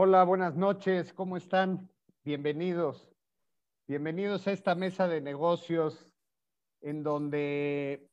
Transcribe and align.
Hola, 0.00 0.22
buenas 0.22 0.54
noches, 0.54 1.12
¿cómo 1.12 1.36
están? 1.36 1.90
Bienvenidos. 2.24 3.10
Bienvenidos 3.88 4.46
a 4.46 4.52
esta 4.52 4.76
mesa 4.76 5.08
de 5.08 5.20
negocios 5.20 6.06
en 6.80 7.02
donde 7.02 8.08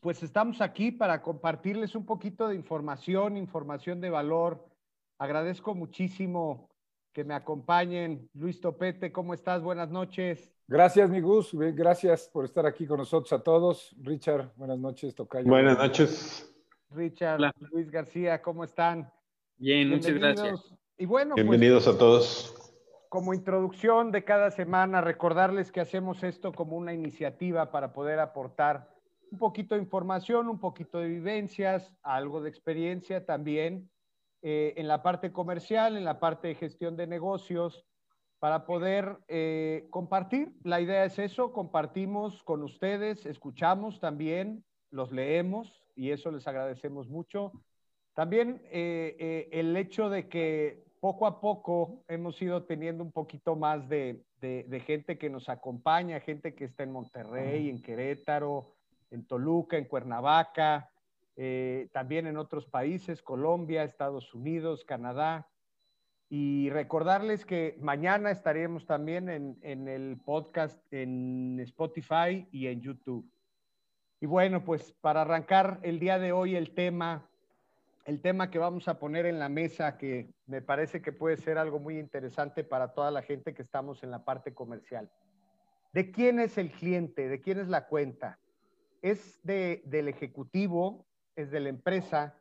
pues 0.00 0.22
estamos 0.22 0.60
aquí 0.60 0.92
para 0.92 1.20
compartirles 1.20 1.96
un 1.96 2.06
poquito 2.06 2.46
de 2.46 2.54
información, 2.54 3.36
información 3.36 4.00
de 4.00 4.10
valor. 4.10 4.64
Agradezco 5.18 5.74
muchísimo 5.74 6.70
que 7.12 7.24
me 7.24 7.34
acompañen. 7.34 8.30
Luis 8.34 8.60
Topete, 8.60 9.10
¿cómo 9.10 9.34
estás? 9.34 9.60
Buenas 9.60 9.90
noches. 9.90 10.54
Gracias, 10.68 11.10
mi 11.10 11.20
Gus. 11.20 11.50
Gracias 11.52 12.28
por 12.28 12.44
estar 12.44 12.64
aquí 12.64 12.86
con 12.86 12.98
nosotros 12.98 13.32
a 13.32 13.42
todos. 13.42 13.92
Richard, 14.00 14.52
buenas 14.54 14.78
noches, 14.78 15.16
Tocayo. 15.16 15.48
Buenas 15.48 15.78
noches. 15.78 16.54
Richard, 16.90 17.40
Luis 17.72 17.90
García, 17.90 18.40
¿cómo 18.40 18.62
están? 18.62 19.12
Bien, 19.56 19.90
muchas 19.90 20.14
gracias. 20.14 20.72
Y 20.98 21.06
bueno, 21.06 21.34
pues, 21.34 21.44
bienvenidos 21.48 21.88
a 21.88 21.96
todos. 21.96 22.54
Como 23.08 23.34
introducción 23.34 24.12
de 24.12 24.24
cada 24.24 24.50
semana, 24.50 25.00
recordarles 25.00 25.72
que 25.72 25.80
hacemos 25.80 26.22
esto 26.22 26.52
como 26.52 26.76
una 26.76 26.92
iniciativa 26.92 27.70
para 27.70 27.92
poder 27.92 28.20
aportar 28.20 28.90
un 29.30 29.38
poquito 29.38 29.74
de 29.74 29.80
información, 29.80 30.48
un 30.48 30.60
poquito 30.60 30.98
de 30.98 31.08
vivencias, 31.08 31.90
algo 32.02 32.42
de 32.42 32.50
experiencia 32.50 33.24
también 33.24 33.90
eh, 34.42 34.74
en 34.76 34.86
la 34.86 35.02
parte 35.02 35.32
comercial, 35.32 35.96
en 35.96 36.04
la 36.04 36.20
parte 36.20 36.48
de 36.48 36.54
gestión 36.54 36.96
de 36.96 37.06
negocios, 37.06 37.86
para 38.38 38.66
poder 38.66 39.18
eh, 39.28 39.86
compartir. 39.90 40.52
La 40.62 40.80
idea 40.80 41.04
es 41.04 41.18
eso, 41.18 41.52
compartimos 41.52 42.42
con 42.42 42.62
ustedes, 42.62 43.24
escuchamos 43.24 43.98
también, 43.98 44.64
los 44.90 45.10
leemos 45.10 45.82
y 45.96 46.10
eso 46.10 46.30
les 46.30 46.46
agradecemos 46.46 47.08
mucho. 47.08 47.52
También 48.14 48.60
eh, 48.70 49.16
eh, 49.18 49.48
el 49.52 49.76
hecho 49.76 50.10
de 50.10 50.28
que 50.28 50.84
poco 51.00 51.26
a 51.26 51.40
poco 51.40 52.04
hemos 52.08 52.40
ido 52.42 52.62
teniendo 52.64 53.02
un 53.02 53.10
poquito 53.10 53.56
más 53.56 53.88
de, 53.88 54.22
gente 54.86 55.18
que 55.18 55.30
nos 55.30 55.48
acompaña, 55.48 56.20
gente 56.20 56.54
que 56.54 56.64
está 56.64 56.82
en 56.82 56.92
Monterrey, 56.92 57.70
en 57.70 57.80
Querétaro, 57.82 58.74
en 59.10 59.26
Toluca, 59.26 59.78
en 59.78 59.86
Cuernavaca, 59.86 60.90
eh, 61.36 61.88
también 61.92 62.26
en 62.26 62.36
otros 62.36 62.66
países, 62.66 63.22
Colombia, 63.22 63.82
Estados 63.82 64.32
Unidos, 64.34 64.84
Canadá. 64.84 65.48
Y 66.28 66.70
recordarles 66.70 67.44
que 67.44 67.76
mañana 67.80 68.30
estaremos 68.30 68.86
también 68.86 69.28
en, 69.28 69.58
en 69.62 69.88
el 69.88 70.18
podcast 70.24 70.80
en 70.92 71.58
Spotify 71.60 72.46
y 72.52 72.68
en 72.68 72.80
YouTube. 72.80 73.28
Y 74.20 74.26
bueno, 74.26 74.64
pues 74.64 74.92
para 75.00 75.22
arrancar 75.22 75.80
el 75.82 75.98
día 75.98 76.18
de 76.18 76.32
hoy 76.32 76.54
el 76.54 76.74
tema 76.74 77.28
el 78.04 78.20
tema 78.20 78.50
que 78.50 78.58
vamos 78.58 78.88
a 78.88 78.98
poner 78.98 79.26
en 79.26 79.38
la 79.38 79.48
mesa, 79.48 79.96
que 79.96 80.34
me 80.46 80.60
parece 80.60 81.00
que 81.00 81.12
puede 81.12 81.36
ser 81.36 81.58
algo 81.58 81.78
muy 81.78 81.98
interesante 81.98 82.64
para 82.64 82.92
toda 82.92 83.10
la 83.10 83.22
gente 83.22 83.54
que 83.54 83.62
estamos 83.62 84.02
en 84.02 84.10
la 84.10 84.24
parte 84.24 84.54
comercial. 84.54 85.10
¿De 85.92 86.10
quién 86.10 86.40
es 86.40 86.58
el 86.58 86.70
cliente? 86.70 87.28
¿De 87.28 87.40
quién 87.40 87.60
es 87.60 87.68
la 87.68 87.86
cuenta? 87.86 88.38
¿Es 89.02 89.40
de, 89.44 89.82
del 89.84 90.08
ejecutivo? 90.08 91.06
¿Es 91.36 91.50
de 91.50 91.60
la 91.60 91.68
empresa? 91.68 92.38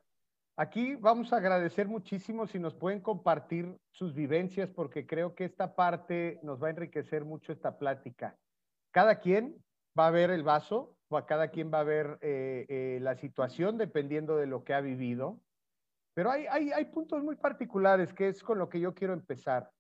Aquí 0.56 0.96
vamos 0.96 1.34
a 1.34 1.38
agradecer 1.38 1.88
muchísimo 1.88 2.48
si 2.48 2.60
nos 2.60 2.74
pueden 2.74 3.02
compartir 3.02 3.78
sus 3.92 4.14
vivencias, 4.14 4.70
porque 4.70 5.06
creo 5.06 5.36
que 5.36 5.46
esta 5.46 5.76
parte 5.76 6.40
nos 6.44 6.62
va 6.62 6.68
a 6.68 6.72
enriquecer 6.72 7.26
mucho 7.26 7.52
esta 7.52 7.78
plática. 7.78 8.38
Cada 8.92 9.20
quien 9.20 9.64
va 9.98 10.08
a 10.08 10.12
ver 10.12 10.30
el 10.32 10.44
vaso, 10.44 10.96
o 11.12 11.18
a 11.18 11.26
cada 11.26 11.50
quien 11.50 11.72
va 11.74 11.82
a 11.82 11.84
ver 11.84 12.18
eh, 12.22 12.66
eh, 12.70 13.00
la 13.02 13.16
situación 13.16 13.78
dependiendo 13.78 14.38
de 14.38 14.48
lo 14.48 14.64
que 14.64 14.74
ha 14.74 14.80
vivido. 14.80 15.42
Pero 16.14 16.32
hay, 16.32 16.46
hay, 16.48 16.86
puntos 16.86 17.24
muy 17.24 17.36
particulares 17.36 18.14
que 18.14 18.28
es 18.28 18.44
con 18.44 18.60
lo 18.60 18.68
que 18.68 18.80
yo 18.80 18.94
quiero 18.94 19.14
empezar. 19.14 19.72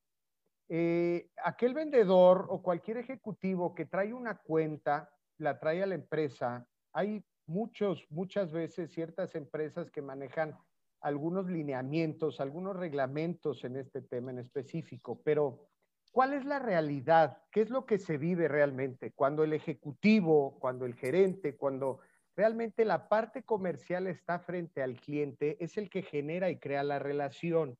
Eh, 0.69 1.29
aquel 1.43 1.73
vendedor 1.73 2.47
o 2.49 2.61
cualquier 2.61 2.97
ejecutivo 2.97 3.75
que 3.75 3.85
trae 3.85 4.13
una 4.13 4.37
cuenta, 4.37 5.09
la 5.37 5.59
trae 5.59 5.83
a 5.83 5.87
la 5.87 5.95
empresa, 5.95 6.65
hay 6.93 7.25
muchos, 7.45 8.05
muchas 8.09 8.52
veces 8.52 8.91
ciertas 8.91 9.36
empresas 9.36 9.91
que 9.91 10.02
manejan 10.02 10.58
algunos 11.02 11.47
lineamientos, 11.47 12.39
algunos 12.39 12.77
reglamentos 12.77 13.64
en 13.65 13.75
este 13.75 14.02
tema 14.02 14.31
en 14.31 14.39
específico, 14.39 15.21
pero 15.23 15.67
¿cuál 16.11 16.33
es 16.33 16.45
la 16.45 16.59
realidad? 16.59 17.39
¿Qué 17.52 17.61
es 17.61 17.70
lo 17.70 17.86
que 17.86 17.97
se 17.97 18.17
vive 18.17 18.47
realmente? 18.47 19.11
Cuando 19.11 19.43
el 19.43 19.53
ejecutivo, 19.53 20.58
cuando 20.59 20.86
el 20.86 20.95
gerente, 20.95 21.58
cuando 21.58 21.99
Realmente 22.36 22.86
la 22.86 23.09
parte 23.09 23.43
comercial 23.43 24.08
está 24.08 24.39
frente 24.39 24.81
al 24.81 24.95
cliente, 24.95 25.58
es 25.64 25.77
el 25.77 25.89
que 25.89 26.02
genera 26.02 26.49
y 26.49 26.59
crea 26.59 26.83
la 26.83 26.99
relación. 26.99 27.77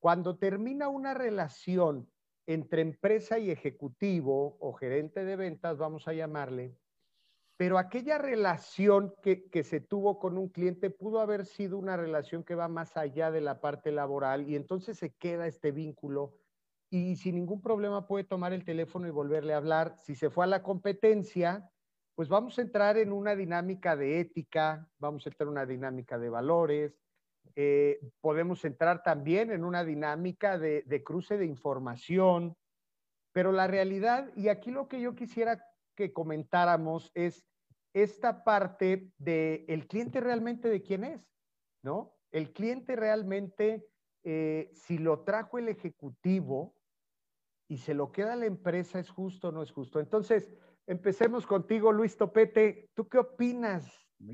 Cuando 0.00 0.36
termina 0.36 0.88
una 0.88 1.14
relación 1.14 2.10
entre 2.46 2.82
empresa 2.82 3.38
y 3.38 3.50
ejecutivo 3.50 4.56
o 4.60 4.72
gerente 4.72 5.24
de 5.24 5.36
ventas, 5.36 5.78
vamos 5.78 6.08
a 6.08 6.12
llamarle, 6.12 6.74
pero 7.56 7.78
aquella 7.78 8.18
relación 8.18 9.14
que, 9.22 9.48
que, 9.50 9.62
se 9.62 9.80
tuvo 9.80 10.18
con 10.18 10.38
un 10.38 10.48
cliente 10.48 10.88
pudo 10.88 11.20
haber 11.20 11.44
sido 11.44 11.78
una 11.78 11.96
relación 11.96 12.42
que 12.42 12.54
va 12.54 12.68
más 12.68 12.96
allá 12.96 13.30
de 13.30 13.42
la 13.42 13.60
parte 13.60 13.92
laboral 13.92 14.48
y 14.48 14.56
entonces 14.56 14.98
se 14.98 15.10
queda 15.10 15.46
este 15.46 15.70
vínculo 15.70 16.34
y 16.88 17.16
sin 17.16 17.36
ningún 17.36 17.60
problema 17.62 18.06
puede 18.06 18.24
tomar 18.24 18.52
el 18.52 18.64
teléfono 18.64 19.06
y 19.06 19.10
volverle 19.10 19.52
a 19.52 19.58
hablar. 19.58 19.94
Si 19.98 20.14
se 20.14 20.28
fue 20.28 20.44
a 20.44 20.48
la 20.48 20.62
competencia, 20.62 21.70
pues 22.20 22.28
vamos 22.28 22.58
a 22.58 22.60
entrar 22.60 22.98
en 22.98 23.12
una 23.12 23.34
dinámica 23.34 23.96
de 23.96 24.20
ética, 24.20 24.86
vamos 24.98 25.24
a 25.24 25.30
entrar 25.30 25.46
en 25.46 25.52
una 25.52 25.64
dinámica 25.64 26.18
de 26.18 26.28
valores, 26.28 27.00
eh, 27.56 27.98
podemos 28.20 28.62
entrar 28.66 29.02
también 29.02 29.50
en 29.50 29.64
una 29.64 29.84
dinámica 29.84 30.58
de, 30.58 31.02
cruce 31.02 31.38
de 31.38 31.46
información, 31.46 32.58
pero 33.32 33.52
la 33.52 33.68
realidad, 33.68 34.30
y 34.36 34.48
aquí 34.48 34.70
lo 34.70 34.86
que 34.86 35.00
yo 35.00 35.14
quisiera 35.14 35.64
que 35.96 36.12
comentáramos 36.12 37.10
es 37.14 37.46
esta 37.94 38.44
parte 38.44 39.10
de 39.16 39.64
el 39.66 39.86
cliente 39.86 40.20
realmente 40.20 40.68
de 40.68 40.82
quién 40.82 41.04
es, 41.04 41.26
¿no? 41.82 42.18
El 42.32 42.52
cliente 42.52 42.96
realmente, 42.96 43.88
eh, 44.24 44.70
si 44.74 44.98
lo 44.98 45.20
trajo 45.20 45.56
el 45.56 45.70
ejecutivo 45.70 46.74
y 47.66 47.78
se 47.78 47.94
lo 47.94 48.12
queda 48.12 48.36
la 48.36 48.44
empresa, 48.44 49.00
¿es 49.00 49.08
justo 49.08 49.48
o 49.48 49.52
no 49.52 49.62
es 49.62 49.72
justo? 49.72 50.00
Entonces, 50.00 50.50
Empecemos 50.90 51.46
contigo, 51.46 51.92
Luis 51.92 52.16
Topete. 52.16 52.90
¿Tú 52.94 53.08
qué 53.08 53.18
opinas 53.18 53.88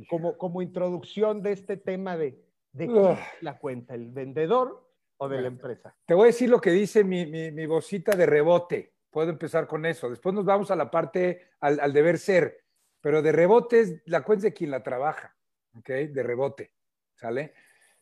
como, 0.09 0.39
como 0.39 0.63
introducción 0.63 1.43
de 1.43 1.53
este 1.53 1.77
tema 1.77 2.17
de, 2.17 2.43
de 2.73 3.19
la 3.43 3.59
cuenta, 3.59 3.95
el 3.95 4.11
vendedor 4.11 4.91
o 5.19 5.29
de 5.29 5.43
la 5.43 5.49
empresa? 5.49 5.95
Te 6.07 6.15
voy 6.15 6.23
a 6.23 6.27
decir 6.29 6.49
lo 6.49 6.59
que 6.59 6.71
dice 6.71 7.05
mi, 7.05 7.27
mi, 7.27 7.51
mi, 7.51 7.67
vocita 7.67 8.17
de 8.17 8.25
rebote. 8.25 8.95
Puedo 9.11 9.29
empezar 9.29 9.67
con 9.67 9.85
eso. 9.85 10.09
Después 10.09 10.35
nos 10.35 10.47
vamos 10.47 10.71
a 10.71 10.77
la 10.77 10.91
parte, 10.91 11.43
al, 11.61 11.79
al 11.79 11.93
deber 11.93 12.17
ser. 12.17 12.65
Pero 13.03 13.21
de 13.21 13.33
rebote 13.33 13.81
es 13.81 14.03
la 14.07 14.23
cuenta 14.23 14.47
de 14.47 14.55
quien 14.55 14.71
la 14.71 14.83
trabaja, 14.83 15.37
¿ok? 15.77 15.91
De 16.09 16.23
rebote, 16.23 16.73
¿sale? 17.17 17.53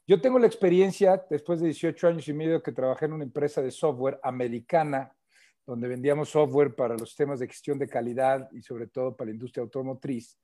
Yo 0.07 0.21
tengo 0.21 0.39
la 0.39 0.47
experiencia, 0.47 1.27
después 1.29 1.59
de 1.59 1.67
18 1.67 2.07
años 2.07 2.29
y 2.29 2.33
medio 2.33 2.63
que 2.63 2.71
trabajé 2.71 3.07
en 3.07 3.15
una 3.15 3.25
empresa 3.25 3.61
de 3.61 3.73
software 3.73 4.21
americana 4.23 5.13
donde 5.67 5.89
vendíamos 5.89 6.29
software 6.29 6.75
para 6.75 6.97
los 6.97 7.15
temas 7.15 7.41
de 7.41 7.49
gestión 7.49 7.79
de 7.79 7.89
calidad 7.89 8.49
y 8.53 8.63
sobre 8.63 8.87
todo 8.87 9.17
para 9.17 9.29
la 9.29 9.35
industria 9.35 9.63
automotriz, 9.63 10.39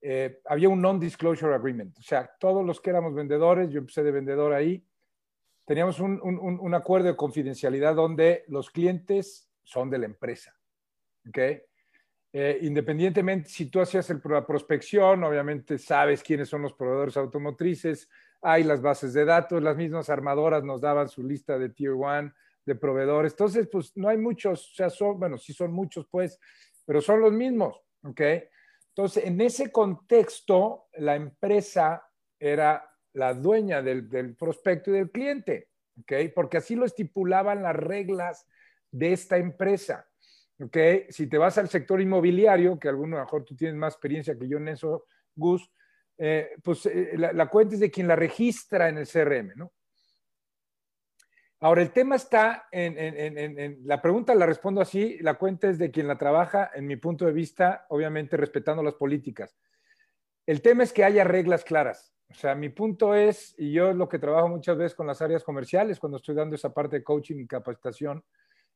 eh, 0.00 0.40
había 0.44 0.68
un 0.68 0.80
non-disclosure 0.80 1.54
agreement. 1.54 1.98
O 1.98 2.02
sea, 2.02 2.30
todos 2.38 2.64
los 2.64 2.80
que 2.80 2.90
éramos 2.90 3.14
vendedores, 3.14 3.70
yo 3.70 3.78
empecé 3.78 4.02
de 4.02 4.12
vendedor 4.12 4.52
ahí, 4.52 4.84
teníamos 5.64 6.00
un, 6.00 6.20
un, 6.22 6.38
un 6.38 6.74
acuerdo 6.74 7.08
de 7.08 7.16
confidencialidad 7.16 7.94
donde 7.94 8.44
los 8.48 8.70
clientes 8.70 9.50
son 9.64 9.90
de 9.90 9.98
la 9.98 10.06
empresa. 10.06 10.56
¿Ok? 11.28 11.38
Eh, 12.30 12.58
independientemente 12.62 13.48
si 13.48 13.66
tú 13.66 13.80
hacías 13.80 14.08
el, 14.10 14.20
la 14.24 14.46
prospección, 14.46 15.24
obviamente 15.24 15.78
sabes 15.78 16.22
quiénes 16.22 16.48
son 16.48 16.62
los 16.62 16.74
proveedores 16.74 17.16
automotrices, 17.16 18.08
hay 18.42 18.64
las 18.64 18.82
bases 18.82 19.14
de 19.14 19.24
datos, 19.24 19.62
las 19.62 19.76
mismas 19.76 20.10
armadoras 20.10 20.62
nos 20.62 20.80
daban 20.80 21.08
su 21.08 21.22
lista 21.22 21.58
de 21.58 21.70
Tier 21.70 21.92
1, 21.92 22.32
de 22.68 22.76
proveedores. 22.76 23.32
Entonces, 23.32 23.68
pues 23.70 23.96
no 23.96 24.08
hay 24.08 24.18
muchos, 24.18 24.70
o 24.72 24.74
sea, 24.74 24.90
son, 24.90 25.18
bueno, 25.18 25.38
sí 25.38 25.52
son 25.52 25.72
muchos, 25.72 26.06
pues, 26.10 26.38
pero 26.84 27.00
son 27.00 27.20
los 27.20 27.32
mismos, 27.32 27.80
¿ok? 28.02 28.20
Entonces, 28.90 29.24
en 29.24 29.40
ese 29.40 29.72
contexto, 29.72 30.88
la 30.94 31.16
empresa 31.16 32.04
era 32.38 32.88
la 33.14 33.34
dueña 33.34 33.82
del, 33.82 34.08
del 34.08 34.36
prospecto 34.36 34.90
y 34.90 34.94
del 34.94 35.10
cliente, 35.10 35.70
¿ok? 36.00 36.12
Porque 36.34 36.58
así 36.58 36.76
lo 36.76 36.84
estipulaban 36.84 37.62
las 37.62 37.74
reglas 37.74 38.46
de 38.90 39.12
esta 39.12 39.38
empresa. 39.38 40.06
¿ok? 40.60 40.76
Si 41.08 41.26
te 41.26 41.38
vas 41.38 41.58
al 41.58 41.68
sector 41.68 42.00
inmobiliario, 42.00 42.78
que 42.78 42.88
a 42.88 42.90
alguno 42.90 43.18
mejor 43.18 43.44
tú 43.44 43.54
tienes 43.56 43.76
más 43.76 43.94
experiencia 43.94 44.36
que 44.38 44.48
yo 44.48 44.58
en 44.58 44.68
eso, 44.68 45.06
Gus, 45.34 45.70
eh, 46.18 46.50
pues 46.62 46.84
eh, 46.86 47.12
la, 47.16 47.32
la, 47.32 47.48
cuenta 47.48 47.74
es 47.74 47.80
de 47.80 47.90
quien 47.90 48.08
la 48.08 48.16
registra 48.16 48.88
en 48.88 48.98
el 48.98 49.06
CRM, 49.06 49.52
¿no? 49.56 49.72
Ahora, 51.60 51.82
el 51.82 51.90
tema 51.90 52.14
está 52.14 52.68
en, 52.70 53.80
la 53.84 54.00
pregunta 54.00 54.34
la 54.34 54.46
respondo 54.46 54.80
así, 54.80 55.18
la 55.20 55.34
cuenta 55.34 55.68
es 55.68 55.78
de 55.78 55.90
quien 55.90 56.06
la 56.06 56.16
trabaja, 56.16 56.70
en 56.72 56.86
mi 56.86 56.96
punto 56.96 57.26
de 57.26 57.32
vista, 57.32 57.84
obviamente 57.88 58.36
respetando 58.36 58.82
las 58.82 58.94
políticas. 58.94 59.56
El 60.46 60.62
tema 60.62 60.84
es 60.84 60.92
que 60.92 61.04
haya 61.04 61.24
reglas 61.24 61.64
claras, 61.64 62.14
O 62.30 62.34
sea, 62.34 62.54
mi 62.54 62.68
punto 62.68 63.14
es, 63.14 63.54
y 63.58 63.72
yo 63.72 63.92
lo 63.92 64.08
que 64.08 64.20
trabajo 64.20 64.48
muchas 64.48 64.76
veces 64.76 64.94
con 64.94 65.06
las 65.06 65.20
áreas 65.20 65.42
comerciales, 65.42 65.98
cuando 65.98 66.18
estoy 66.18 66.36
dando 66.36 66.54
esa 66.54 66.72
parte 66.72 66.98
de 66.98 67.02
coaching 67.02 67.38
y 67.40 67.46
capacitación, 67.46 68.22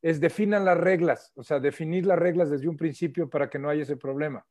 es 0.00 0.20
definan 0.20 0.64
las 0.64 0.76
reglas, 0.76 1.32
o 1.36 1.44
sea, 1.44 1.60
definir 1.60 2.04
las 2.06 2.18
reglas 2.18 2.50
desde 2.50 2.68
un 2.68 2.76
principio 2.76 3.30
para 3.30 3.48
que 3.48 3.60
no 3.60 3.68
haya 3.68 3.82
ese 3.84 3.96
problema. 3.96 4.44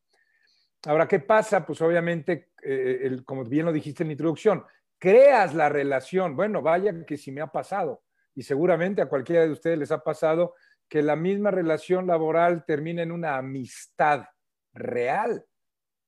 Ahora, 0.85 1.07
¿qué 1.07 1.19
pasa? 1.19 1.65
Pues 1.65 1.81
obviamente, 1.81 2.51
eh, 2.63 3.17
como 3.25 3.43
bien 3.43 3.65
lo 3.65 3.73
dijiste 3.73 4.03
en 4.03 4.07
la 4.07 4.13
introducción, 4.13 4.63
creas 4.97 5.53
la 5.53 5.67
relación. 5.67 6.35
Bueno, 6.35 6.61
vaya 6.61 7.05
que 7.05 7.17
si 7.17 7.31
me 7.31 7.41
ha 7.41 7.47
pasado, 7.47 8.01
y 8.35 8.43
seguramente 8.43 9.01
a 9.01 9.09
cualquiera 9.09 9.43
de 9.43 9.51
ustedes 9.51 9.77
les 9.77 9.91
ha 9.91 10.03
pasado, 10.03 10.55
que 10.87 11.01
la 11.01 11.15
misma 11.15 11.51
relación 11.51 12.07
laboral 12.07 12.65
termina 12.65 13.01
en 13.01 13.11
una 13.11 13.37
amistad 13.37 14.25
real. 14.73 15.45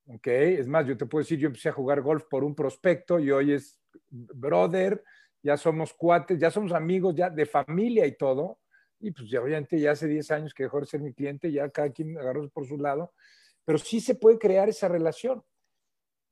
¿Ok? 0.08 0.28
Es 0.28 0.68
más, 0.68 0.86
yo 0.86 0.98
te 0.98 1.06
puedo 1.06 1.24
decir, 1.24 1.40
yo 1.40 1.48
empecé 1.48 1.70
a 1.70 1.74
jugar 1.74 2.02
golf 2.02 2.26
por 2.30 2.44
un 2.44 2.54
prospecto 2.54 3.20
y 3.20 3.32
hoy 3.32 3.54
es 3.54 3.80
brother, 4.10 5.04
ya 5.42 5.56
somos 5.56 5.94
cuates, 5.94 6.38
ya 6.38 6.52
somos 6.52 6.74
amigos, 6.74 7.16
ya 7.16 7.30
de 7.30 7.46
familia 7.46 8.06
y 8.06 8.18
todo. 8.18 8.60
Y 9.00 9.12
pues 9.12 9.30
ya 9.30 9.42
obviamente 9.42 9.80
ya 9.80 9.92
hace 9.92 10.08
10 10.08 10.32
años 10.32 10.54
que 10.54 10.64
dejó 10.64 10.80
de 10.80 10.86
ser 10.86 11.02
mi 11.02 11.14
cliente, 11.14 11.52
ya 11.52 11.70
cada 11.70 11.90
quien 11.92 12.18
agarró 12.18 12.50
por 12.50 12.66
su 12.66 12.78
lado 12.78 13.14
pero 13.66 13.78
sí 13.78 14.00
se 14.00 14.16
puede 14.16 14.38
crear 14.38 14.70
esa 14.70 14.88
relación. 14.88 15.44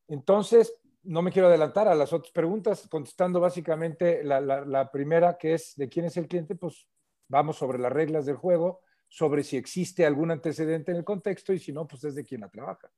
Entonces, 0.08 0.74
no 1.04 1.22
me 1.22 1.32
quiero 1.32 1.48
adelantar 1.48 1.88
a 1.88 1.96
las 1.96 2.14
otras 2.14 2.32
preguntas, 2.32 2.88
contestando 2.90 3.40
básicamente 3.40 4.24
la, 4.24 4.90
primera, 4.92 5.38
que 5.38 5.54
es 5.54 5.74
de 5.76 5.90
quién 5.90 6.06
es 6.06 6.18
el 6.18 6.28
cliente, 6.28 6.56
pues 6.56 6.88
vamos 7.28 7.58
sobre 7.58 7.80
las 7.80 7.92
reglas 7.92 8.26
del 8.26 8.36
juego, 8.36 8.82
sobre 9.08 9.44
si 9.44 9.58
existe 9.58 10.06
algún 10.06 10.32
antecedente 10.32 10.92
en 10.92 10.98
el 10.98 11.04
contexto 11.04 11.54
y 11.54 11.60
si 11.60 11.72
no, 11.72 11.88
pues 11.88 12.04
es 12.04 12.16
de 12.16 12.24
quién 12.24 12.42
la 12.42 12.50
trabaja. 12.50 12.90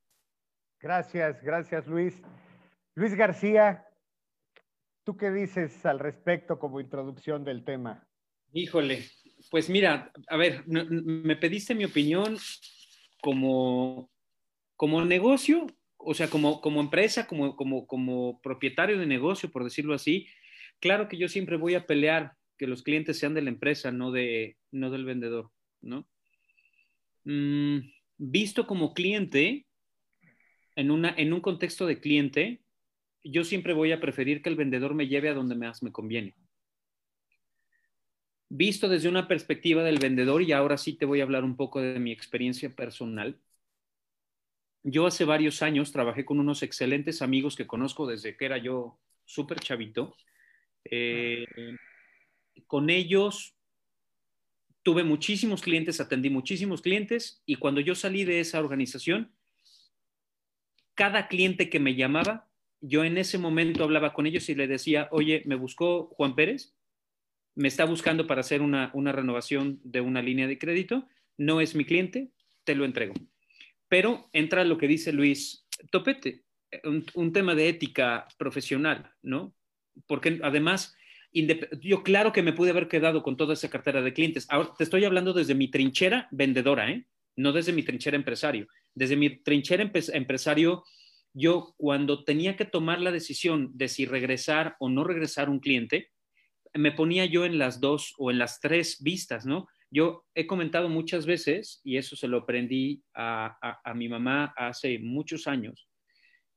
Gracias, 0.80 1.42
gracias 1.42 1.86
Luis. 1.86 2.20
Luis 2.94 3.14
García, 3.14 3.86
¿tú 5.02 5.16
qué 5.16 5.30
dices 5.30 5.84
al 5.86 5.98
respecto 5.98 6.58
como 6.58 6.80
introducción 6.80 7.44
del 7.44 7.64
tema? 7.64 8.06
Híjole, 8.52 9.04
pues 9.50 9.68
mira, 9.68 10.12
a 10.28 10.36
ver, 10.36 10.64
me 10.66 11.36
pediste 11.36 11.74
mi 11.74 11.84
opinión 11.84 12.36
como 13.20 14.10
como 14.76 15.04
negocio, 15.04 15.66
o 16.04 16.14
sea, 16.14 16.28
como, 16.28 16.60
como 16.60 16.80
empresa, 16.80 17.26
como, 17.26 17.56
como, 17.56 17.86
como 17.86 18.40
propietario 18.42 18.98
de 18.98 19.06
negocio, 19.06 19.50
por 19.50 19.64
decirlo 19.64 19.94
así, 19.94 20.26
claro 20.80 21.08
que 21.08 21.16
yo 21.16 21.28
siempre 21.28 21.56
voy 21.56 21.74
a 21.74 21.86
pelear 21.86 22.34
que 22.58 22.66
los 22.66 22.82
clientes 22.82 23.18
sean 23.18 23.34
de 23.34 23.42
la 23.42 23.50
empresa, 23.50 23.90
no, 23.90 24.12
de, 24.12 24.56
no 24.70 24.90
del 24.90 25.04
vendedor, 25.04 25.50
¿no? 25.80 26.06
Mm, 27.24 27.78
visto 28.18 28.66
como 28.66 28.94
cliente, 28.94 29.66
en, 30.76 30.90
una, 30.90 31.14
en 31.16 31.32
un 31.32 31.40
contexto 31.40 31.86
de 31.86 32.00
cliente, 32.00 32.60
yo 33.22 33.44
siempre 33.44 33.72
voy 33.72 33.92
a 33.92 34.00
preferir 34.00 34.42
que 34.42 34.50
el 34.50 34.56
vendedor 34.56 34.94
me 34.94 35.08
lleve 35.08 35.30
a 35.30 35.34
donde 35.34 35.54
más 35.54 35.82
me 35.82 35.92
conviene. 35.92 36.34
Visto 38.50 38.88
desde 38.88 39.08
una 39.08 39.26
perspectiva 39.26 39.82
del 39.82 39.98
vendedor, 39.98 40.42
y 40.42 40.52
ahora 40.52 40.76
sí 40.76 40.92
te 40.92 41.06
voy 41.06 41.20
a 41.20 41.24
hablar 41.24 41.44
un 41.44 41.56
poco 41.56 41.80
de 41.80 41.98
mi 41.98 42.12
experiencia 42.12 42.70
personal, 42.70 43.40
yo 44.84 45.06
hace 45.06 45.24
varios 45.24 45.62
años 45.62 45.92
trabajé 45.92 46.24
con 46.26 46.38
unos 46.38 46.62
excelentes 46.62 47.22
amigos 47.22 47.56
que 47.56 47.66
conozco 47.66 48.06
desde 48.06 48.36
que 48.36 48.44
era 48.44 48.58
yo 48.58 48.98
súper 49.24 49.58
chavito. 49.58 50.14
Eh, 50.84 51.46
con 52.66 52.90
ellos 52.90 53.56
tuve 54.82 55.02
muchísimos 55.02 55.62
clientes, 55.62 56.00
atendí 56.00 56.28
muchísimos 56.28 56.82
clientes 56.82 57.42
y 57.46 57.56
cuando 57.56 57.80
yo 57.80 57.94
salí 57.94 58.24
de 58.24 58.40
esa 58.40 58.60
organización, 58.60 59.32
cada 60.94 61.28
cliente 61.28 61.70
que 61.70 61.80
me 61.80 61.94
llamaba, 61.94 62.50
yo 62.82 63.04
en 63.04 63.16
ese 63.16 63.38
momento 63.38 63.84
hablaba 63.84 64.12
con 64.12 64.26
ellos 64.26 64.46
y 64.50 64.54
le 64.54 64.66
decía, 64.66 65.08
oye, 65.10 65.42
me 65.46 65.54
buscó 65.54 66.08
Juan 66.08 66.34
Pérez, 66.34 66.74
me 67.54 67.68
está 67.68 67.86
buscando 67.86 68.26
para 68.26 68.42
hacer 68.42 68.60
una, 68.60 68.90
una 68.92 69.12
renovación 69.12 69.80
de 69.82 70.02
una 70.02 70.20
línea 70.20 70.46
de 70.46 70.58
crédito, 70.58 71.08
no 71.38 71.62
es 71.62 71.74
mi 71.74 71.86
cliente, 71.86 72.32
te 72.64 72.74
lo 72.74 72.84
entrego. 72.84 73.14
Pero 73.88 74.28
entra 74.32 74.64
lo 74.64 74.78
que 74.78 74.88
dice 74.88 75.12
Luis 75.12 75.66
Topete, 75.90 76.44
un, 76.82 77.32
tema 77.32 77.54
de 77.54 77.68
ética 77.68 78.26
profesional, 78.38 79.12
¿no? 79.22 79.54
Porque 80.06 80.40
además, 80.42 80.96
yo 81.32 82.02
claro 82.02 82.32
que 82.32 82.42
me 82.42 82.52
pude 82.52 82.70
haber 82.70 82.88
quedado 82.88 83.22
con 83.22 83.36
toda 83.36 83.54
esa 83.54 83.70
cartera 83.70 84.02
de 84.02 84.12
clientes. 84.12 84.46
Ahora 84.50 84.72
te 84.76 84.84
estoy 84.84 85.04
hablando 85.04 85.32
desde 85.32 85.54
mi 85.54 85.70
trinchera 85.70 86.28
vendedora, 86.30 86.90
¿eh? 86.90 87.06
No 87.36 87.52
desde 87.52 87.72
mi 87.72 87.82
trinchera 87.82 88.16
empresario. 88.16 88.66
Desde 88.94 89.16
mi 89.16 89.42
trinchera 89.42 89.90
empresario, 90.12 90.84
yo 91.32 91.74
cuando 91.76 92.24
tenía 92.24 92.56
que 92.56 92.64
tomar 92.64 93.00
la 93.00 93.10
decisión 93.10 93.70
de 93.74 93.88
si 93.88 94.06
regresar 94.06 94.76
o 94.78 94.88
no 94.88 95.04
regresar 95.04 95.50
un 95.50 95.60
cliente, 95.60 96.10
me 96.74 96.92
ponía 96.92 97.24
yo 97.24 97.44
en 97.44 97.58
las 97.58 97.80
dos 97.80 98.14
o 98.18 98.30
en 98.30 98.38
las 98.38 98.60
tres 98.60 99.02
vistas, 99.02 99.46
¿no? 99.46 99.68
Yo 99.94 100.24
he 100.34 100.48
comentado 100.48 100.88
muchas 100.88 101.24
veces, 101.24 101.80
y 101.84 101.98
eso 101.98 102.16
se 102.16 102.26
lo 102.26 102.38
aprendí 102.38 103.04
a, 103.14 103.56
mi 103.94 104.08
mamá 104.08 104.52
hace 104.56 104.98
muchos 104.98 105.46
años, 105.46 105.88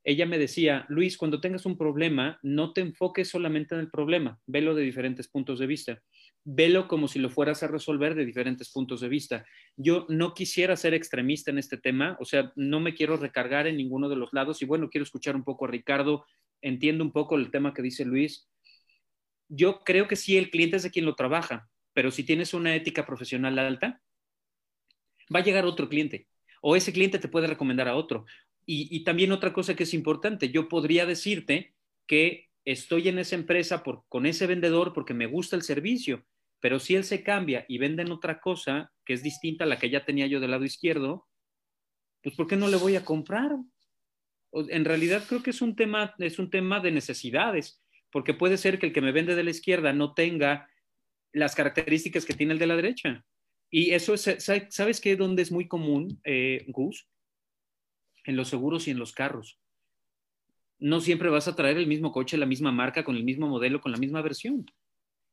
ella 0.02 0.26
me 0.26 0.38
decía, 0.38 0.86
Luis, 0.88 1.16
cuando 1.16 1.40
tengas 1.40 1.64
un 1.64 1.78
problema, 1.78 2.40
no 2.42 2.72
te 2.72 2.80
enfoques 2.80 3.28
solamente 3.28 3.76
en 3.76 3.80
el 3.82 3.90
problema, 3.90 4.40
velo 4.46 4.74
de 4.74 4.82
diferentes 4.82 5.28
puntos 5.28 5.60
de 5.60 5.68
vista, 5.68 6.02
velo 6.42 6.88
como 6.88 7.06
si 7.06 7.20
lo 7.20 7.30
fueras 7.30 7.62
a 7.62 7.68
resolver 7.68 8.16
de 8.16 8.26
diferentes 8.26 8.72
puntos 8.72 9.02
de 9.02 9.08
vista. 9.08 9.46
Yo 9.76 10.06
no 10.08 10.34
quisiera 10.34 10.74
ser 10.74 10.94
extremista 10.94 11.52
en 11.52 11.58
este 11.58 11.76
tema, 11.76 12.16
o 12.18 12.24
sea, 12.24 12.52
no 12.56 12.80
me 12.80 12.92
quiero 12.92 13.16
recargar 13.18 13.68
en 13.68 13.76
ninguno 13.76 14.08
de 14.08 14.16
los 14.16 14.32
lados 14.32 14.62
y 14.62 14.64
bueno, 14.64 14.90
quiero 14.90 15.04
escuchar 15.04 15.36
un 15.36 15.44
poco 15.44 15.66
a 15.66 15.70
Ricardo, 15.70 16.24
entiendo 16.60 17.04
un 17.04 17.12
poco 17.12 17.36
el 17.36 17.52
tema 17.52 17.72
que 17.72 17.82
dice 17.82 18.04
Luis. 18.04 18.48
Yo 19.48 19.84
creo 19.84 20.08
que 20.08 20.16
sí, 20.16 20.36
el 20.36 20.50
cliente 20.50 20.78
es 20.78 20.82
de 20.82 20.90
quien 20.90 21.04
lo 21.04 21.14
trabaja, 21.14 21.68
pero 21.98 22.12
si 22.12 22.22
tienes 22.22 22.54
una 22.54 22.76
ética 22.76 23.04
profesional 23.04 23.58
alta, 23.58 24.00
va 25.34 25.40
a 25.40 25.42
llegar 25.42 25.64
otro 25.64 25.88
cliente 25.88 26.28
o 26.60 26.76
ese 26.76 26.92
cliente 26.92 27.18
te 27.18 27.26
puede 27.26 27.48
recomendar 27.48 27.88
a 27.88 27.96
otro. 27.96 28.24
Y, 28.64 29.02
también 29.02 29.32
otra 29.32 29.52
cosa 29.52 29.74
que 29.74 29.82
es 29.82 29.92
importante, 29.94 30.50
yo 30.50 30.68
podría 30.68 31.06
decirte 31.06 31.74
que 32.06 32.50
estoy 32.64 33.08
en 33.08 33.18
esa 33.18 33.34
empresa 33.34 33.82
por, 33.82 34.04
con 34.08 34.26
ese 34.26 34.46
vendedor 34.46 34.92
porque 34.92 35.12
me 35.12 35.26
gusta 35.26 35.56
el 35.56 35.62
servicio, 35.62 36.24
pero 36.60 36.78
si 36.78 36.94
él 36.94 37.02
se 37.02 37.24
cambia 37.24 37.66
y 37.68 37.78
venden 37.78 38.12
otra 38.12 38.38
cosa 38.38 38.92
que 39.04 39.14
es 39.14 39.24
distinta 39.24 39.64
a 39.64 39.66
la 39.66 39.80
que 39.80 39.90
ya 39.90 40.04
tenía 40.04 40.28
yo 40.28 40.38
del 40.38 40.52
lado 40.52 40.64
izquierdo, 40.64 41.26
pues 42.22 42.36
¿por 42.36 42.46
qué 42.46 42.54
no 42.54 42.68
le 42.68 42.76
voy 42.76 42.94
a 42.94 43.04
comprar? 43.04 43.56
En 44.52 44.84
realidad 44.84 45.24
creo 45.28 45.42
que 45.42 45.50
es 45.50 45.60
un 45.62 45.74
tema, 45.74 46.14
es 46.18 46.38
un 46.38 46.48
tema 46.48 46.78
de 46.78 46.92
necesidades, 46.92 47.82
porque 48.12 48.34
puede 48.34 48.56
ser 48.56 48.78
que 48.78 48.86
el 48.86 48.92
que 48.92 49.02
me 49.02 49.10
vende 49.10 49.34
de 49.34 49.42
la 49.42 49.50
izquierda 49.50 49.92
no 49.92 50.14
tenga 50.14 50.68
las 51.32 51.54
características 51.54 52.24
que 52.24 52.34
tiene 52.34 52.52
el 52.52 52.58
de 52.58 52.66
la 52.66 52.76
derecha. 52.76 53.24
Y 53.70 53.90
eso 53.90 54.14
es, 54.14 54.28
¿sabes 54.70 55.00
qué? 55.00 55.16
Donde 55.16 55.42
es 55.42 55.52
muy 55.52 55.68
común, 55.68 56.20
eh, 56.24 56.64
Gus? 56.68 57.06
En 58.24 58.36
los 58.36 58.48
seguros 58.48 58.88
y 58.88 58.92
en 58.92 58.98
los 58.98 59.12
carros. 59.12 59.58
No 60.78 61.00
siempre 61.00 61.28
vas 61.28 61.48
a 61.48 61.56
traer 61.56 61.76
el 61.76 61.86
mismo 61.86 62.12
coche, 62.12 62.36
la 62.36 62.46
misma 62.46 62.72
marca, 62.72 63.04
con 63.04 63.16
el 63.16 63.24
mismo 63.24 63.48
modelo, 63.48 63.80
con 63.80 63.92
la 63.92 63.98
misma 63.98 64.22
versión. 64.22 64.66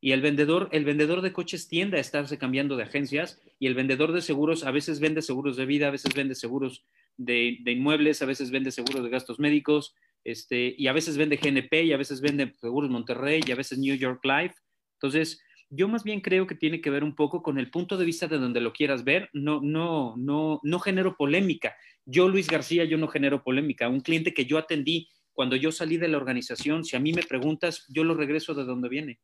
Y 0.01 0.11
el 0.11 0.21
vendedor, 0.21 0.69
el 0.71 0.85
vendedor 0.85 1.21
de 1.21 1.33
coches 1.33 1.67
tiende 1.67 1.97
a 1.97 2.01
estarse 2.01 2.37
cambiando 2.37 2.75
de 2.75 2.83
agencias 2.83 3.41
y 3.59 3.67
el 3.67 3.75
vendedor 3.75 4.11
de 4.11 4.21
seguros 4.21 4.63
a 4.63 4.71
veces 4.71 4.99
vende 4.99 5.21
seguros 5.21 5.55
de 5.55 5.65
vida, 5.65 5.87
a 5.87 5.91
veces 5.91 6.13
vende 6.13 6.35
seguros 6.35 6.85
de, 7.17 7.57
inmuebles, 7.65 8.21
a 8.21 8.25
veces 8.25 8.51
vende 8.51 8.71
seguros 8.71 9.03
de 9.03 9.09
gastos 9.09 9.39
médicos, 9.39 9.95
este, 10.23 10.75
y 10.77 10.87
a 10.87 10.93
veces 10.93 11.17
vende 11.17 11.37
GNP 11.37 11.85
y 11.85 11.93
a 11.93 11.97
veces 11.97 12.21
vende 12.21 12.53
seguros 12.59 12.89
Monterrey 12.89 13.41
y 13.45 13.51
a 13.51 13.55
veces 13.55 13.77
New 13.77 13.95
York 13.95 14.23
Life. 14.25 14.55
Entonces, 14.95 15.41
yo 15.69 15.87
más 15.87 16.03
bien 16.03 16.21
creo 16.21 16.47
que 16.47 16.55
tiene 16.55 16.81
que 16.81 16.89
ver 16.89 17.03
un 17.03 17.15
poco 17.15 17.41
con 17.41 17.57
el 17.57 17.69
punto 17.69 17.97
de 17.97 18.05
vista 18.05 18.27
de 18.27 18.37
donde 18.37 18.61
lo 18.61 18.73
quieras 18.73 19.03
ver. 19.03 19.29
No, 19.33 19.61
no, 19.61 20.15
no, 20.17 20.59
no 20.63 20.79
genero 20.79 21.15
polémica. 21.15 21.75
Yo, 22.05 22.29
Luis 22.29 22.47
García, 22.47 22.85
yo 22.85 22.97
no 22.97 23.07
genero 23.07 23.43
polémica. 23.43 23.89
Un 23.89 24.01
cliente 24.01 24.33
que 24.33 24.45
yo 24.45 24.57
atendí 24.57 25.09
cuando 25.33 25.55
yo 25.55 25.71
salí 25.71 25.97
de 25.97 26.07
la 26.07 26.17
organización, 26.17 26.85
si 26.85 26.95
a 26.95 26.99
mí 26.99 27.11
me 27.11 27.23
preguntas, 27.23 27.85
yo 27.89 28.03
lo 28.03 28.13
regreso 28.13 28.53
de 28.53 28.63
donde 28.63 28.89
viene. 28.89 29.19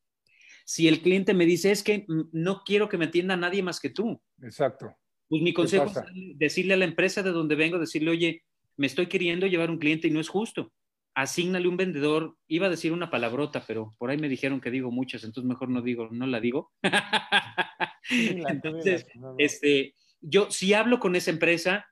Si 0.65 0.87
el 0.87 1.01
cliente 1.01 1.33
me 1.33 1.45
dice, 1.45 1.71
es 1.71 1.83
que 1.83 2.05
no 2.31 2.63
quiero 2.65 2.89
que 2.89 2.97
me 2.97 3.05
atienda 3.05 3.37
nadie 3.37 3.63
más 3.63 3.79
que 3.79 3.89
tú. 3.89 4.21
Exacto. 4.41 4.93
Pues 5.29 5.41
mi 5.41 5.53
consejo 5.53 5.85
es 5.85 6.37
decirle 6.37 6.73
a 6.73 6.77
la 6.77 6.85
empresa 6.85 7.23
de 7.23 7.31
donde 7.31 7.55
vengo, 7.55 7.79
decirle, 7.79 8.11
oye, 8.11 8.43
me 8.75 8.87
estoy 8.87 9.07
queriendo 9.07 9.47
llevar 9.47 9.69
un 9.69 9.77
cliente 9.77 10.07
y 10.07 10.11
no 10.11 10.19
es 10.19 10.27
justo 10.27 10.73
asígnale 11.13 11.67
un 11.67 11.77
vendedor, 11.77 12.37
iba 12.47 12.67
a 12.67 12.69
decir 12.69 12.91
una 12.91 13.09
palabrota, 13.09 13.63
pero 13.67 13.93
por 13.97 14.09
ahí 14.09 14.17
me 14.17 14.29
dijeron 14.29 14.61
que 14.61 14.71
digo 14.71 14.91
muchas, 14.91 15.23
entonces 15.23 15.47
mejor 15.47 15.69
no 15.69 15.81
digo, 15.81 16.09
no 16.11 16.27
la 16.27 16.39
digo. 16.39 16.71
entonces, 18.09 19.05
este, 19.37 19.95
yo 20.21 20.49
si 20.51 20.73
hablo 20.73 20.99
con 20.99 21.15
esa 21.15 21.31
empresa 21.31 21.85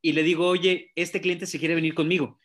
y 0.00 0.12
le 0.12 0.22
digo, 0.22 0.46
oye, 0.46 0.92
este 0.94 1.20
cliente 1.20 1.46
se 1.46 1.58
quiere 1.58 1.74
venir 1.74 1.94
conmigo, 1.94 2.38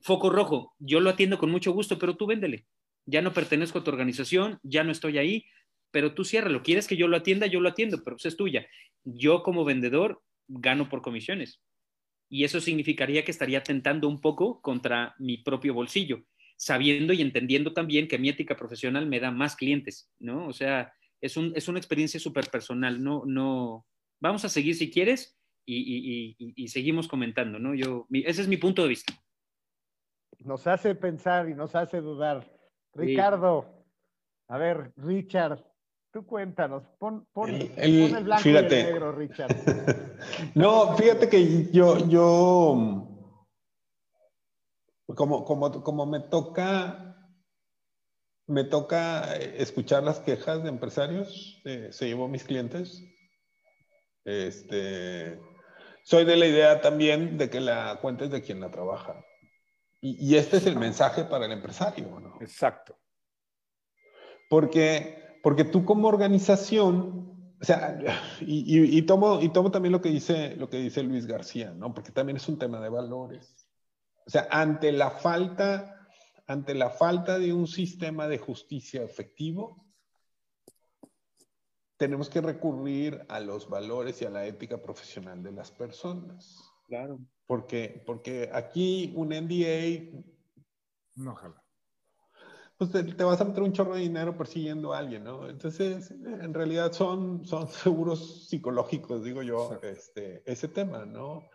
foco 0.00 0.30
rojo, 0.30 0.74
yo 0.78 1.00
lo 1.00 1.10
atiendo 1.10 1.38
con 1.38 1.50
mucho 1.50 1.72
gusto, 1.72 1.98
pero 1.98 2.16
tú 2.16 2.26
véndele. 2.26 2.66
Ya 3.06 3.22
no 3.22 3.32
pertenezco 3.32 3.78
a 3.78 3.84
tu 3.84 3.90
organización, 3.90 4.58
ya 4.62 4.84
no 4.84 4.92
estoy 4.92 5.16
ahí, 5.16 5.46
pero 5.90 6.12
tú 6.14 6.24
lo 6.48 6.62
¿Quieres 6.62 6.86
que 6.86 6.96
yo 6.96 7.08
lo 7.08 7.16
atienda? 7.16 7.46
Yo 7.46 7.60
lo 7.60 7.70
atiendo, 7.70 8.04
pero 8.04 8.16
pues 8.16 8.26
es 8.26 8.36
tuya. 8.36 8.66
Yo 9.04 9.42
como 9.42 9.64
vendedor 9.64 10.22
gano 10.46 10.90
por 10.90 11.00
comisiones 11.00 11.62
y 12.28 12.44
eso 12.44 12.60
significaría 12.60 13.24
que 13.24 13.30
estaría 13.30 13.62
tentando 13.62 14.08
un 14.08 14.20
poco 14.20 14.60
contra 14.60 15.14
mi 15.18 15.38
propio 15.38 15.74
bolsillo. 15.74 16.24
sabiendo 16.60 17.12
y 17.12 17.22
entendiendo 17.22 17.72
también 17.72 18.08
que 18.08 18.18
mi 18.18 18.28
ética 18.28 18.56
profesional 18.56 19.06
me 19.06 19.20
da 19.20 19.30
más 19.30 19.54
clientes, 19.54 20.10
¿no? 20.18 20.48
O 20.48 20.52
sea, 20.52 20.92
es, 21.20 21.36
un, 21.36 21.52
es 21.54 21.68
una 21.68 21.78
experiencia 21.78 22.18
súper 22.18 22.50
personal, 22.50 23.00
no, 23.00 23.22
no, 23.26 23.86
vamos 24.20 24.44
a 24.44 24.48
seguir 24.48 24.74
si 24.74 24.90
quieres 24.90 25.38
y, 25.64 26.36
y, 26.36 26.54
y, 26.56 26.66
seguimos 26.66 27.06
comentando, 27.06 27.60
¿no? 27.60 27.76
Yo, 27.76 28.06
mi, 28.08 28.24
ese 28.26 28.42
es 28.42 28.48
mi 28.48 28.56
punto 28.56 28.82
de 28.82 28.88
vista. 28.88 29.12
Nos 30.40 30.66
hace 30.66 30.96
pensar 30.96 31.48
y 31.48 31.54
nos 31.54 31.76
hace 31.76 32.00
dudar. 32.00 32.50
Ricardo, 32.92 33.86
a 34.48 34.58
ver, 34.58 34.92
Richard, 34.96 35.64
tú 36.12 36.26
cuéntanos, 36.26 36.82
pon, 36.98 37.26
pon, 37.32 37.50
el, 37.50 37.72
el, 37.76 38.08
pon 38.08 38.18
el 38.18 38.24
blanco 38.24 38.42
fíjate. 38.42 38.76
y 38.76 38.80
el 38.80 38.86
negro, 38.86 39.12
Richard. 39.12 39.56
no, 40.54 40.96
fíjate 40.96 41.28
que 41.28 41.70
yo, 41.72 41.98
yo 42.08 43.08
como, 45.14 45.44
como, 45.44 45.82
como 45.82 46.06
me 46.06 46.20
toca, 46.20 47.16
me 48.46 48.64
toca 48.64 49.34
escuchar 49.36 50.02
las 50.02 50.20
quejas 50.20 50.62
de 50.62 50.68
empresarios, 50.68 51.60
eh, 51.64 51.88
se 51.92 52.06
llevó 52.06 52.28
mis 52.28 52.44
clientes. 52.44 53.02
Este, 54.24 55.40
soy 56.04 56.24
de 56.24 56.36
la 56.36 56.46
idea 56.46 56.80
también 56.80 57.38
de 57.38 57.48
que 57.48 57.60
la 57.60 57.98
cuenta 58.00 58.24
es 58.24 58.30
de 58.30 58.42
quien 58.42 58.60
la 58.60 58.70
trabaja. 58.70 59.24
Y, 60.00 60.32
y 60.32 60.36
este 60.36 60.58
es 60.58 60.66
el 60.66 60.76
mensaje 60.76 61.24
para 61.24 61.46
el 61.46 61.52
empresario, 61.52 62.20
¿no? 62.20 62.36
Exacto. 62.40 62.96
Porque, 64.48 65.27
porque 65.42 65.64
tú 65.64 65.84
como 65.84 66.08
organización, 66.08 67.54
o 67.60 67.64
sea, 67.64 67.98
y, 68.40 68.78
y, 68.78 68.98
y, 68.98 69.02
tomo, 69.02 69.40
y 69.40 69.48
tomo 69.50 69.70
también 69.70 69.92
lo 69.92 70.00
que, 70.00 70.10
dice, 70.10 70.56
lo 70.56 70.68
que 70.68 70.78
dice 70.78 71.02
Luis 71.02 71.26
García, 71.26 71.72
¿no? 71.74 71.92
Porque 71.94 72.12
también 72.12 72.36
es 72.36 72.48
un 72.48 72.58
tema 72.58 72.80
de 72.80 72.88
valores. 72.88 73.68
O 74.26 74.30
sea, 74.30 74.46
ante 74.50 74.92
la 74.92 75.10
falta, 75.10 76.08
ante 76.46 76.74
la 76.74 76.90
falta 76.90 77.38
de 77.38 77.52
un 77.52 77.66
sistema 77.66 78.28
de 78.28 78.38
justicia 78.38 79.02
efectivo, 79.02 79.86
tenemos 81.96 82.30
que 82.30 82.40
recurrir 82.40 83.24
a 83.28 83.40
los 83.40 83.68
valores 83.68 84.22
y 84.22 84.24
a 84.24 84.30
la 84.30 84.46
ética 84.46 84.80
profesional 84.80 85.42
de 85.42 85.52
las 85.52 85.70
personas. 85.70 86.72
Claro. 86.86 87.18
Porque, 87.46 88.02
porque 88.06 88.50
aquí 88.52 89.12
un 89.16 89.28
NDA... 89.28 90.20
No, 91.16 91.32
ojalá. 91.32 91.62
Pues 92.78 92.92
te, 92.92 93.02
te, 93.02 93.24
vas 93.24 93.40
a 93.40 93.44
meter 93.44 93.62
un 93.62 93.72
chorro 93.72 93.94
de 93.94 94.02
dinero 94.02 94.36
persiguiendo 94.36 94.92
a 94.92 94.98
alguien, 94.98 95.24
¿no? 95.24 95.48
Entonces, 95.48 96.12
en 96.12 96.54
realidad 96.54 96.92
son, 96.92 97.44
son 97.44 97.68
seguros 97.68 98.48
psicológicos, 98.48 99.24
digo 99.24 99.42
yo, 99.42 99.78
este, 99.82 100.42
ese 100.46 100.68
tema, 100.68 101.04
¿no? 101.04 101.48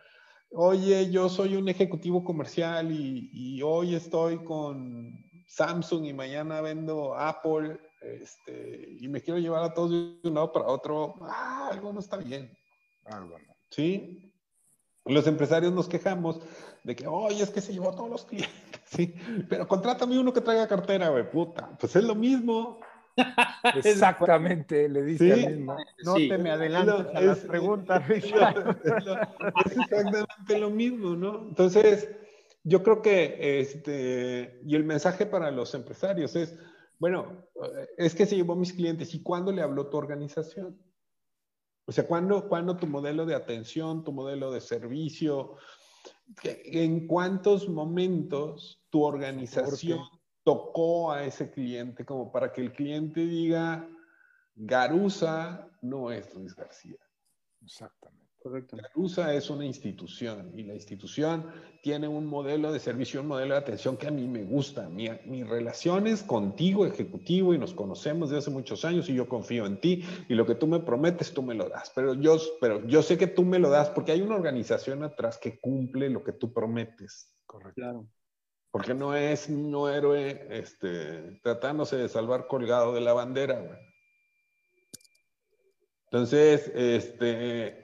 Oye, 0.50 1.10
yo 1.10 1.28
soy 1.28 1.56
un 1.56 1.68
ejecutivo 1.68 2.22
comercial 2.22 2.92
y, 2.92 3.30
y 3.32 3.62
hoy 3.62 3.94
estoy 3.94 4.44
con 4.44 5.18
Samsung 5.48 6.04
y 6.04 6.12
mañana 6.12 6.60
vendo 6.60 7.16
Apple 7.16 7.80
este, 8.04 8.96
y 9.00 9.08
me 9.08 9.22
quiero 9.22 9.40
llevar 9.40 9.62
a 9.64 9.72
todos 9.72 9.90
de 9.90 10.28
un 10.28 10.34
lado 10.34 10.52
para 10.52 10.66
otro, 10.66 11.14
ah, 11.22 11.70
algo 11.72 11.92
no 11.92 12.00
está 12.00 12.16
bien. 12.16 12.56
Algo 13.04 13.38
no. 13.38 13.56
¿Sí? 13.70 14.32
Los 15.06 15.26
empresarios 15.26 15.72
nos 15.72 15.88
quejamos 15.88 16.40
de 16.82 16.96
que, 16.96 17.06
oye, 17.06 17.42
es 17.42 17.50
que 17.50 17.60
se 17.60 17.72
llevó 17.72 17.90
a 17.90 17.96
todos 17.96 18.10
los 18.10 18.24
clientes, 18.24 18.83
¿sí? 18.94 19.14
Pero 19.48 19.66
contrátame 19.68 20.18
uno 20.18 20.32
que 20.32 20.40
traiga 20.40 20.66
cartera, 20.68 21.08
güey, 21.08 21.30
puta. 21.30 21.76
Pues 21.78 21.94
es 21.96 22.04
lo 22.04 22.14
mismo. 22.14 22.80
Exactamente, 23.74 24.88
le 24.88 25.02
dice 25.04 25.34
¿Sí? 25.36 25.46
mismo. 25.46 25.76
No 26.04 26.16
Sí. 26.16 26.28
te 26.28 26.38
me 26.38 26.50
adelantes 26.50 27.06
Es- 27.10 27.14
a 27.16 27.20
las 27.20 27.38
es- 27.42 27.44
preguntas, 27.44 28.02
Es 28.02 28.08
Richard. 28.24 28.76
exactamente 29.64 30.58
lo 30.58 30.70
mismo, 30.70 31.14
¿no? 31.14 31.42
Entonces, 31.48 32.08
yo 32.64 32.82
creo 32.82 33.02
que, 33.02 33.60
este, 33.60 34.60
y 34.66 34.74
el 34.74 34.84
mensaje 34.84 35.26
para 35.26 35.50
los 35.50 35.74
empresarios 35.74 36.34
es, 36.36 36.58
bueno, 36.98 37.46
es 37.96 38.14
que 38.14 38.26
se 38.26 38.36
llevó 38.36 38.54
a 38.54 38.56
mis 38.56 38.72
clientes, 38.72 39.14
¿y 39.14 39.22
cuándo 39.22 39.52
le 39.52 39.62
habló 39.62 39.88
tu 39.88 39.96
organización? 39.96 40.78
O 41.86 41.92
sea, 41.92 42.06
¿cuándo, 42.06 42.48
cuándo 42.48 42.76
tu 42.76 42.86
modelo 42.86 43.26
de 43.26 43.34
atención, 43.34 44.04
tu 44.04 44.12
modelo 44.12 44.50
de 44.50 44.60
servicio, 44.62 45.56
en 46.42 47.06
cuántos 47.06 47.68
momentos 47.68 48.82
tu 48.90 49.02
organización 49.02 50.00
tocó 50.42 51.12
a 51.12 51.24
ese 51.24 51.50
cliente 51.50 52.04
como 52.04 52.30
para 52.30 52.52
que 52.52 52.60
el 52.60 52.72
cliente 52.72 53.20
diga, 53.20 53.88
Garusa 54.54 55.70
no 55.82 56.10
es 56.10 56.32
Luis 56.34 56.54
García. 56.54 56.98
Exactamente. 57.62 58.23
Correcto. 58.44 58.76
Garusa 58.76 59.32
es 59.32 59.48
una 59.48 59.64
institución 59.64 60.52
y 60.54 60.64
la 60.64 60.74
institución 60.74 61.50
tiene 61.80 62.08
un 62.08 62.26
modelo 62.26 62.72
de 62.72 62.78
servicio, 62.78 63.22
un 63.22 63.28
modelo 63.28 63.54
de 63.54 63.60
atención 63.60 63.96
que 63.96 64.06
a 64.06 64.10
mí 64.10 64.28
me 64.28 64.44
gusta. 64.44 64.86
Mi, 64.90 65.08
mi 65.24 65.42
relación 65.44 66.06
es 66.06 66.22
contigo, 66.22 66.84
ejecutivo, 66.84 67.54
y 67.54 67.58
nos 67.58 67.72
conocemos 67.72 68.28
desde 68.28 68.40
hace 68.40 68.50
muchos 68.50 68.84
años 68.84 69.08
y 69.08 69.14
yo 69.14 69.30
confío 69.30 69.64
en 69.64 69.80
ti 69.80 70.04
y 70.28 70.34
lo 70.34 70.44
que 70.44 70.56
tú 70.56 70.66
me 70.66 70.80
prometes, 70.80 71.32
tú 71.32 71.42
me 71.42 71.54
lo 71.54 71.70
das. 71.70 71.90
Pero 71.94 72.12
yo, 72.12 72.36
pero 72.60 72.86
yo 72.86 73.00
sé 73.00 73.16
que 73.16 73.28
tú 73.28 73.46
me 73.46 73.58
lo 73.58 73.70
das 73.70 73.88
porque 73.88 74.12
hay 74.12 74.20
una 74.20 74.34
organización 74.34 75.02
atrás 75.04 75.38
que 75.38 75.58
cumple 75.58 76.10
lo 76.10 76.22
que 76.22 76.32
tú 76.32 76.52
prometes. 76.52 77.34
Correcto. 77.46 77.80
Claro. 77.80 78.06
Porque 78.70 78.92
no 78.92 79.14
es 79.14 79.48
un 79.48 79.88
héroe 79.88 80.48
este, 80.50 81.40
tratándose 81.42 81.96
de 81.96 82.10
salvar 82.10 82.46
colgado 82.46 82.92
de 82.92 83.00
la 83.00 83.14
bandera. 83.14 83.58
güey. 83.58 83.78
Entonces, 86.10 86.70
este, 86.74 87.83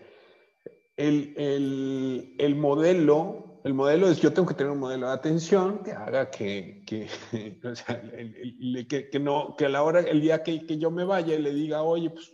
el, 1.09 1.35
el, 1.37 2.35
el, 2.39 2.55
modelo, 2.57 3.61
el 3.65 3.75
modelo 3.75 4.09
es, 4.09 4.21
yo 4.21 4.33
tengo 4.33 4.49
que 4.49 4.55
tener 4.55 4.73
un 4.73 4.79
modelo 4.79 5.07
de 5.09 5.13
atención 5.13 5.83
que 5.83 5.93
haga 5.93 6.31
que, 6.31 6.83
que, 6.87 7.09
que, 9.11 9.19
no, 9.19 9.55
que 9.57 9.67
a 9.67 9.69
la 9.69 9.83
hora, 9.83 10.01
el 10.01 10.21
día 10.21 10.43
que, 10.43 10.67
que 10.67 10.79
yo 10.79 10.91
me 10.91 11.05
vaya 11.05 11.35
y 11.35 11.43
le 11.43 11.53
diga, 11.53 11.83
oye, 11.83 12.11
pues 12.11 12.33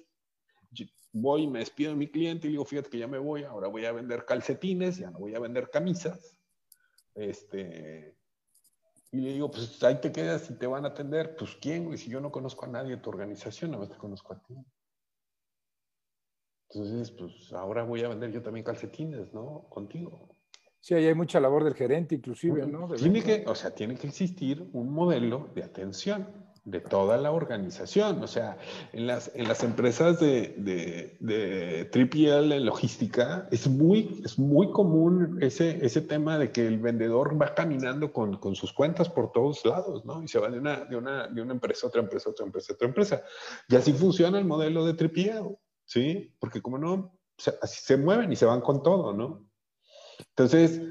voy 1.12 1.44
y 1.44 1.49
me 1.49 1.61
despido 1.61 1.90
de 1.90 1.96
mi 1.96 2.08
cliente 2.08 2.46
y 2.46 2.50
le 2.50 2.52
digo, 2.52 2.64
fíjate 2.64 2.90
que 2.90 2.99
ya 2.99 3.08
me 3.08 3.18
voy, 3.18 3.44
ahora 3.44 3.68
voy 3.68 3.87
a 3.87 3.92
vender 3.92 4.25
calcetines, 4.25 4.99
ya 4.99 5.11
no 5.11 5.18
voy 5.18 5.35
a 5.35 5.40
vender 5.40 5.70
camisas. 5.70 6.37
Este, 7.14 8.14
y 9.12 9.20
le 9.20 9.32
digo, 9.32 9.50
pues 9.50 9.82
ahí 9.82 10.00
te 10.00 10.12
quedas 10.12 10.50
y 10.50 10.58
te 10.58 10.66
van 10.66 10.85
a 10.85 10.88
atender. 10.88 11.37
Pues 11.37 11.56
quién, 11.61 11.87
güey, 11.87 11.96
si 11.96 12.11
yo 12.11 12.20
no 12.20 12.30
conozco 12.30 12.66
a 12.66 12.68
nadie 12.68 12.96
de 12.96 13.02
tu 13.02 13.08
organización, 13.08 13.70
nada 13.70 13.85
más 13.85 13.92
te 13.92 13.99
conozco 13.99 14.35
a 14.35 14.42
ti. 14.42 14.54
Entonces, 16.70 17.11
pues 17.12 17.52
ahora 17.52 17.85
voy 17.85 18.02
a 18.02 18.08
vender 18.08 18.32
yo 18.32 18.42
también 18.42 18.64
calcetines, 18.64 19.32
¿no? 19.32 19.66
Contigo. 19.68 20.28
Sí, 20.80 20.94
ahí 20.94 21.06
hay 21.06 21.14
mucha 21.14 21.40
labor 21.40 21.64
del 21.64 21.75
gerente, 21.75 22.14
inclusive, 22.14 22.66
¿no? 22.66 22.87
De 22.88 22.96
tiene 22.96 23.20
venta. 23.20 23.44
que, 23.44 23.50
o 23.50 23.54
sea, 23.54 23.75
tiene 23.75 23.96
que 23.96 24.06
existir 24.06 24.68
un 24.73 24.90
modelo 24.90 25.49
de 25.54 25.64
atención 25.64 26.46
de 26.66 26.80
toda 26.80 27.16
la 27.16 27.30
organización. 27.30 28.23
O 28.23 28.26
sea, 28.26 28.58
en 28.92 29.06
las, 29.06 29.30
en 29.35 29.49
las 29.49 29.62
empresas 29.62 30.20
de, 30.20 30.54
de, 30.58 31.16
de 31.20 31.90
3PL 31.90 32.52
en 32.52 32.66
logística 32.66 33.49
es 33.50 33.68
muy, 33.68 34.20
es 34.25 34.38
muy 34.38 34.70
común 34.73 35.38
ese, 35.40 35.85
ese 35.85 36.02
tema 36.02 36.38
de 36.38 36.50
que 36.50 36.66
el 36.66 36.78
vendedor 36.78 37.40
va 37.40 37.54
caminando 37.54 38.12
con, 38.12 38.37
con 38.37 38.54
sus 38.56 38.73
cuentas 38.73 39.08
por 39.08 39.32
todos 39.32 39.64
lados, 39.64 40.04
¿no? 40.04 40.23
Y 40.23 40.28
se 40.28 40.40
va 40.40 40.50
de 40.50 40.58
una, 40.58 40.85
de, 40.85 40.96
una, 40.96 41.28
de 41.28 41.40
una 41.40 41.52
empresa 41.52 41.87
a 41.87 41.88
otra 41.88 42.02
empresa, 42.02 42.30
otra 42.30 42.44
empresa, 42.44 42.75
otra 42.75 42.88
empresa. 42.88 43.23
Y 43.68 43.76
así 43.76 43.92
funciona 43.92 44.38
el 44.38 44.44
modelo 44.44 44.85
de 44.85 44.96
3PL, 44.96 45.56
¿sí? 45.87 46.35
Porque 46.38 46.61
como 46.61 46.78
no, 46.78 47.19
se, 47.38 47.52
se 47.62 47.97
mueven 47.97 48.31
y 48.31 48.37
se 48.37 48.45
van 48.45 48.61
con 48.61 48.83
todo, 48.83 49.14
¿no? 49.14 49.49
Entonces, 50.19 50.83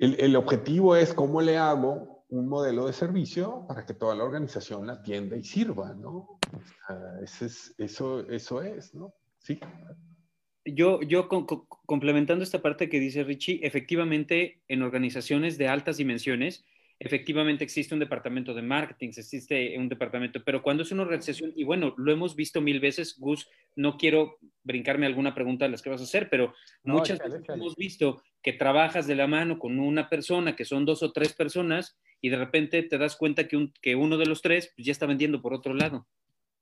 el, 0.00 0.20
el 0.20 0.36
objetivo 0.36 0.94
es 0.96 1.14
cómo 1.14 1.40
le 1.40 1.56
hago 1.56 2.12
un 2.32 2.48
modelo 2.48 2.86
de 2.86 2.94
servicio 2.94 3.66
para 3.68 3.84
que 3.84 3.92
toda 3.92 4.14
la 4.14 4.24
organización 4.24 4.86
la 4.86 4.94
atienda 4.94 5.36
y 5.36 5.44
sirva, 5.44 5.92
¿no? 5.94 6.38
Ese 7.22 7.46
es, 7.46 7.74
eso, 7.78 8.20
eso 8.30 8.62
es, 8.62 8.94
¿no? 8.94 9.14
Sí. 9.38 9.60
Yo, 10.64 11.02
yo 11.02 11.28
complementando 11.28 12.42
esta 12.42 12.62
parte 12.62 12.88
que 12.88 13.00
dice 13.00 13.24
Richie, 13.24 13.60
efectivamente 13.62 14.62
en 14.68 14.82
organizaciones 14.82 15.58
de 15.58 15.68
altas 15.68 15.98
dimensiones, 15.98 16.64
efectivamente 17.04 17.64
existe 17.64 17.94
un 17.94 18.00
departamento 18.00 18.54
de 18.54 18.62
marketing, 18.62 19.08
existe 19.08 19.76
un 19.76 19.88
departamento, 19.88 20.42
pero 20.44 20.62
cuando 20.62 20.82
es 20.84 20.92
una 20.92 21.02
organización, 21.02 21.52
y 21.56 21.64
bueno, 21.64 21.94
lo 21.96 22.12
hemos 22.12 22.36
visto 22.36 22.60
mil 22.60 22.78
veces, 22.80 23.16
Gus, 23.18 23.48
no 23.76 23.96
quiero 23.96 24.38
brincarme 24.62 25.06
alguna 25.06 25.34
pregunta 25.34 25.64
de 25.64 25.72
las 25.72 25.82
que 25.82 25.90
vas 25.90 26.00
a 26.00 26.04
hacer, 26.04 26.28
pero 26.30 26.54
No, 26.84 26.94
muchas 26.94 27.16
échale, 27.16 27.30
veces 27.30 27.42
échale. 27.44 27.60
hemos 27.60 27.76
visto 27.76 28.22
que 28.42 28.52
trabajas 28.52 29.06
de 29.06 29.16
la 29.16 29.26
mano 29.26 29.58
con 29.58 29.78
una 29.80 30.08
persona, 30.08 30.54
que 30.54 30.64
son 30.64 30.84
dos 30.84 31.02
o 31.02 31.12
tres 31.12 31.32
personas, 31.32 31.98
y 32.20 32.28
de 32.28 32.36
repente 32.36 32.82
te 32.84 32.98
das 32.98 33.16
cuenta 33.16 33.48
que, 33.48 33.56
un, 33.56 33.72
que 33.82 33.96
uno 33.96 34.16
de 34.16 34.26
los 34.26 34.40
tres 34.40 34.72
pues, 34.76 34.86
ya 34.86 34.92
está 34.92 35.06
vendiendo 35.06 35.42
por 35.42 35.54
otro 35.54 35.74
lado. 35.74 36.06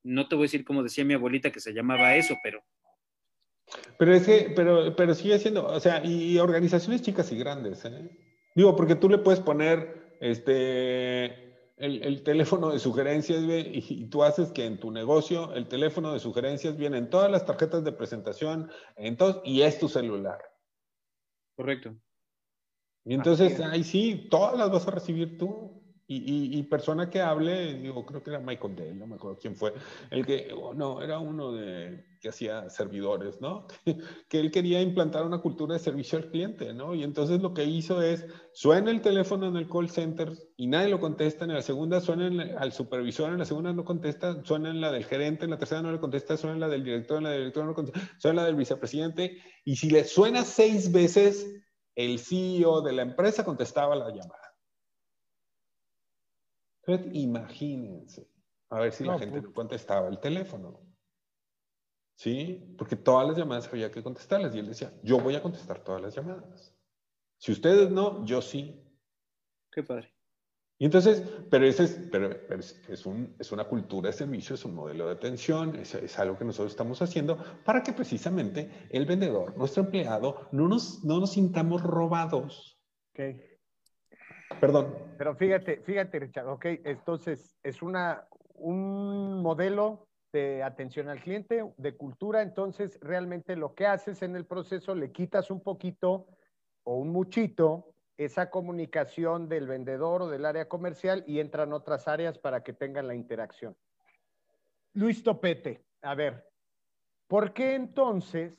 No 0.03 0.27
te 0.27 0.35
voy 0.35 0.45
a 0.45 0.47
decir 0.47 0.65
como 0.65 0.83
decía 0.83 1.05
mi 1.05 1.15
abuelita 1.15 1.51
que 1.53 1.61
se 1.61 1.75
llamaba 1.75 2.17
eso, 2.17 2.35
pero 2.43 2.63
Pero 3.99 4.15
es 4.15 4.25
que, 4.25 4.53
pero, 4.57 4.97
pero 4.97 5.15
sigue 5.15 5.39
siendo, 5.39 5.67
o 5.67 5.79
sea, 5.81 6.03
y, 6.05 6.33
y 6.33 6.39
organizaciones 6.39 7.03
chicas 7.03 7.31
y 7.31 7.37
grandes, 7.39 7.85
¿eh? 7.85 8.11
Digo, 8.57 8.75
porque 8.75 8.97
tú 8.97 9.09
le 9.09 9.19
puedes 9.19 9.41
poner 9.41 10.00
este 10.21 11.51
el, 11.77 12.03
el 12.03 12.23
teléfono 12.23 12.71
de 12.71 12.79
sugerencias 12.79 13.43
y, 13.43 13.85
y, 13.89 14.05
tú 14.07 14.23
haces 14.23 14.53
que 14.53 14.67
en 14.67 14.79
tu 14.79 14.91
negocio 14.91 15.55
el 15.55 15.67
teléfono 15.67 16.13
de 16.13 16.21
sugerencias 16.21 16.77
viene 16.77 16.99
en 16.99 17.09
todas 17.09 17.31
las 17.31 17.47
tarjetas 17.47 17.83
de 17.85 17.93
presentación, 17.93 18.71
en 18.97 19.17
todo, 19.17 19.41
y 19.47 19.63
es 19.63 19.79
tu 19.79 19.89
celular. 19.89 20.39
Correcto. 21.57 21.97
Y 23.05 23.15
entonces, 23.15 23.59
ahí 23.61 23.83
sí, 23.83 24.29
todas 24.31 24.59
las 24.59 24.71
vas 24.71 24.87
a 24.87 24.91
recibir 24.91 25.39
tú. 25.39 25.80
Y, 26.13 26.63
persona 26.65 27.09
que 27.09 27.21
hable, 27.21 27.75
digo, 27.75 28.05
creo 28.05 28.23
que 28.23 28.31
era 28.31 28.41
Michael 28.41 28.75
Dell, 28.75 28.99
no 28.99 29.07
me 29.07 29.15
acuerdo 29.15 29.39
quién 29.39 29.55
fue, 29.55 29.73
el 30.11 30.27
que, 30.27 30.53
oh, 30.53 30.75
no, 30.75 31.01
era 31.03 31.21
uno 31.21 31.53
de, 31.53 32.05
que 32.21 32.31
hacía 32.31 32.69
servidores, 32.69 33.41
¿no? 33.41 33.69
que 34.29 34.41
él 34.41 34.51
quería 34.51 34.83
implantar 34.83 35.25
una 35.25 35.39
cultura 35.39 35.75
de 35.75 35.79
servicio 35.79 36.19
al 36.19 36.31
cliente, 36.31 36.75
¿no? 36.75 36.97
Y 36.97 37.05
entonces 37.05 37.41
lo 37.41 37.55
que 37.55 37.65
hizo 37.65 38.03
es, 38.03 38.27
suena 38.53 38.91
el 38.91 39.03
teléfono 39.03 39.47
en 39.47 39.57
el 39.57 39.69
call 39.69 39.89
center 39.89 40.33
y 40.57 40.67
nadie 40.67 40.89
lo 40.89 40.99
contesta, 40.99 41.45
en 41.45 41.55
la 41.55 41.63
segunda 41.63 42.01
suena 42.01 42.57
al 42.59 42.73
supervisor, 42.73 43.31
en 43.31 43.39
la 43.39 43.45
segunda 43.45 43.73
no 43.73 43.85
contesta, 43.85 44.43
suena 44.45 44.71
en 44.71 44.81
la 44.81 44.91
del 44.91 45.05
gerente, 45.05 45.45
en 45.45 45.53
la 45.53 45.59
tercera 45.59 45.81
no 45.81 45.93
le 45.93 46.01
contesta, 46.01 46.37
suena 46.37 46.55
en 46.55 46.61
la 46.61 46.69
del 46.69 46.83
director, 46.83 47.19
en 47.19 47.25
la 47.25 47.31
del 47.31 47.41
director 47.41 47.65
no 47.67 47.75
contesta, 47.75 48.01
suena 48.19 48.33
en 48.33 48.37
la 48.37 48.45
del 48.47 48.57
vicepresidente, 48.57 49.39
y 49.65 49.77
si 49.77 49.91
le 49.91 50.03
suena 50.05 50.45
seis 50.45 50.91
veces, 50.91 51.47
el 51.95 52.19
CEO 52.19 52.81
de 52.81 52.93
la 52.93 53.03
empresa 53.03 53.45
contestaba 53.45 53.95
la 53.95 54.09
llamada. 54.09 54.40
Entonces, 56.83 57.15
imagínense, 57.15 58.29
a 58.71 58.81
ver 58.81 58.93
si 58.93 59.05
la 59.05 59.19
gente 59.19 59.43
pues. 59.43 59.55
contestaba 59.55 60.09
el 60.09 60.19
teléfono. 60.19 60.81
¿Sí? 62.17 62.75
Porque 62.77 62.97
todas 62.97 63.27
las 63.27 63.37
llamadas 63.37 63.69
había 63.69 63.91
que 63.91 64.03
contestarlas. 64.03 64.55
Y 64.55 64.59
él 64.59 64.67
decía, 64.67 64.93
yo 65.03 65.19
voy 65.19 65.35
a 65.35 65.43
contestar 65.43 65.83
todas 65.83 66.03
las 66.03 66.15
llamadas. 66.15 66.77
Si 67.39 67.53
ustedes 67.53 67.91
no, 67.91 68.25
yo 68.27 68.43
sí. 68.43 68.79
Qué 69.73 69.83
padre. 69.83 70.13
Y 70.79 70.87
entonces, 70.87 71.23
pero, 71.51 71.67
ese 71.67 71.85
es, 71.85 72.09
pero, 72.11 72.31
es, 72.89 73.07
un, 73.07 73.35
es, 73.39 73.53
una 73.53 73.65
cultura 73.65 74.09
de 74.09 74.15
servicio, 74.15 74.55
es 74.55 74.65
un 74.65 74.75
modelo 74.75 75.07
de 75.07 75.13
atención, 75.13 75.77
es, 75.77 75.95
es, 75.95 76.19
algo 76.19 76.39
que 76.39 76.45
nosotros 76.47 76.73
estamos 76.73 77.03
haciendo 77.03 77.37
para 77.67 77.83
que 77.83 77.93
precisamente 77.93 78.89
el 78.91 79.05
vendedor, 79.05 79.55
nuestro 79.59 79.83
empleado, 79.83 80.49
no 80.53 80.69
nos, 80.69 81.05
no 81.05 81.21
nos 81.21 81.33
sintamos 81.33 81.83
robados. 81.83 82.81
Okay. 83.13 83.50
Perdón. 84.59 84.95
Pero 85.17 85.35
fíjate, 85.35 85.83
fíjate, 85.83 86.19
Richard, 86.19 86.49
ok, 86.49 86.65
entonces 86.85 87.57
es 87.63 87.83
una, 87.83 88.27
un 88.55 89.43
modelo 89.43 90.09
de 90.33 90.63
atención 90.63 91.09
al 91.09 91.21
cliente, 91.21 91.65
de 91.77 91.97
cultura, 91.97 92.43
entonces 92.43 92.99
realmente 93.01 93.57
lo 93.57 93.75
que 93.75 93.87
haces 93.87 94.23
en 94.23 94.37
el 94.37 94.47
proceso, 94.47 94.95
le 94.95 95.13
quitas 95.13 95.51
un 95.51 95.63
poquito 95.63 96.29
o 96.85 96.97
un 96.97 97.11
muchito 97.11 97.95
esa 98.17 98.51
comunicación 98.51 99.49
del 99.49 99.67
vendedor 99.67 100.23
o 100.23 100.29
del 100.29 100.45
área 100.45 100.69
comercial 100.69 101.25
y 101.27 101.41
entran 101.41 101.73
otras 101.73 102.07
áreas 102.07 102.39
para 102.39 102.63
que 102.63 102.75
tengan 102.75 103.09
la 103.09 103.15
interacción. 103.15 103.77
Luis 104.93 105.23
Topete, 105.23 105.87
a 106.03 106.15
ver, 106.15 106.47
¿por 107.27 107.55
qué 107.55 107.75
entonces 107.75 108.55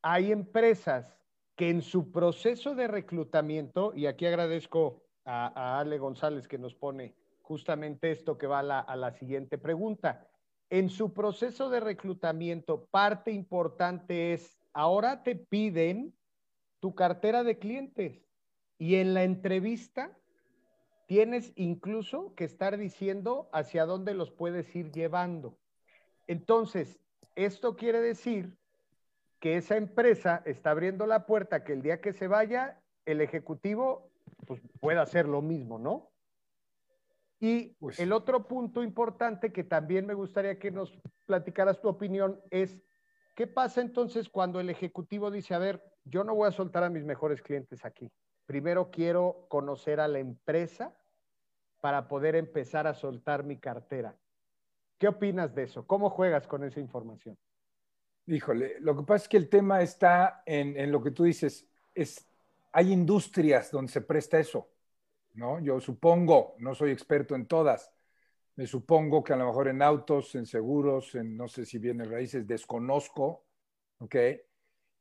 hay 0.00 0.30
empresas 0.30 1.17
que 1.58 1.70
en 1.70 1.82
su 1.82 2.12
proceso 2.12 2.76
de 2.76 2.86
reclutamiento, 2.86 3.92
y 3.92 4.06
aquí 4.06 4.26
agradezco 4.26 5.02
a, 5.24 5.80
Ale 5.80 5.98
González 5.98 6.46
que 6.46 6.56
nos 6.56 6.76
pone 6.76 7.16
justamente 7.42 8.12
esto 8.12 8.38
que 8.38 8.46
va 8.46 8.60
a 8.60 8.96
la, 8.96 9.12
siguiente 9.14 9.58
pregunta. 9.58 10.24
En 10.70 10.88
su 10.88 11.12
proceso 11.12 11.68
de 11.68 11.80
reclutamiento, 11.80 12.86
parte 12.92 13.32
importante 13.32 14.32
es, 14.32 14.56
ahora 14.72 15.24
te 15.24 15.34
piden 15.34 16.14
tu 16.78 16.94
cartera 16.94 17.42
de 17.42 17.58
clientes 17.58 18.24
y 18.78 18.94
en 18.94 19.12
la 19.12 19.24
entrevista 19.24 20.16
tienes 21.06 21.52
incluso 21.56 22.36
que 22.36 22.44
estar 22.44 22.78
diciendo 22.78 23.48
hacia 23.52 23.84
dónde 23.84 24.14
los 24.14 24.30
puedes 24.30 24.76
ir 24.76 24.92
llevando. 24.92 25.58
Entonces, 26.28 27.00
esto 27.34 27.74
quiere 27.74 28.00
decir 28.00 28.56
que 29.40 29.56
esa 29.56 29.76
empresa 29.76 30.42
está 30.44 30.70
abriendo 30.70 31.06
la 31.06 31.26
puerta 31.26 31.64
que 31.64 31.72
el 31.72 31.82
día 31.82 32.00
que 32.00 32.12
se 32.12 32.26
vaya, 32.26 32.80
el 33.06 33.20
ejecutivo 33.20 34.10
pues, 34.46 34.60
pueda 34.80 35.02
hacer 35.02 35.26
lo 35.26 35.42
mismo, 35.42 35.78
¿no? 35.78 36.10
Y 37.40 37.76
pues 37.78 38.00
el 38.00 38.12
otro 38.12 38.48
punto 38.48 38.82
importante 38.82 39.52
que 39.52 39.62
también 39.62 40.06
me 40.06 40.14
gustaría 40.14 40.58
que 40.58 40.72
nos 40.72 40.98
platicaras 41.24 41.80
tu 41.80 41.88
opinión 41.88 42.40
es, 42.50 42.82
¿qué 43.36 43.46
pasa 43.46 43.80
entonces 43.80 44.28
cuando 44.28 44.58
el 44.58 44.70
ejecutivo 44.70 45.30
dice, 45.30 45.54
a 45.54 45.58
ver, 45.58 45.84
yo 46.04 46.24
no 46.24 46.34
voy 46.34 46.48
a 46.48 46.52
soltar 46.52 46.82
a 46.82 46.90
mis 46.90 47.04
mejores 47.04 47.40
clientes 47.40 47.84
aquí? 47.84 48.10
Primero 48.46 48.90
quiero 48.90 49.46
conocer 49.48 50.00
a 50.00 50.08
la 50.08 50.18
empresa 50.18 50.96
para 51.80 52.08
poder 52.08 52.34
empezar 52.34 52.88
a 52.88 52.94
soltar 52.94 53.44
mi 53.44 53.56
cartera. 53.56 54.16
¿Qué 54.98 55.06
opinas 55.06 55.54
de 55.54 55.62
eso? 55.64 55.86
¿Cómo 55.86 56.10
juegas 56.10 56.48
con 56.48 56.64
esa 56.64 56.80
información? 56.80 57.38
Híjole, 58.28 58.76
lo 58.80 58.94
que 58.94 59.04
pasa 59.04 59.24
es 59.24 59.28
que 59.28 59.38
el 59.38 59.48
tema 59.48 59.80
está 59.80 60.42
en, 60.44 60.92
lo 60.92 61.02
que 61.02 61.12
tú 61.12 61.24
dices. 61.24 61.66
Es, 61.94 62.28
hay 62.72 62.92
industrias 62.92 63.70
donde 63.70 63.90
se 63.90 64.02
presta 64.02 64.38
eso, 64.38 64.68
¿no? 65.32 65.58
Yo 65.60 65.80
supongo, 65.80 66.54
no 66.58 66.74
soy 66.74 66.90
experto 66.90 67.34
en 67.34 67.46
todas, 67.46 67.90
me 68.56 68.66
supongo 68.66 69.24
que 69.24 69.32
a 69.32 69.36
lo 69.36 69.46
mejor 69.46 69.68
en 69.68 69.80
autos, 69.80 70.34
en 70.34 70.44
seguros, 70.44 71.14
en 71.14 71.38
no 71.38 71.48
sé 71.48 71.64
si 71.64 71.78
viene 71.78 72.04
raíces, 72.04 72.46
desconozco, 72.46 73.46
¿ok? 73.98 74.16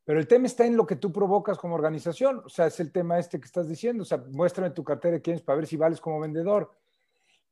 Pero 0.05 0.19
el 0.19 0.27
tema 0.27 0.45
está 0.45 0.65
en 0.65 0.77
lo 0.77 0.87
que 0.87 0.95
tú 0.95 1.11
provocas 1.11 1.57
como 1.57 1.75
organización, 1.75 2.41
o 2.45 2.49
sea, 2.49 2.67
es 2.67 2.79
el 2.79 2.93
tema 2.93 3.19
este 3.19 3.41
que 3.41 3.45
estás 3.45 3.67
diciendo, 3.67 4.03
o 4.03 4.05
sea, 4.05 4.19
muéstrame 4.29 4.71
tu 4.71 4.85
cartera 4.85 5.15
de 5.15 5.21
clientes 5.21 5.43
para 5.43 5.57
ver 5.57 5.67
si 5.67 5.75
vales 5.75 5.99
como 5.99 6.21
vendedor. 6.21 6.71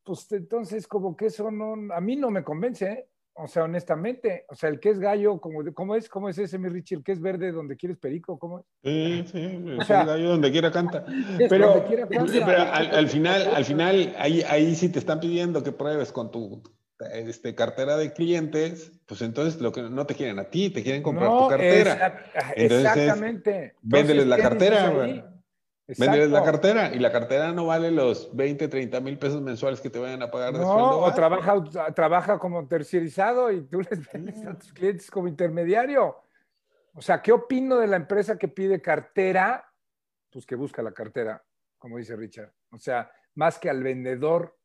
Pues 0.05 0.31
entonces, 0.31 0.87
como 0.87 1.17
que 1.17 1.25
eso 1.25 1.51
no, 1.51 1.93
a 1.93 1.99
mí 1.99 2.15
no 2.15 2.31
me 2.31 2.45
convence, 2.45 2.85
¿eh? 2.85 3.09
O 3.37 3.47
sea, 3.47 3.63
honestamente, 3.63 4.45
o 4.47 4.55
sea, 4.55 4.69
el 4.69 4.79
que 4.79 4.89
es 4.89 4.99
gallo, 4.99 5.39
¿cómo, 5.41 5.59
cómo 5.73 5.95
es? 5.95 6.07
¿Cómo 6.07 6.29
es 6.29 6.37
ese, 6.37 6.57
mi 6.57 6.69
Richie? 6.69 6.95
El 6.95 7.03
que 7.03 7.11
es 7.11 7.19
verde 7.19 7.51
donde 7.51 7.75
quieres 7.75 7.97
perico, 7.97 8.39
¿cómo 8.39 8.59
es? 8.59 8.65
Sí, 8.81 9.25
sí, 9.29 9.39
el 9.39 9.77
gallo 9.87 10.29
donde 10.29 10.51
quiera 10.51 10.71
canta. 10.71 11.05
Pero, 11.49 11.73
al, 11.73 13.09
final, 13.09 13.49
al 13.53 13.65
final, 13.65 14.15
ahí, 14.17 14.41
ahí 14.47 14.73
sí 14.73 14.87
te 14.87 14.99
están 14.99 15.19
pidiendo 15.19 15.63
que 15.63 15.73
pruebes 15.73 16.13
con 16.13 16.31
tu 16.31 16.63
este, 17.13 17.55
cartera 17.55 17.97
de 17.97 18.13
clientes, 18.13 18.93
pues 19.05 19.21
entonces 19.21 19.59
lo 19.59 19.73
que 19.73 19.81
no 19.81 20.05
te 20.05 20.15
quieren 20.15 20.39
a 20.39 20.45
ti, 20.45 20.69
te 20.69 20.81
quieren 20.81 21.03
comprar 21.03 21.29
tu 21.29 21.49
cartera. 21.49 22.25
exactamente. 22.55 23.75
véndeles 23.81 24.27
la 24.27 24.37
cartera, 24.37 25.34
Vendes 25.87 26.31
la 26.31 26.43
cartera 26.43 26.95
y 26.95 26.99
la 26.99 27.11
cartera 27.11 27.51
no 27.51 27.67
vale 27.67 27.91
los 27.91 28.35
20, 28.35 28.67
30 28.67 28.99
mil 29.01 29.19
pesos 29.19 29.41
mensuales 29.41 29.79
que 29.79 29.91
te 29.91 29.99
vayan 29.99 30.23
a 30.23 30.31
pagar 30.31 30.53
de 30.53 30.63
sueldo. 30.63 30.99
O 30.99 31.13
trabaja, 31.13 31.93
trabaja 31.93 32.39
como 32.39 32.67
terciarizado 32.67 33.51
y 33.51 33.61
tú 33.61 33.81
les 33.81 34.11
vendes 34.11 34.43
a 34.47 34.57
tus 34.57 34.73
clientes 34.73 35.11
como 35.11 35.27
intermediario. 35.27 36.15
O 36.93 37.01
sea, 37.01 37.21
¿qué 37.21 37.31
opino 37.31 37.77
de 37.77 37.85
la 37.85 37.97
empresa 37.97 38.37
que 38.37 38.47
pide 38.47 38.81
cartera? 38.81 39.63
Pues 40.31 40.45
que 40.45 40.55
busca 40.55 40.81
la 40.81 40.91
cartera, 40.91 41.43
como 41.77 41.97
dice 41.97 42.15
Richard. 42.15 42.51
O 42.71 42.79
sea, 42.79 43.11
más 43.35 43.59
que 43.59 43.69
al 43.69 43.83
vendedor, 43.83 44.57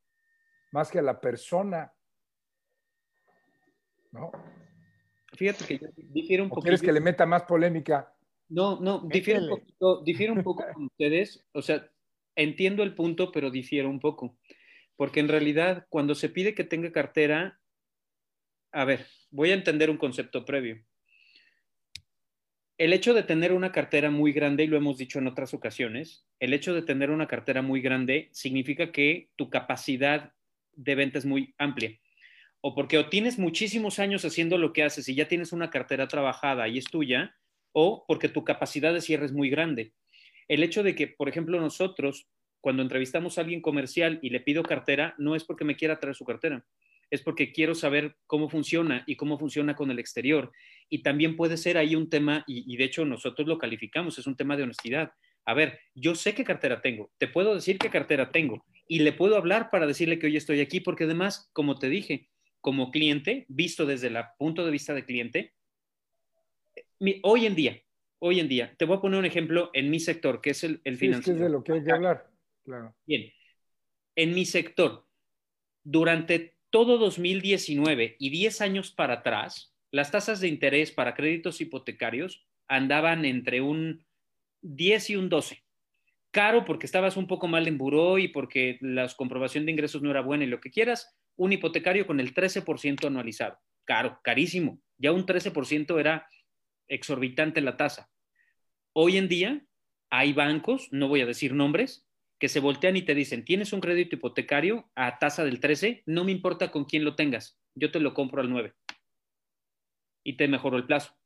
más 0.73 0.91
que 0.91 1.01
a 1.01 1.03
la 1.03 1.21
persona. 1.21 1.93
¿No? 4.13 4.33
Fíjate 5.35 5.65
que 5.67 5.79
yo 5.79 5.89
difiero 5.97 6.45
un 6.45 6.49
poco. 6.49 6.63
¿Quieres 6.63 6.81
que 6.81 6.93
le 6.93 7.01
meta 7.01 7.27
más 7.27 7.43
polémica? 7.43 8.15
No, 8.51 8.81
no, 8.81 9.07
difiere 9.09 9.41
un, 9.41 9.49
poquito, 9.49 10.03
difiere 10.03 10.33
un 10.33 10.43
poco 10.43 10.65
con 10.75 10.85
ustedes. 10.85 11.47
O 11.53 11.63
sea, 11.63 11.89
entiendo 12.37 12.83
el 12.83 12.95
punto, 12.95 13.33
pero 13.33 13.51
difiero 13.51 13.89
un 13.89 14.01
poco. 14.01 14.37
Porque 14.97 15.21
en 15.21 15.29
realidad, 15.29 15.87
cuando 15.89 16.15
se 16.15 16.29
pide 16.29 16.55
que 16.55 16.65
tenga 16.65 16.93
cartera, 16.93 17.61
a 18.73 18.85
ver, 18.85 19.07
voy 19.31 19.51
a 19.51 19.55
entender 19.55 19.89
un 19.89 19.97
concepto 19.97 20.45
previo. 20.45 20.85
El 22.77 22.93
hecho 22.93 23.15
de 23.15 23.23
tener 23.23 23.53
una 23.53 23.73
cartera 23.73 24.11
muy 24.11 24.33
grande, 24.33 24.65
y 24.65 24.67
lo 24.67 24.77
hemos 24.77 24.99
dicho 24.99 25.19
en 25.19 25.27
otras 25.27 25.55
ocasiones, 25.55 26.27
el 26.41 26.53
hecho 26.53 26.75
de 26.75 26.83
tener 26.83 27.11
una 27.11 27.29
cartera 27.29 27.63
muy 27.63 27.81
grande 27.81 28.31
significa 28.33 28.91
que 28.91 29.31
tu 29.37 29.49
capacidad 29.49 30.33
de 30.73 30.95
venta 30.95 31.19
es 31.19 31.27
muy 31.27 31.55
amplia. 31.59 31.99
O 32.63 32.75
porque 32.75 32.99
o 32.99 33.09
tienes 33.09 33.39
muchísimos 33.39 33.99
años 33.99 34.25
haciendo 34.25 34.59
lo 34.59 34.73
que 34.73 34.83
haces 34.83 35.09
y 35.09 35.15
ya 35.15 35.29
tienes 35.29 35.53
una 35.53 35.71
cartera 35.71 36.09
trabajada 36.09 36.69
y 36.69 36.79
es 36.79 36.85
tuya, 36.87 37.37
o 37.73 38.05
porque 38.07 38.29
tu 38.29 38.45
capacidad 38.45 38.93
de 38.93 39.01
cierre 39.01 39.27
es 39.27 39.33
muy 39.33 39.51
grande. 39.51 39.93
El 40.49 40.63
hecho 40.63 40.83
de 40.83 40.95
que, 40.95 41.07
por 41.07 41.29
ejemplo, 41.29 41.61
nosotros, 41.61 42.29
cuando 42.61 42.83
entrevistamos 42.83 43.39
a 43.39 43.43
alguien 43.43 43.61
comercial 43.61 44.19
y 44.23 44.31
le 44.31 44.41
pido 44.41 44.63
cartera, 44.63 45.15
no 45.19 45.37
es 45.37 45.45
porque 45.45 45.65
me 45.65 45.77
quiera 45.77 45.99
traer 45.99 46.17
su 46.17 46.25
cartera, 46.25 46.65
es 47.11 47.23
porque 47.23 47.53
quiero 47.53 47.75
saber 47.75 48.17
cómo 48.27 48.49
funciona 48.49 49.05
y 49.07 49.17
cómo 49.17 49.39
funciona 49.39 49.75
con 49.75 49.91
el 49.91 49.99
exterior. 49.99 50.53
Y 50.89 51.03
también 51.03 51.37
puede 51.37 51.57
ser 51.57 51.79
ahí 51.79 51.95
un 51.95 52.11
tema, 52.11 52.45
y, 52.47 52.77
de 52.77 52.85
hecho 52.85 53.05
nosotros 53.05 53.47
lo 53.47 53.59
calificamos, 53.59 54.19
es 54.19 54.27
un 54.27 54.37
tema 54.37 54.57
de 54.57 54.65
honestidad. 54.65 55.13
A 55.45 55.55
ver, 55.55 55.79
yo 55.95 56.15
sé 56.15 56.35
qué 56.35 56.45
cartera 56.45 56.83
tengo, 56.83 57.11
te 57.19 57.27
puedo 57.27 57.55
decir 57.55 57.79
qué 57.79 57.89
cartera 57.89 58.31
tengo 58.31 58.65
y 58.87 59.01
le 59.01 59.13
puedo 59.13 59.37
hablar 59.37 59.71
para 59.71 59.87
decirle 59.87 60.19
que 60.19 60.27
hoy 60.27 60.37
estoy 60.37 60.61
aquí, 60.61 60.81
porque 60.81 61.05
además, 61.05 61.49
como 61.53 61.79
te 61.79 61.89
dije, 61.89 62.29
como 62.61 62.91
cliente, 62.91 63.47
visto 63.49 63.87
desde 63.87 64.09
el 64.09 64.19
punto 64.39 64.65
de 64.65 64.71
vista 64.71 64.95
de 64.95 65.05
cliente, 65.05 65.55
hoy 67.23 67.47
en 67.47 67.55
día, 67.55 67.81
hoy 68.19 68.41
en 68.41 68.49
día, 68.49 68.75
te 68.77 68.85
voy 68.85 68.97
a 68.97 69.01
poner 69.01 69.19
un 69.19 69.25
ejemplo 69.25 69.71
en 69.73 69.91
mi 69.91 70.01
sector, 70.01 70.41
que 70.41 70.51
es 70.51 70.65
el, 70.65 70.81
el 70.85 70.97
financiero. 70.97 71.39
es 71.39 71.45
de 71.45 71.51
lo 71.51 71.65
que 71.65 71.73
hay 71.73 71.85
que 71.85 71.93
hablar, 71.93 72.31
claro. 72.65 72.95
Bien, 73.07 73.33
en 74.17 74.35
mi 74.35 74.45
sector, 74.45 75.07
durante 75.83 76.57
todo 76.71 76.99
2019 76.99 78.17
y 78.19 78.31
10 78.31 78.61
años 78.61 78.93
para 78.93 79.15
atrás, 79.15 79.75
las 79.91 80.11
tasas 80.11 80.41
de 80.41 80.49
interés 80.49 80.93
para 80.93 81.15
créditos 81.15 81.61
hipotecarios 81.61 82.47
andaban 82.69 83.25
entre 83.25 83.61
un 83.61 84.07
10 84.63 85.11
y 85.11 85.17
un 85.17 85.29
12. 85.29 85.65
caro 86.31 86.65
porque 86.65 86.87
estabas 86.87 87.17
un 87.17 87.27
poco 87.27 87.49
mal 87.49 87.67
en 87.67 87.77
buró 87.77 88.19
y 88.19 88.29
porque 88.29 88.79
la 88.81 89.09
comprobación 89.17 89.67
de 89.67 89.73
ingresos 89.73 90.03
no 90.03 90.11
era 90.11 90.21
buena 90.21 90.45
y 90.45 90.47
lo 90.47 90.61
que 90.61 90.71
quieras, 90.71 91.17
un 91.37 91.53
hipotecario 91.53 92.07
con 92.07 92.21
el 92.21 92.35
13% 92.35 93.07
anualizado. 93.07 93.59
Caro, 93.85 94.21
carísimo. 94.23 94.81
Ya 94.99 95.11
un 95.11 95.27
13% 95.27 95.99
era 95.99 96.29
exorbitante 96.91 97.61
la 97.63 97.77
tasa. 97.77 98.11
Hoy 98.93 99.17
en 99.17 99.29
día 99.29 99.65
hay 100.11 100.33
bancos, 100.33 100.89
no 100.91 101.09
voy 101.09 101.23
a 101.23 101.27
decir 101.27 101.55
nombres, 101.55 102.07
que 102.39 102.49
se 102.49 102.61
voltean 102.61 102.97
y 102.97 103.03
te 103.03 103.15
dicen, 103.15 103.45
tienes 103.45 103.73
un 103.73 103.81
crédito 103.81 104.17
hipotecario 104.17 104.91
a 104.95 105.19
tasa 105.19 105.45
del 105.45 105.61
13, 105.61 106.03
no 106.07 106.25
me 106.25 106.33
importa 106.33 106.71
con 106.71 106.85
quién 106.85 107.05
lo 107.05 107.15
tengas, 107.15 107.59
yo 107.75 107.91
te 107.91 108.01
lo 108.01 108.15
compro 108.15 108.41
al 108.41 108.51
9 108.51 108.75
y 110.25 110.37
te 110.37 110.49
mejoro 110.49 110.77
el 110.77 110.87
plazo. 110.87 111.17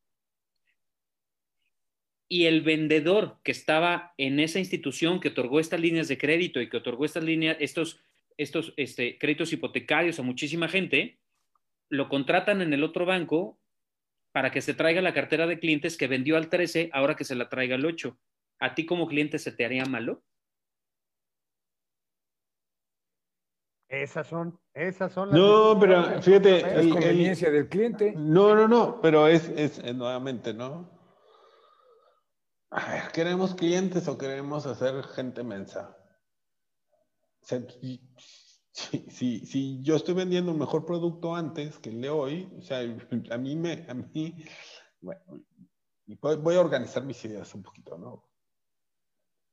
Y 2.29 2.47
el 2.47 2.63
vendedor 2.63 3.39
que 3.45 3.53
estaba 3.53 4.15
en 4.19 4.41
esa 4.41 4.59
institución 4.59 5.21
que 5.21 5.29
otorgó 5.29 5.61
estas 5.61 5.81
líneas 5.81 6.09
de 6.09 6.19
crédito 6.19 6.61
y 6.61 6.69
que 6.69 6.79
otorgó 6.79 7.05
estas 7.05 7.23
líneas, 7.23 7.57
estos, 7.61 8.01
estos 8.37 8.75
este, 8.77 9.19
créditos 9.19 9.53
hipotecarios 9.53 10.19
a 10.19 10.23
muchísima 10.23 10.69
gente, 10.69 11.21
lo 11.91 12.09
contratan 12.09 12.61
en 12.61 12.73
el 12.73 12.83
otro 12.83 13.07
banco 13.07 13.61
para 14.35 14.51
que 14.51 14.61
se 14.61 14.75
traiga 14.75 15.01
la 15.01 15.15
cartera 15.15 15.47
de 15.47 15.61
clientes 15.61 15.97
que 15.97 16.09
vendió 16.09 16.37
al 16.37 16.49
13, 16.49 16.91
ahora 16.93 17.15
que 17.15 17.25
se 17.25 17.37
la 17.37 17.49
traiga 17.49 17.77
al 17.77 17.87
8. 17.87 18.19
¿A 18.59 18.75
ti 18.75 18.85
como 18.85 19.07
cliente 19.07 19.39
se 19.39 19.53
te 19.53 19.65
haría 19.65 19.85
malo? 19.85 20.25
Esas 23.89 24.27
son, 24.27 24.59
esas 24.73 25.13
son 25.13 25.29
las. 25.29 25.39
No, 25.39 25.79
pero 25.79 26.21
fíjate. 26.21 26.81
Es 26.81 26.89
conveniencia 26.89 27.49
del 27.49 27.69
cliente. 27.69 28.13
No, 28.17 28.57
no, 28.57 28.67
no, 28.67 29.01
pero 29.01 29.29
es, 29.29 29.49
es, 29.51 29.95
nuevamente, 29.95 30.53
¿no? 30.53 30.91
A 32.71 32.93
ver, 32.93 33.13
¿queremos 33.13 33.55
clientes 33.55 34.09
o 34.09 34.19
queremos 34.19 34.67
hacer 34.67 35.01
gente 35.05 35.45
mensa? 35.45 35.97
Si, 38.75 39.47
si, 39.47 39.83
yo 39.83 39.95
estoy 39.95 40.15
vendiendo 40.15 40.51
un 40.51 40.59
mejor 40.59 40.85
producto 40.85 41.35
antes 41.35 41.79
que 41.79 41.91
el 41.91 42.01
de 42.01 42.11
hoy, 42.11 42.53
o 42.59 42.63
sea, 42.63 42.81
a 43.31 43.39
mí 43.39 43.55
me, 43.55 43.87
a 43.89 43.95
mí, 43.95 44.45
bueno, 45.01 45.23
voy 46.41 46.57
a 46.57 46.61
organizar 46.61 47.05
mis 47.05 47.25
ideas 47.25 47.55
un 47.55 47.63
poquito, 47.63 47.97
¿no? 47.97 48.29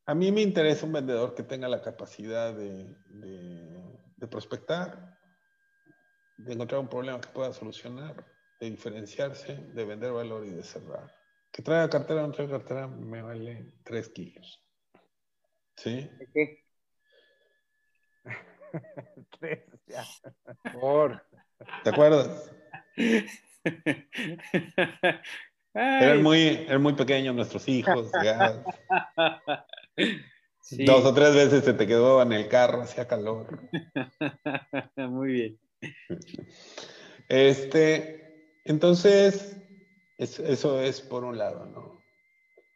A 0.07 0.15
mí 0.15 0.31
me 0.31 0.41
interesa 0.41 0.87
un 0.87 0.93
vendedor 0.93 1.35
que 1.35 1.43
tenga 1.43 1.67
la 1.67 1.81
capacidad 1.81 2.53
de, 2.53 2.95
de, 3.09 4.27
prospectar, 4.27 5.19
de 6.37 6.53
encontrar 6.53 6.81
un 6.81 6.89
problema 6.89 7.21
que 7.21 7.29
pueda 7.29 7.53
solucionar, 7.53 8.25
de 8.59 8.71
diferenciarse, 8.71 9.55
de 9.55 9.85
vender 9.85 10.11
valor 10.11 10.45
y 10.47 10.49
de 10.49 10.63
cerrar. 10.63 11.15
Que 11.51 11.61
traiga 11.61 11.89
cartera 11.89 12.23
o 12.23 12.27
no 12.27 12.33
traiga 12.33 12.57
cartera 12.57 12.87
me 12.87 13.21
vale 13.21 13.75
3 13.83 14.09
kilos. 14.09 14.65
¿Sí? 15.77 16.09
¿Qué? 16.33 16.65
Tres, 19.39 19.63
ya. 19.87 20.05
Por. 20.73 21.21
¿Te 21.83 21.89
acuerdas? 21.89 22.51
Eran 25.73 26.21
muy, 26.21 26.65
eran 26.67 26.81
muy 26.81 26.93
pequeños 26.93 27.35
nuestros 27.35 27.67
hijos. 27.67 28.11
Dos 30.85 31.05
o 31.05 31.13
tres 31.13 31.35
veces 31.35 31.63
se 31.63 31.73
te 31.73 31.87
quedó 31.87 32.21
en 32.21 32.33
el 32.33 32.47
carro, 32.47 32.81
hacía 32.81 33.07
calor. 33.07 33.59
Muy 34.95 35.33
bien. 35.33 35.59
Este, 37.27 38.59
entonces, 38.65 39.57
eso 40.17 40.81
es 40.81 41.01
por 41.01 41.23
un 41.23 41.37
lado, 41.37 41.65
¿no? 41.65 42.00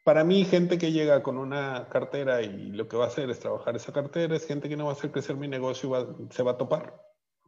Para 0.05 0.23
mí, 0.23 0.45
gente 0.45 0.77
que 0.77 0.91
llega 0.91 1.23
con 1.23 1.39
una 1.39 1.89
cartera 1.89 2.43
y 2.43 2.71
lo 2.71 2.87
que 2.87 2.95
va 2.95 3.05
a 3.05 3.07
hacer 3.07 3.27
es 3.31 3.39
trabajar 3.39 3.75
esa 3.75 3.91
cartera, 3.91 4.35
es 4.35 4.45
gente 4.45 4.69
que 4.69 4.77
no 4.77 4.85
va 4.85 4.91
a 4.91 4.93
hacer 4.93 5.11
crecer 5.11 5.35
mi 5.35 5.47
negocio 5.47 5.89
y 6.19 6.31
se 6.31 6.43
va 6.43 6.51
a 6.51 6.57
topar. 6.57 7.01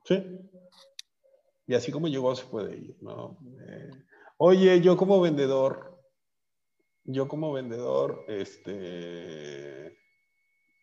¿Sí? 0.03 0.23
Y 1.67 1.75
así 1.75 1.91
como 1.91 2.07
llegó, 2.07 2.33
se 2.33 2.47
puede 2.47 2.75
ir, 2.75 2.97
¿no? 2.99 3.37
Eh, 3.61 3.91
oye, 4.37 4.81
yo 4.81 4.97
como 4.97 5.21
vendedor, 5.21 6.01
yo 7.03 7.27
como 7.27 7.53
vendedor, 7.53 8.25
este... 8.27 9.95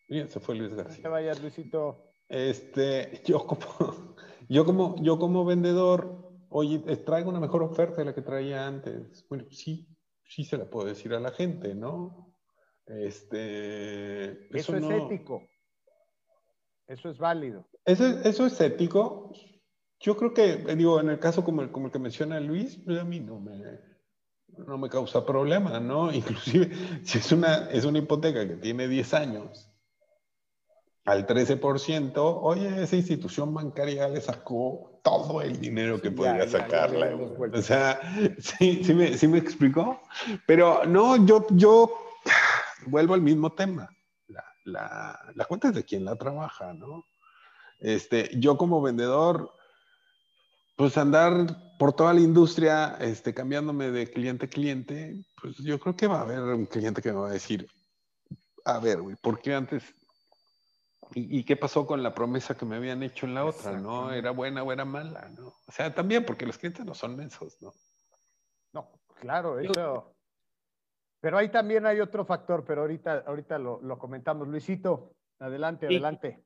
Bien, 0.08 0.28
se 0.28 0.38
fue 0.38 0.54
Luis 0.54 0.76
García. 0.76 0.98
No 0.98 1.02
te 1.02 1.08
vayas, 1.08 1.42
Luisito. 1.42 2.12
Este, 2.28 3.20
yo 3.26 3.44
como, 3.48 4.14
yo 4.48 4.64
como, 4.64 4.94
yo 5.02 5.18
como 5.18 5.44
vendedor, 5.44 6.30
oye, 6.50 6.78
traigo 6.98 7.30
una 7.30 7.40
mejor 7.40 7.64
oferta 7.64 7.96
de 7.96 8.04
la 8.04 8.14
que 8.14 8.22
traía 8.22 8.64
antes. 8.64 9.26
Bueno, 9.28 9.46
sí, 9.50 9.88
sí 10.28 10.44
se 10.44 10.56
la 10.56 10.68
puedo 10.68 10.86
decir 10.86 11.14
a 11.14 11.20
la 11.20 11.30
gente, 11.32 11.74
¿no? 11.74 12.34
Este, 12.86 14.46
eso, 14.56 14.76
es 14.76 14.84
ético. 14.84 15.42
Eso 16.86 17.10
es 17.10 17.18
válido. 17.18 17.66
Eso, 17.84 18.04
eso 18.06 18.46
es 18.46 18.60
ético. 18.60 19.32
Yo 20.00 20.16
creo 20.16 20.34
que, 20.34 20.56
digo, 20.76 21.00
en 21.00 21.10
el 21.10 21.18
caso 21.18 21.44
como 21.44 21.62
el, 21.62 21.70
como 21.70 21.86
el 21.86 21.92
que 21.92 21.98
menciona 21.98 22.40
Luis, 22.40 22.76
pues 22.84 23.00
a 23.00 23.04
mí 23.04 23.20
no 23.20 23.40
me, 23.40 23.80
no 24.48 24.76
me 24.76 24.88
causa 24.88 25.24
problema, 25.24 25.80
¿no? 25.80 26.12
Inclusive, 26.12 26.70
si 27.04 27.18
es 27.18 27.32
una, 27.32 27.70
es 27.70 27.84
una 27.84 27.98
hipoteca 27.98 28.46
que 28.46 28.56
tiene 28.56 28.86
10 28.88 29.14
años 29.14 29.73
al 31.04 31.26
13%, 31.26 32.12
oye, 32.16 32.82
esa 32.82 32.96
institución 32.96 33.52
bancaria 33.52 34.08
le 34.08 34.20
sacó 34.20 35.00
todo 35.02 35.42
el 35.42 35.60
dinero 35.60 36.00
que 36.00 36.10
podía 36.10 36.48
sacarle. 36.48 37.12
o 37.14 37.62
sea, 37.62 38.00
sí, 38.38 38.82
sí 38.82 38.94
me, 38.94 39.16
sí 39.18 39.28
me, 39.28 39.38
explicó. 39.38 40.00
Pero 40.46 40.84
no, 40.86 41.24
yo, 41.26 41.46
yo 41.50 41.92
vuelvo 42.86 43.12
al 43.12 43.20
mismo 43.20 43.52
tema. 43.52 43.88
La, 44.28 44.44
la, 44.64 45.32
la, 45.34 45.44
cuenta 45.44 45.68
es 45.68 45.74
de 45.74 45.84
quien 45.84 46.06
la 46.06 46.16
trabaja, 46.16 46.72
¿no? 46.72 47.04
Este, 47.80 48.30
yo 48.38 48.56
como 48.56 48.80
vendedor, 48.80 49.52
pues 50.74 50.96
andar 50.96 51.34
por 51.78 51.92
toda 51.92 52.14
la 52.14 52.20
industria, 52.20 52.96
este, 52.98 53.34
cambiándome 53.34 53.90
de 53.90 54.10
cliente 54.10 54.46
a 54.46 54.48
cliente, 54.48 55.22
pues 55.42 55.58
yo 55.58 55.78
creo 55.78 55.94
que 55.94 56.06
va 56.06 56.20
a 56.20 56.22
haber 56.22 56.40
un 56.40 56.64
cliente 56.64 57.02
que 57.02 57.12
me 57.12 57.20
va 57.20 57.28
a 57.28 57.32
decir, 57.32 57.68
a 58.64 58.78
ver, 58.78 59.02
güey, 59.02 59.16
¿por 59.16 59.42
qué 59.42 59.54
antes 59.54 59.82
¿Y, 61.14 61.44
qué 61.44 61.56
pasó 61.56 61.86
con 61.86 62.02
la 62.02 62.14
promesa 62.14 62.56
que 62.56 62.64
me 62.64 62.76
habían 62.76 63.02
hecho 63.02 63.26
en 63.26 63.34
la 63.34 63.44
otra? 63.44 63.78
¿No? 63.78 64.12
¿Era 64.12 64.30
buena 64.30 64.62
o 64.62 64.72
era 64.72 64.84
mala? 64.84 65.28
¿no? 65.36 65.48
O 65.66 65.72
sea, 65.72 65.94
también 65.94 66.24
porque 66.24 66.46
los 66.46 66.58
clientes 66.58 66.84
no 66.84 66.94
son 66.94 67.16
mensos, 67.16 67.60
¿no? 67.60 67.72
No, 68.72 68.90
claro, 69.14 69.58
eso. 69.58 70.14
Pero 71.20 71.38
ahí 71.38 71.48
también 71.48 71.86
hay 71.86 72.00
otro 72.00 72.24
factor, 72.24 72.64
pero 72.66 72.82
ahorita, 72.82 73.24
ahorita 73.26 73.58
lo, 73.58 73.80
lo 73.82 73.98
comentamos. 73.98 74.48
Luisito, 74.48 75.14
adelante, 75.38 75.86
adelante. 75.86 76.42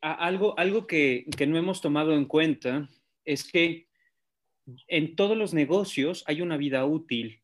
algo 0.00 0.58
algo 0.58 0.86
que, 0.86 1.26
que 1.36 1.46
no 1.46 1.56
hemos 1.56 1.80
tomado 1.80 2.12
en 2.12 2.26
cuenta 2.26 2.88
es 3.24 3.50
que 3.50 3.88
en 4.88 5.16
todos 5.16 5.36
los 5.36 5.54
negocios 5.54 6.24
hay 6.26 6.42
una 6.42 6.56
vida 6.56 6.84
útil. 6.84 7.42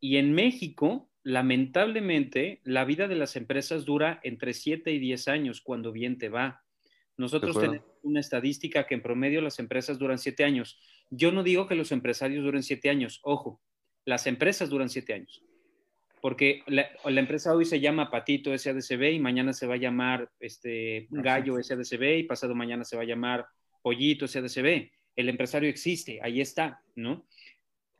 Y 0.00 0.16
en 0.16 0.32
México, 0.32 1.07
lamentablemente, 1.22 2.60
la 2.64 2.84
vida 2.84 3.08
de 3.08 3.16
las 3.16 3.36
empresas 3.36 3.84
dura 3.84 4.20
entre 4.22 4.54
7 4.54 4.90
y 4.92 4.98
10 4.98 5.28
años 5.28 5.60
cuando 5.60 5.92
bien 5.92 6.18
te 6.18 6.28
va. 6.28 6.62
Nosotros 7.16 7.58
tenemos 7.58 7.86
una 8.02 8.20
estadística 8.20 8.86
que 8.86 8.94
en 8.94 9.02
promedio 9.02 9.40
las 9.40 9.58
empresas 9.58 9.98
duran 9.98 10.18
7 10.18 10.44
años. 10.44 10.78
Yo 11.10 11.32
no 11.32 11.42
digo 11.42 11.66
que 11.66 11.74
los 11.74 11.92
empresarios 11.92 12.44
duren 12.44 12.62
7 12.62 12.90
años, 12.90 13.20
ojo, 13.22 13.60
las 14.04 14.26
empresas 14.26 14.70
duran 14.70 14.88
7 14.88 15.12
años. 15.14 15.42
Porque 16.20 16.62
la, 16.66 16.88
empresa 17.04 17.54
hoy 17.54 17.64
se 17.64 17.80
llama 17.80 18.10
Patito 18.10 18.56
SADCB 18.56 19.12
y 19.12 19.18
mañana 19.20 19.52
se 19.52 19.66
va 19.66 19.74
a 19.74 19.78
llamar 19.78 20.30
este, 20.40 21.06
Gallo 21.10 21.62
SADCB 21.62 22.18
y 22.18 22.22
pasado 22.24 22.54
mañana 22.54 22.84
se 22.84 22.96
va 22.96 23.02
a 23.02 23.06
llamar 23.06 23.46
Pollito 23.82 24.26
SADCB. 24.26 24.90
El 25.14 25.28
empresario 25.28 25.68
existe, 25.68 26.20
ahí 26.22 26.40
está, 26.40 26.82
¿no? 26.96 27.26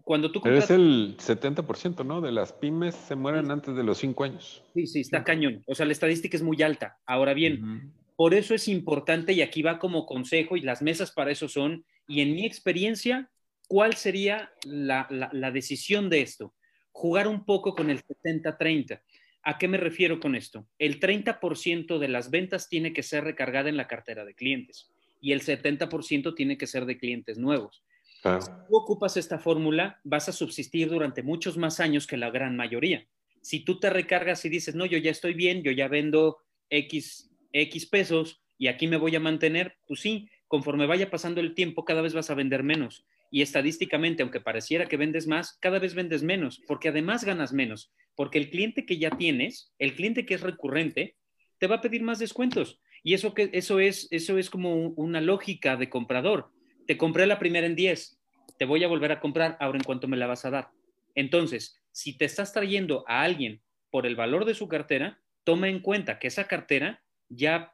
Cuando 0.08 0.32
tú 0.32 0.40
Pero 0.40 0.56
es 0.56 0.70
el 0.70 1.18
70%, 1.18 2.02
¿no? 2.02 2.22
De 2.22 2.32
las 2.32 2.54
pymes 2.54 2.94
se 2.94 3.14
mueren 3.14 3.50
antes 3.50 3.76
de 3.76 3.82
los 3.82 3.98
5 3.98 4.24
años. 4.24 4.64
Sí, 4.72 4.86
sí, 4.86 5.00
está 5.00 5.22
cañón. 5.22 5.62
O 5.66 5.74
sea, 5.74 5.84
la 5.84 5.92
estadística 5.92 6.34
es 6.34 6.42
muy 6.42 6.62
alta. 6.62 6.96
Ahora 7.04 7.34
bien, 7.34 7.92
por 8.16 8.32
eso 8.32 8.54
es 8.54 8.68
importante, 8.68 9.34
y 9.34 9.42
aquí 9.42 9.60
va 9.60 9.78
como 9.78 10.06
consejo, 10.06 10.56
y 10.56 10.62
las 10.62 10.80
mesas 10.80 11.12
para 11.12 11.30
eso 11.30 11.46
son, 11.46 11.84
y 12.06 12.22
en 12.22 12.32
mi 12.32 12.46
experiencia, 12.46 13.28
¿cuál 13.66 13.96
sería 13.96 14.50
la, 14.64 15.06
la 15.10 15.50
decisión 15.50 16.08
de 16.08 16.22
esto? 16.22 16.54
Jugar 16.90 17.28
un 17.28 17.44
poco 17.44 17.74
con 17.74 17.90
el 17.90 18.02
70-30. 18.02 19.02
¿A 19.42 19.58
qué 19.58 19.68
me 19.68 19.76
refiero 19.76 20.20
con 20.20 20.34
esto? 20.34 20.66
El 20.78 21.00
30% 21.00 21.98
de 21.98 22.08
las 22.08 22.30
ventas 22.30 22.70
tiene 22.70 22.94
que 22.94 23.02
ser 23.02 23.24
recargada 23.24 23.68
en 23.68 23.76
la 23.76 23.86
cartera 23.86 24.24
de 24.24 24.34
clientes 24.34 24.90
y 25.20 25.32
el 25.32 25.42
70% 25.42 26.34
tiene 26.34 26.56
que 26.56 26.66
ser 26.66 26.86
de 26.86 26.96
clientes 26.96 27.36
nuevos. 27.36 27.82
Si 28.22 28.50
tú 28.68 28.76
ocupas 28.76 29.16
esta 29.16 29.38
fórmula, 29.38 30.00
vas 30.04 30.28
a 30.28 30.32
subsistir 30.32 30.88
durante 30.88 31.22
muchos 31.22 31.56
más 31.56 31.80
años 31.80 32.06
que 32.06 32.16
la 32.16 32.30
gran 32.30 32.56
mayoría. 32.56 33.06
Si 33.42 33.60
tú 33.60 33.78
te 33.78 33.90
recargas 33.90 34.44
y 34.44 34.48
dices, 34.48 34.74
no, 34.74 34.86
yo 34.86 34.98
ya 34.98 35.10
estoy 35.10 35.34
bien, 35.34 35.62
yo 35.62 35.70
ya 35.70 35.88
vendo 35.88 36.38
X, 36.68 37.30
X 37.52 37.86
pesos 37.86 38.42
y 38.58 38.66
aquí 38.66 38.88
me 38.88 38.96
voy 38.96 39.14
a 39.14 39.20
mantener, 39.20 39.76
pues 39.86 40.00
sí, 40.00 40.28
conforme 40.48 40.86
vaya 40.86 41.10
pasando 41.10 41.40
el 41.40 41.54
tiempo, 41.54 41.84
cada 41.84 42.02
vez 42.02 42.12
vas 42.14 42.30
a 42.30 42.34
vender 42.34 42.62
menos. 42.62 43.06
Y 43.30 43.42
estadísticamente, 43.42 44.22
aunque 44.22 44.40
pareciera 44.40 44.86
que 44.86 44.96
vendes 44.96 45.26
más, 45.26 45.56
cada 45.60 45.78
vez 45.78 45.94
vendes 45.94 46.22
menos, 46.22 46.60
porque 46.66 46.88
además 46.88 47.24
ganas 47.24 47.52
menos. 47.52 47.92
porque 48.16 48.38
el 48.38 48.50
cliente 48.50 48.84
que 48.84 48.98
ya 48.98 49.10
tienes, 49.10 49.72
el 49.78 49.94
cliente 49.94 50.26
que 50.26 50.34
es 50.34 50.40
recurrente, 50.40 51.14
te 51.58 51.68
va 51.68 51.76
a 51.76 51.80
pedir 51.80 52.02
más 52.02 52.18
descuentos. 52.18 52.80
Y 53.04 53.14
eso, 53.14 53.32
que, 53.32 53.48
eso, 53.52 53.78
es, 53.78 54.08
eso 54.10 54.38
es 54.38 54.50
como 54.50 54.74
una 54.74 55.20
lógica 55.20 55.76
de 55.76 55.88
comprador. 55.88 56.50
Te 56.88 56.96
compré 56.96 57.26
la 57.26 57.38
primera 57.38 57.66
en 57.66 57.76
10, 57.76 58.18
te 58.58 58.64
voy 58.64 58.82
a 58.82 58.88
volver 58.88 59.12
a 59.12 59.20
comprar 59.20 59.58
ahora 59.60 59.76
en 59.76 59.84
cuanto 59.84 60.08
me 60.08 60.16
la 60.16 60.26
vas 60.26 60.46
a 60.46 60.50
dar. 60.50 60.70
Entonces, 61.14 61.78
si 61.92 62.16
te 62.16 62.24
estás 62.24 62.54
trayendo 62.54 63.04
a 63.06 63.24
alguien 63.24 63.60
por 63.90 64.06
el 64.06 64.16
valor 64.16 64.46
de 64.46 64.54
su 64.54 64.68
cartera, 64.68 65.20
toma 65.44 65.68
en 65.68 65.80
cuenta 65.80 66.18
que 66.18 66.28
esa 66.28 66.48
cartera 66.48 67.02
ya, 67.28 67.72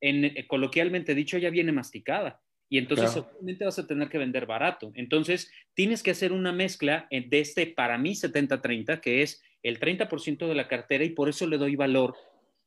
en, 0.00 0.24
eh, 0.24 0.46
coloquialmente 0.46 1.16
dicho, 1.16 1.36
ya 1.36 1.50
viene 1.50 1.72
masticada. 1.72 2.40
Y 2.68 2.78
entonces 2.78 3.16
obviamente 3.16 3.64
vas 3.64 3.80
a 3.80 3.88
tener 3.88 4.08
que 4.08 4.18
vender 4.18 4.46
barato. 4.46 4.92
Entonces, 4.94 5.50
tienes 5.74 6.04
que 6.04 6.12
hacer 6.12 6.30
una 6.30 6.52
mezcla 6.52 7.08
de 7.10 7.40
este, 7.40 7.66
para 7.66 7.98
mí, 7.98 8.14
70-30, 8.14 9.00
que 9.00 9.22
es 9.22 9.42
el 9.64 9.80
30% 9.80 10.46
de 10.46 10.54
la 10.54 10.68
cartera 10.68 11.02
y 11.02 11.10
por 11.10 11.28
eso 11.28 11.44
le 11.48 11.58
doy 11.58 11.74
valor, 11.74 12.14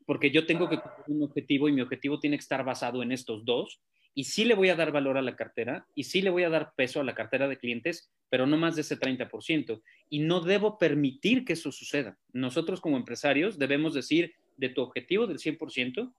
porque 0.05 0.31
yo 0.31 0.45
tengo 0.45 0.67
que 0.67 0.79
cumplir 0.79 1.15
un 1.15 1.23
objetivo 1.23 1.69
y 1.69 1.71
mi 1.71 1.79
objetivo 1.79 2.19
tiene 2.19 2.35
que 2.35 2.41
estar 2.41 2.65
basado 2.65 3.01
en 3.03 3.13
estos 3.13 3.45
dos. 3.45 3.79
Y 4.13 4.25
sí 4.25 4.45
le 4.45 4.55
voy 4.55 4.69
a 4.69 4.75
dar 4.75 4.91
valor 4.91 5.17
a 5.17 5.21
la 5.21 5.35
cartera 5.35 5.87
y 5.95 6.03
sí 6.03 6.21
le 6.21 6.29
voy 6.29 6.43
a 6.43 6.49
dar 6.49 6.73
peso 6.75 6.99
a 6.99 7.03
la 7.03 7.15
cartera 7.15 7.47
de 7.47 7.57
clientes, 7.57 8.11
pero 8.29 8.45
no 8.45 8.57
más 8.57 8.75
de 8.75 8.81
ese 8.81 8.99
30%. 8.99 9.81
Y 10.09 10.19
no 10.19 10.41
debo 10.41 10.77
permitir 10.77 11.45
que 11.45 11.53
eso 11.53 11.71
suceda. 11.71 12.17
Nosotros 12.33 12.81
como 12.81 12.97
empresarios 12.97 13.57
debemos 13.57 13.93
decir 13.93 14.33
de 14.57 14.69
tu 14.69 14.81
objetivo 14.81 15.27
del 15.27 15.37
100%, 15.39 16.13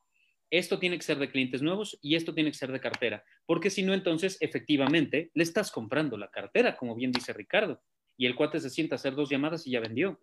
esto 0.52 0.78
tiene 0.78 0.98
que 0.98 1.04
ser 1.04 1.18
de 1.18 1.30
clientes 1.30 1.62
nuevos 1.62 1.98
y 2.02 2.14
esto 2.14 2.34
tiene 2.34 2.50
que 2.50 2.58
ser 2.58 2.70
de 2.70 2.80
cartera, 2.80 3.24
porque 3.46 3.70
si 3.70 3.82
no, 3.82 3.94
entonces 3.94 4.36
efectivamente 4.40 5.30
le 5.32 5.44
estás 5.44 5.70
comprando 5.70 6.18
la 6.18 6.30
cartera, 6.30 6.76
como 6.76 6.94
bien 6.94 7.10
dice 7.10 7.32
Ricardo, 7.32 7.80
y 8.18 8.26
el 8.26 8.36
cuate 8.36 8.60
se 8.60 8.68
sienta 8.68 8.94
a 8.94 8.96
hacer 8.96 9.14
dos 9.14 9.30
llamadas 9.30 9.66
y 9.66 9.70
ya 9.70 9.80
vendió 9.80 10.20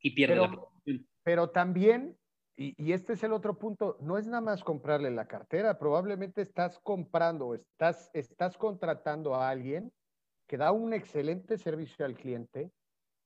y 0.00 0.10
pierde 0.10 0.34
pero, 0.34 0.72
la 0.84 0.98
Pero 1.22 1.50
también, 1.50 2.18
y, 2.62 2.92
este 2.92 3.14
es 3.14 3.22
el 3.22 3.32
otro 3.32 3.58
punto, 3.58 3.96
no 4.00 4.18
es 4.18 4.26
nada 4.26 4.42
más 4.42 4.62
comprarle 4.62 5.10
la 5.10 5.26
cartera, 5.26 5.78
probablemente 5.78 6.42
estás 6.42 6.78
comprando, 6.80 7.54
estás, 7.54 8.10
estás 8.12 8.58
contratando 8.58 9.34
a 9.34 9.48
alguien 9.48 9.90
que 10.46 10.58
da 10.58 10.70
un 10.70 10.92
excelente 10.92 11.56
servicio 11.56 12.04
al 12.04 12.16
cliente, 12.16 12.70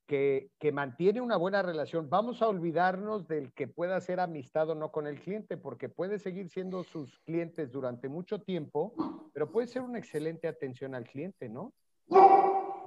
que, 0.06 0.50
que, 0.60 0.70
mantiene 0.70 1.20
una 1.20 1.36
buena 1.36 1.62
relación. 1.62 2.08
Vamos 2.08 2.42
a 2.42 2.48
olvidarnos 2.48 3.26
del 3.26 3.52
que 3.54 3.66
pueda 3.66 4.00
ser 4.00 4.20
amistad 4.20 4.70
o 4.70 4.76
no 4.76 4.92
con 4.92 5.08
el 5.08 5.18
cliente, 5.18 5.56
porque 5.56 5.88
puede 5.88 6.20
seguir 6.20 6.48
siendo 6.48 6.84
sus 6.84 7.18
clientes 7.20 7.72
durante 7.72 8.08
mucho 8.08 8.40
tiempo, 8.40 8.94
pero 9.32 9.50
puede 9.50 9.66
ser 9.66 9.82
una 9.82 9.98
excelente 9.98 10.46
atención 10.46 10.94
al 10.94 11.04
cliente, 11.08 11.48
¿no? 11.48 11.72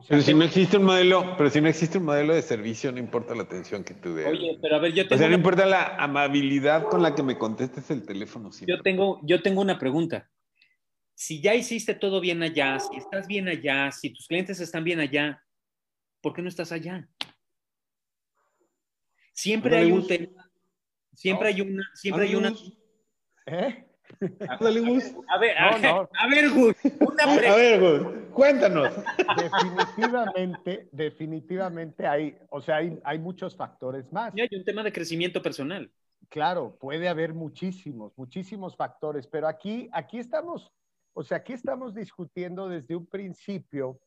Pero 0.08 0.22
si 0.22 0.34
no 0.34 0.44
existe 0.44 0.78
un 0.78 0.84
modelo, 0.84 1.36
pero 1.38 1.50
si 1.50 1.60
no 1.60 1.68
existe 1.68 1.98
un 1.98 2.06
modelo 2.06 2.34
de 2.34 2.42
servicio, 2.42 2.92
no 2.92 3.00
importa 3.00 3.34
la 3.36 3.44
atención 3.44 3.84
que 3.84 3.94
tú 3.94 4.14
des. 4.14 4.28
Oye, 4.28 4.58
pero 4.62 4.76
a 4.76 4.80
ver, 4.80 4.94
yo 4.94 5.04
tengo. 5.04 5.16
O 5.16 5.18
sea, 5.18 5.28
no 5.28 5.36
importa 5.36 5.66
la 5.66 5.96
amabilidad 5.98 6.84
con 6.84 7.02
la 7.02 7.16
que 7.16 7.24
me 7.24 7.38
contestes 7.38 7.90
el 7.90 8.06
teléfono. 8.06 8.52
Yo 8.66 8.82
tengo, 8.82 9.20
yo 9.24 9.42
tengo 9.42 9.62
una 9.62 9.80
pregunta. 9.80 10.30
Si 11.14 11.42
ya 11.42 11.56
hiciste 11.56 11.96
todo 11.96 12.22
bien 12.22 12.44
allá, 12.44 12.80
si 12.80 12.96
estás 12.98 13.28
bien 13.28 13.48
allá, 13.48 13.92
si 13.92 14.12
tus 14.12 14.28
clientes 14.28 14.60
están 14.60 14.84
bien 14.84 15.00
allá, 15.00 15.44
¿por 16.22 16.34
qué 16.34 16.42
no 16.44 16.50
estás 16.50 16.72
allá? 16.72 17.10
Siempre 19.34 19.78
hay 19.78 19.92
un 19.92 20.06
tema, 20.06 20.52
siempre 21.14 21.50
hay 21.50 21.62
una, 21.62 21.90
siempre 21.96 22.26
hay 22.26 22.36
una. 22.36 22.54
¿Eh? 23.48 23.87
Dale, 24.60 24.80
Gus. 24.82 25.14
A 25.28 25.38
ver, 25.38 25.58
a, 25.58 25.78
no. 25.78 26.10
a 26.14 26.28
ver, 26.28 26.50
Gus. 26.50 26.76
Una 27.00 27.24
a 27.24 27.56
ver, 27.56 27.80
Gus, 27.80 28.14
cuéntanos. 28.34 28.94
Definitivamente, 29.38 30.90
definitivamente 30.92 32.08
hay, 32.08 32.38
o 32.50 32.62
sea, 32.62 32.78
hay, 32.78 33.00
hay 33.04 33.20
muchos 33.20 33.56
factores 33.56 34.12
más. 34.12 34.36
Y 34.36 34.42
hay 34.42 34.50
un 34.52 34.64
tema 34.64 34.84
de 34.84 34.92
crecimiento 34.92 35.42
personal. 35.42 35.92
Claro, 36.30 36.78
puede 36.80 37.08
haber 37.08 37.34
muchísimos, 37.34 38.12
muchísimos 38.18 38.76
factores, 38.76 39.28
pero 39.28 39.48
aquí, 39.48 39.90
aquí 39.94 40.20
estamos, 40.20 40.72
o 41.14 41.24
sea, 41.24 41.38
aquí 41.38 41.54
estamos 41.54 41.96
discutiendo 41.96 42.68
desde 42.68 42.96
un 42.96 43.06
principio 43.06 44.00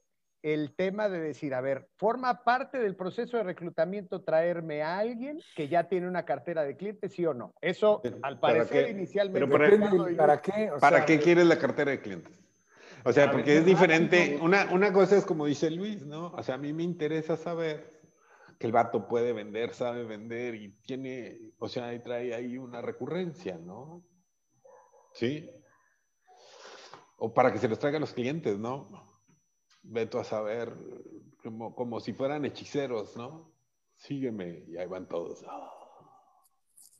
el 0.42 0.74
tema 0.74 1.08
de 1.08 1.20
decir, 1.20 1.54
a 1.54 1.60
ver, 1.60 1.88
¿forma 1.96 2.44
parte 2.44 2.78
del 2.78 2.96
proceso 2.96 3.36
de 3.36 3.42
reclutamiento 3.42 4.22
traerme 4.22 4.82
a 4.82 4.98
alguien 4.98 5.40
que 5.54 5.68
ya 5.68 5.88
tiene 5.88 6.08
una 6.08 6.24
cartera 6.24 6.62
de 6.64 6.76
clientes, 6.76 7.12
sí 7.12 7.26
o 7.26 7.34
no? 7.34 7.52
Eso, 7.60 8.00
al 8.22 8.40
parecer, 8.40 8.90
inicialmente... 8.90 9.46
Pero 9.46 10.16
para, 10.16 10.40
qué? 10.40 10.70
¿Para 10.80 11.04
qué 11.04 11.18
quieres 11.18 11.46
la 11.46 11.58
cartera 11.58 11.90
de 11.90 12.00
clientes? 12.00 12.40
O 13.04 13.12
sea, 13.12 13.30
porque 13.30 13.58
es 13.58 13.64
diferente. 13.64 14.38
Una, 14.42 14.68
una 14.72 14.92
cosa 14.92 15.16
es 15.16 15.24
como 15.24 15.46
dice 15.46 15.70
Luis, 15.70 16.04
¿no? 16.04 16.32
O 16.32 16.42
sea, 16.42 16.56
a 16.56 16.58
mí 16.58 16.72
me 16.72 16.82
interesa 16.82 17.36
saber 17.36 18.00
que 18.58 18.66
el 18.66 18.72
vato 18.72 19.08
puede 19.08 19.32
vender, 19.32 19.72
sabe 19.72 20.04
vender 20.04 20.54
y 20.54 20.72
tiene, 20.82 21.38
o 21.58 21.68
sea, 21.68 21.98
trae 22.02 22.34
ahí 22.34 22.58
una 22.58 22.82
recurrencia, 22.82 23.56
¿no? 23.56 24.04
¿Sí? 25.14 25.50
O 27.16 27.32
para 27.32 27.52
que 27.52 27.58
se 27.58 27.68
los 27.68 27.78
traiga 27.78 27.96
a 27.96 28.00
los 28.00 28.12
clientes, 28.12 28.58
¿no? 28.58 28.86
Veto 29.82 30.20
a 30.20 30.24
saber, 30.24 30.72
como, 31.42 31.74
como 31.74 32.00
si 32.00 32.12
fueran 32.12 32.44
hechiceros, 32.44 33.16
¿no? 33.16 33.50
Sígueme 33.96 34.64
y 34.68 34.76
ahí 34.76 34.86
van 34.86 35.06
todos. 35.08 35.44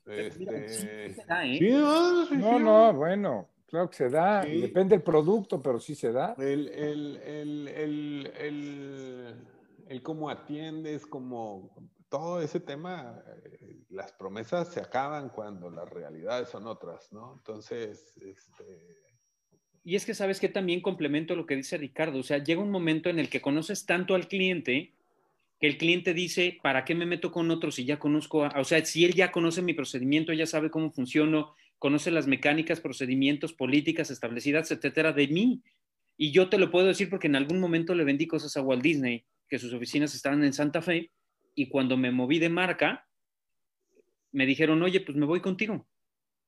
Este... 0.07 1.15
no, 2.37 2.59
no, 2.59 2.93
bueno, 2.95 3.49
claro 3.67 3.89
que 3.91 3.97
se 3.97 4.11
da. 4.11 4.43
Depende 4.45 4.97
del 4.97 5.03
producto, 5.03 5.63
pero 5.63 5.79
sí 5.79 5.95
se 5.95 6.13
da. 6.13 6.35
El, 6.39 6.69
el, 6.69 7.17
el, 7.17 8.33
el, 8.37 9.47
el 9.89 10.03
cómo 10.03 10.31
atiendes, 10.31 11.07
como 11.07 11.71
todo 12.09 12.41
ese 12.43 12.61
tema, 12.61 13.23
eh, 13.27 13.85
las 13.91 14.13
promesas 14.13 14.69
se 14.69 14.81
acaban 14.81 15.29
cuando 15.29 15.71
las 15.71 15.89
realidades 15.89 16.49
son 16.49 16.67
otras, 16.67 17.13
¿no? 17.13 17.35
Entonces, 17.37 18.13
este 18.21 19.10
y 19.85 19.97
es 19.97 20.05
que 20.05 20.15
sabes 20.15 20.41
que 20.41 20.49
también 20.49 20.81
complemento 20.81 21.35
lo 21.35 21.47
que 21.47 21.57
dice 21.57 21.79
Ricardo, 21.79 22.19
o 22.19 22.23
sea, 22.23 22.43
llega 22.43 22.63
un 22.63 22.71
momento 22.71 23.09
en 23.09 23.19
el 23.19 23.29
que 23.29 23.41
conoces 23.41 23.87
tanto 23.87 24.15
al 24.15 24.29
cliente 24.29 24.93
que 25.61 25.67
el 25.67 25.77
cliente 25.77 26.15
dice, 26.15 26.59
¿para 26.63 26.87
qué 26.87 26.95
me 26.95 27.05
meto 27.05 27.31
con 27.31 27.51
otros 27.51 27.75
si 27.75 27.85
ya 27.85 27.99
conozco? 27.99 28.49
o 28.57 28.65
sea, 28.65 28.85
si 28.85 29.05
él 29.05 29.15
ya 29.15 29.31
conoce 29.31 29.61
mi 29.61 29.75
procedimiento, 29.75 30.33
ya 30.33 30.47
sabe 30.47 30.71
cómo 30.71 30.91
funciono, 30.91 31.55
conoce 31.79 32.11
las 32.11 32.27
mecánicas, 32.27 32.81
procedimientos, 32.81 33.53
políticas 33.53 34.11
establecidas, 34.11 34.71
etcétera, 34.71 35.13
de 35.13 35.29
mí. 35.29 35.63
Y 36.17 36.33
yo 36.33 36.49
te 36.49 36.59
lo 36.59 36.71
puedo 36.71 36.87
decir 36.87 37.11
porque 37.11 37.27
en 37.27 37.37
algún 37.37 37.61
momento 37.61 37.95
le 37.95 38.05
vendí 38.05 38.27
cosas 38.27 38.57
a 38.57 38.63
Walt 38.63 38.83
Disney, 38.83 39.25
que 39.49 39.59
sus 39.59 39.73
oficinas 39.75 40.15
estaban 40.15 40.43
en 40.45 40.55
Santa 40.55 40.81
Fe, 40.81 41.11
y 41.55 41.69
cuando 41.69 41.97
me 41.99 42.11
moví 42.11 42.39
de 42.39 42.49
marca, 42.49 43.07
me 44.33 44.47
dijeron, 44.47 44.83
oye, 44.83 45.01
pues 45.01 45.17
me 45.17 45.27
voy 45.27 45.41
contigo. 45.41 45.87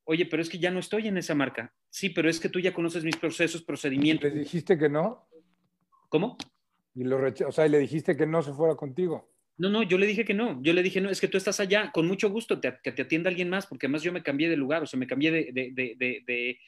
Oye, 0.04 0.26
pero 0.26 0.42
es 0.42 0.48
que 0.48 0.58
ya 0.58 0.70
no 0.70 0.80
estoy 0.80 1.08
en 1.08 1.16
esa 1.16 1.34
marca. 1.34 1.72
Sí, 1.88 2.10
pero 2.10 2.28
es 2.28 2.40
que 2.40 2.48
tú 2.48 2.58
ya 2.58 2.74
conoces 2.74 3.04
mis 3.04 3.16
procesos, 3.16 3.62
procedimientos. 3.62 4.32
¿Le 4.32 4.40
dijiste 4.40 4.76
que 4.76 4.88
no? 4.88 5.28
¿Cómo? 6.08 6.36
Y 6.94 7.04
lo 7.04 7.18
o 7.24 7.52
sea, 7.52 7.68
le 7.68 7.78
dijiste 7.78 8.16
que 8.16 8.26
no 8.26 8.42
se 8.42 8.52
fuera 8.52 8.74
contigo. 8.74 9.30
No, 9.58 9.70
no, 9.70 9.82
yo 9.82 9.98
le 9.98 10.06
dije 10.06 10.24
que 10.24 10.34
no. 10.34 10.60
Yo 10.62 10.72
le 10.72 10.82
dije, 10.82 11.00
no, 11.00 11.08
es 11.08 11.20
que 11.20 11.28
tú 11.28 11.38
estás 11.38 11.60
allá, 11.60 11.92
con 11.92 12.06
mucho 12.06 12.30
gusto, 12.30 12.60
que 12.60 12.92
te 12.92 13.02
atienda 13.02 13.30
alguien 13.30 13.48
más, 13.48 13.66
porque 13.66 13.86
además 13.86 14.02
yo 14.02 14.12
me 14.12 14.22
cambié 14.22 14.48
de 14.48 14.56
lugar, 14.56 14.82
o 14.82 14.86
sea, 14.86 14.98
me 14.98 15.06
cambié 15.06 15.30
de, 15.30 15.52
de, 15.52 15.70
de, 15.72 16.22
de, 16.26 16.58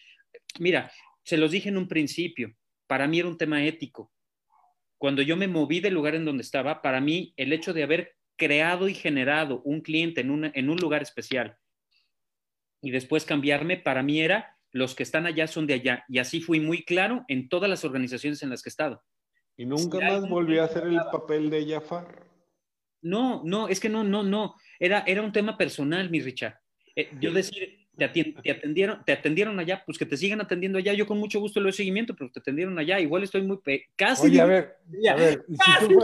Mira, 0.61 0.91
se 1.25 1.37
los 1.37 1.51
dije 1.51 1.71
en 1.71 1.77
un 1.77 1.89
principio, 1.89 2.55
para 2.87 3.09
mí 3.09 3.19
era 3.19 3.29
un 3.29 3.39
tema 3.39 3.65
ético. 3.65 4.13
Cuando 4.97 5.23
yo 5.23 5.37
me 5.37 5.49
moví 5.49 5.81
del 5.81 5.95
lugar 5.95 6.15
en 6.15 6.25
donde 6.25 6.43
estaba, 6.43 6.83
para 6.83 7.01
mí 7.01 7.35
el 7.37 7.53
hecho 7.53 7.73
de 7.73 7.83
haber 7.83 8.17
creado 8.37 8.89
y 8.89 8.95
generado 8.95 9.61
un 9.63 9.81
cliente 9.81 10.21
en, 10.21 10.31
una, 10.31 10.53
en 10.55 10.71
un 10.71 10.77
lugar 10.77 11.03
especial 11.03 11.59
y 12.85 12.91
después 12.91 13.25
cambiarme, 13.25 13.79
para 13.79 14.03
mí 14.03 14.21
era 14.21 14.59
los 14.71 14.95
que 14.95 15.05
están 15.05 15.25
allá 15.25 15.47
son 15.47 15.67
de 15.67 15.73
allá. 15.73 16.05
Y 16.07 16.19
así 16.19 16.43
fui 16.43 16.61
muy 16.61 16.85
claro 16.85 17.25
en 17.29 17.49
todas 17.49 17.71
las 17.71 17.83
organizaciones 17.83 18.43
en 18.43 18.51
las 18.51 18.63
que 18.63 18.69
he 18.69 18.73
estado. 18.73 19.03
¿Y 19.57 19.65
nunca 19.65 19.99
más 20.01 20.29
volví 20.29 20.59
a 20.59 20.65
hacer 20.65 20.85
el 20.85 21.01
papel 21.11 21.49
de 21.49 21.67
Jafar? 21.67 22.27
No, 23.01 23.41
no, 23.43 23.69
es 23.69 23.81
que 23.81 23.89
no, 23.89 24.05
no, 24.05 24.23
no. 24.23 24.57
Era, 24.79 25.03
era 25.07 25.23
un 25.23 25.33
tema 25.33 25.57
personal, 25.57 26.11
mi 26.11 26.21
Richard. 26.21 26.59
Eh, 26.95 27.09
yo 27.21 27.33
decir, 27.33 27.87
te, 27.97 28.51
atendieron, 28.51 29.03
te 29.07 29.13
atendieron 29.13 29.59
allá, 29.59 29.83
pues 29.87 29.97
que 29.97 30.05
te 30.05 30.19
sigan 30.19 30.43
atendiendo 30.43 30.79
allá. 30.79 30.93
Yo 30.93 31.07
con 31.07 31.19
mucho 31.19 31.41
gusto 31.41 31.61
lo 31.61 31.65
doy 31.65 31.73
seguimiento, 31.73 32.15
pero 32.15 32.31
te 32.31 32.41
atendieron 32.41 32.79
allá. 32.79 33.01
Igual 33.01 33.23
estoy 33.23 33.43
muy... 33.43 33.61
Casi... 33.97 34.27
Oye, 34.27 34.43
a 34.43 34.45
ver, 34.45 34.77
a 35.09 35.15
ver, 35.15 35.45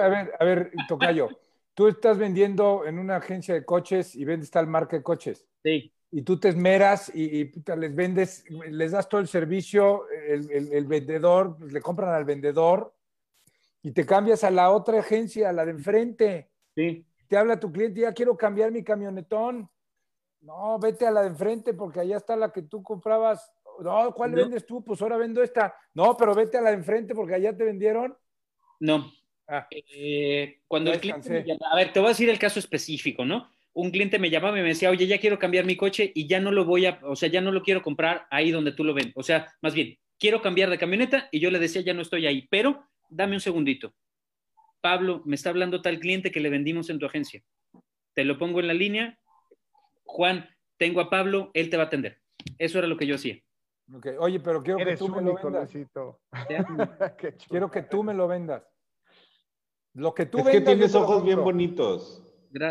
a 0.00 0.08
ver, 0.08 0.32
a 0.38 0.44
ver, 0.46 0.72
Tocayo, 0.88 1.28
tú 1.74 1.88
estás 1.88 2.16
vendiendo 2.16 2.86
en 2.86 2.98
una 2.98 3.16
agencia 3.16 3.52
de 3.52 3.66
coches 3.66 4.14
y 4.14 4.24
vendes 4.24 4.50
tal 4.50 4.66
marca 4.66 4.96
de 4.96 5.02
coches. 5.02 5.46
Sí 5.62 5.92
y 6.12 6.22
tú 6.22 6.40
te 6.40 6.48
esmeras 6.48 7.10
y, 7.14 7.52
les 7.76 7.94
vendes, 7.94 8.44
les 8.48 8.92
das 8.92 9.08
todo 9.08 9.20
el 9.20 9.28
servicio, 9.28 10.06
el, 10.10 10.86
vendedor, 10.86 11.56
pues, 11.58 11.72
le 11.72 11.80
compran 11.80 12.12
al 12.14 12.24
vendedor 12.24 12.92
y 13.82 13.92
te 13.92 14.04
cambias 14.04 14.42
a 14.42 14.50
la 14.50 14.70
otra 14.70 14.98
agencia, 15.00 15.48
a 15.48 15.52
la 15.52 15.64
de 15.64 15.70
enfrente. 15.72 16.50
Sí. 16.74 17.06
Te 17.28 17.36
habla 17.36 17.60
tu 17.60 17.70
cliente, 17.70 18.00
ya 18.00 18.12
quiero 18.12 18.36
cambiar 18.36 18.72
mi 18.72 18.82
camionetón. 18.82 19.70
No, 20.40 20.78
vete 20.78 21.06
a 21.06 21.10
la 21.10 21.22
de 21.22 21.28
enfrente 21.28 21.74
porque 21.74 22.00
allá 22.00 22.16
está 22.16 22.34
la 22.34 22.52
que 22.52 22.62
tú 22.62 22.82
comprabas. 22.82 23.52
No, 23.80 24.12
¿cuál 24.12 24.32
vendes 24.32 24.66
tú? 24.66 24.82
Pues 24.82 25.00
ahora 25.00 25.16
vendo 25.16 25.42
esta. 25.42 25.74
No, 25.94 26.16
pero 26.16 26.34
vete 26.34 26.58
a 26.58 26.60
la 26.60 26.70
de 26.70 26.76
enfrente 26.76 27.14
porque 27.14 27.34
allá 27.34 27.56
te 27.56 27.64
vendieron. 27.64 28.16
No. 28.80 29.12
Ah. 29.46 29.66
Eh, 29.70 30.60
cuando 30.66 30.92
el 30.92 31.00
cliente 31.00 31.44
a 31.70 31.76
ver, 31.76 31.92
te 31.92 32.00
voy 32.00 32.06
a 32.06 32.10
decir 32.10 32.28
el 32.28 32.38
caso 32.38 32.58
específico, 32.58 33.24
¿no? 33.24 33.48
Un 33.72 33.90
cliente 33.90 34.18
me 34.18 34.30
llamaba 34.30 34.58
y 34.58 34.62
me 34.62 34.68
decía, 34.68 34.90
oye, 34.90 35.06
ya 35.06 35.18
quiero 35.18 35.38
cambiar 35.38 35.64
mi 35.64 35.76
coche 35.76 36.10
y 36.14 36.26
ya 36.26 36.40
no 36.40 36.50
lo 36.50 36.64
voy 36.64 36.86
a, 36.86 36.98
o 37.02 37.14
sea, 37.14 37.28
ya 37.28 37.40
no 37.40 37.52
lo 37.52 37.62
quiero 37.62 37.82
comprar 37.82 38.26
ahí 38.30 38.50
donde 38.50 38.72
tú 38.72 38.84
lo 38.84 38.94
ven. 38.94 39.12
O 39.14 39.22
sea, 39.22 39.52
más 39.62 39.74
bien, 39.74 39.98
quiero 40.18 40.42
cambiar 40.42 40.70
de 40.70 40.78
camioneta 40.78 41.28
y 41.30 41.40
yo 41.40 41.50
le 41.50 41.58
decía, 41.58 41.82
ya 41.82 41.94
no 41.94 42.02
estoy 42.02 42.26
ahí, 42.26 42.48
pero 42.50 42.84
dame 43.08 43.34
un 43.34 43.40
segundito. 43.40 43.94
Pablo, 44.80 45.22
me 45.24 45.36
está 45.36 45.50
hablando 45.50 45.82
tal 45.82 45.98
cliente 45.98 46.30
que 46.30 46.40
le 46.40 46.50
vendimos 46.50 46.90
en 46.90 46.98
tu 46.98 47.06
agencia. 47.06 47.42
Te 48.14 48.24
lo 48.24 48.38
pongo 48.38 48.60
en 48.60 48.66
la 48.66 48.74
línea. 48.74 49.18
Juan, 50.04 50.48
tengo 50.78 51.00
a 51.00 51.10
Pablo, 51.10 51.50
él 51.54 51.70
te 51.70 51.76
va 51.76 51.84
a 51.84 51.86
atender. 51.86 52.20
Eso 52.58 52.78
era 52.78 52.88
lo 52.88 52.96
que 52.96 53.06
yo 53.06 53.16
hacía. 53.16 53.38
Oye, 54.18 54.40
pero 54.40 54.62
quiero 54.62 54.78
que 54.78 54.96
tú 54.96 55.08
me 55.08 55.22
lo 55.22 55.34
vendas. 55.34 55.70
quiero 57.48 57.70
que 57.70 57.82
tú 57.82 58.02
me 58.02 58.14
lo 58.14 58.28
vendas. 58.28 58.62
Lo 59.94 60.14
que 60.14 60.26
tú 60.26 60.38
es 60.38 60.46
que 60.48 60.60
tienes 60.60 60.94
ojos 60.94 61.24
bien 61.24 61.42
bonitos. 61.42 62.22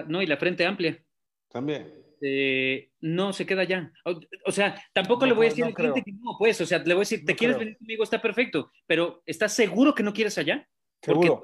No, 0.07 0.21
y 0.21 0.27
la 0.27 0.37
frente 0.37 0.65
amplia. 0.65 1.01
También. 1.49 1.93
Eh, 2.21 2.91
no, 3.01 3.31
se 3.31 3.45
queda 3.45 3.61
allá. 3.61 3.91
O, 4.45 4.51
sea, 4.51 4.75
tampoco 4.93 5.25
le 5.25 5.33
voy 5.33 5.47
a 5.47 5.49
decir 5.49 5.63
al 5.63 5.73
cliente 5.73 6.03
que 6.03 6.11
no, 6.11 6.35
pues, 6.37 6.59
o 6.61 6.65
sea, 6.65 6.79
le 6.79 6.93
voy 6.93 7.01
a 7.01 7.07
decir, 7.07 7.23
¿te 7.25 7.35
quieres 7.35 7.57
venir 7.57 7.77
conmigo? 7.77 8.03
Está 8.03 8.21
perfecto, 8.21 8.71
pero 8.85 9.23
¿estás 9.25 9.53
seguro 9.53 9.95
que 9.95 10.03
no 10.03 10.13
quieres 10.13 10.37
allá? 10.37 10.67
Seguro. 11.01 11.43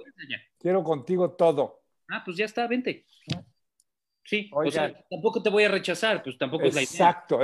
Quiero 0.59 0.83
contigo 0.83 1.31
todo. 1.31 1.81
Ah, 2.09 2.21
pues 2.25 2.37
ya 2.37 2.45
está, 2.45 2.67
vente. 2.67 3.05
Sí, 4.25 4.49
o 4.51 4.71
sea, 4.71 4.91
tampoco 5.07 5.41
te 5.43 5.51
voy 5.51 5.65
a 5.65 5.69
rechazar, 5.69 6.23
pues 6.23 6.35
tampoco 6.35 6.65
es 6.65 6.73
la 6.73 6.81
idea. 6.81 6.91
Exacto, 6.91 7.39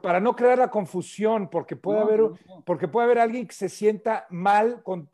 para 0.00 0.18
no 0.20 0.34
crear 0.34 0.56
la 0.56 0.70
confusión, 0.70 1.50
porque 1.50 1.76
puede, 1.76 2.00
haber, 2.00 2.22
porque 2.64 2.88
puede 2.88 3.04
haber 3.04 3.18
alguien 3.18 3.46
que 3.46 3.54
se 3.54 3.68
sienta 3.68 4.26
mal 4.30 4.82
con, 4.82 5.10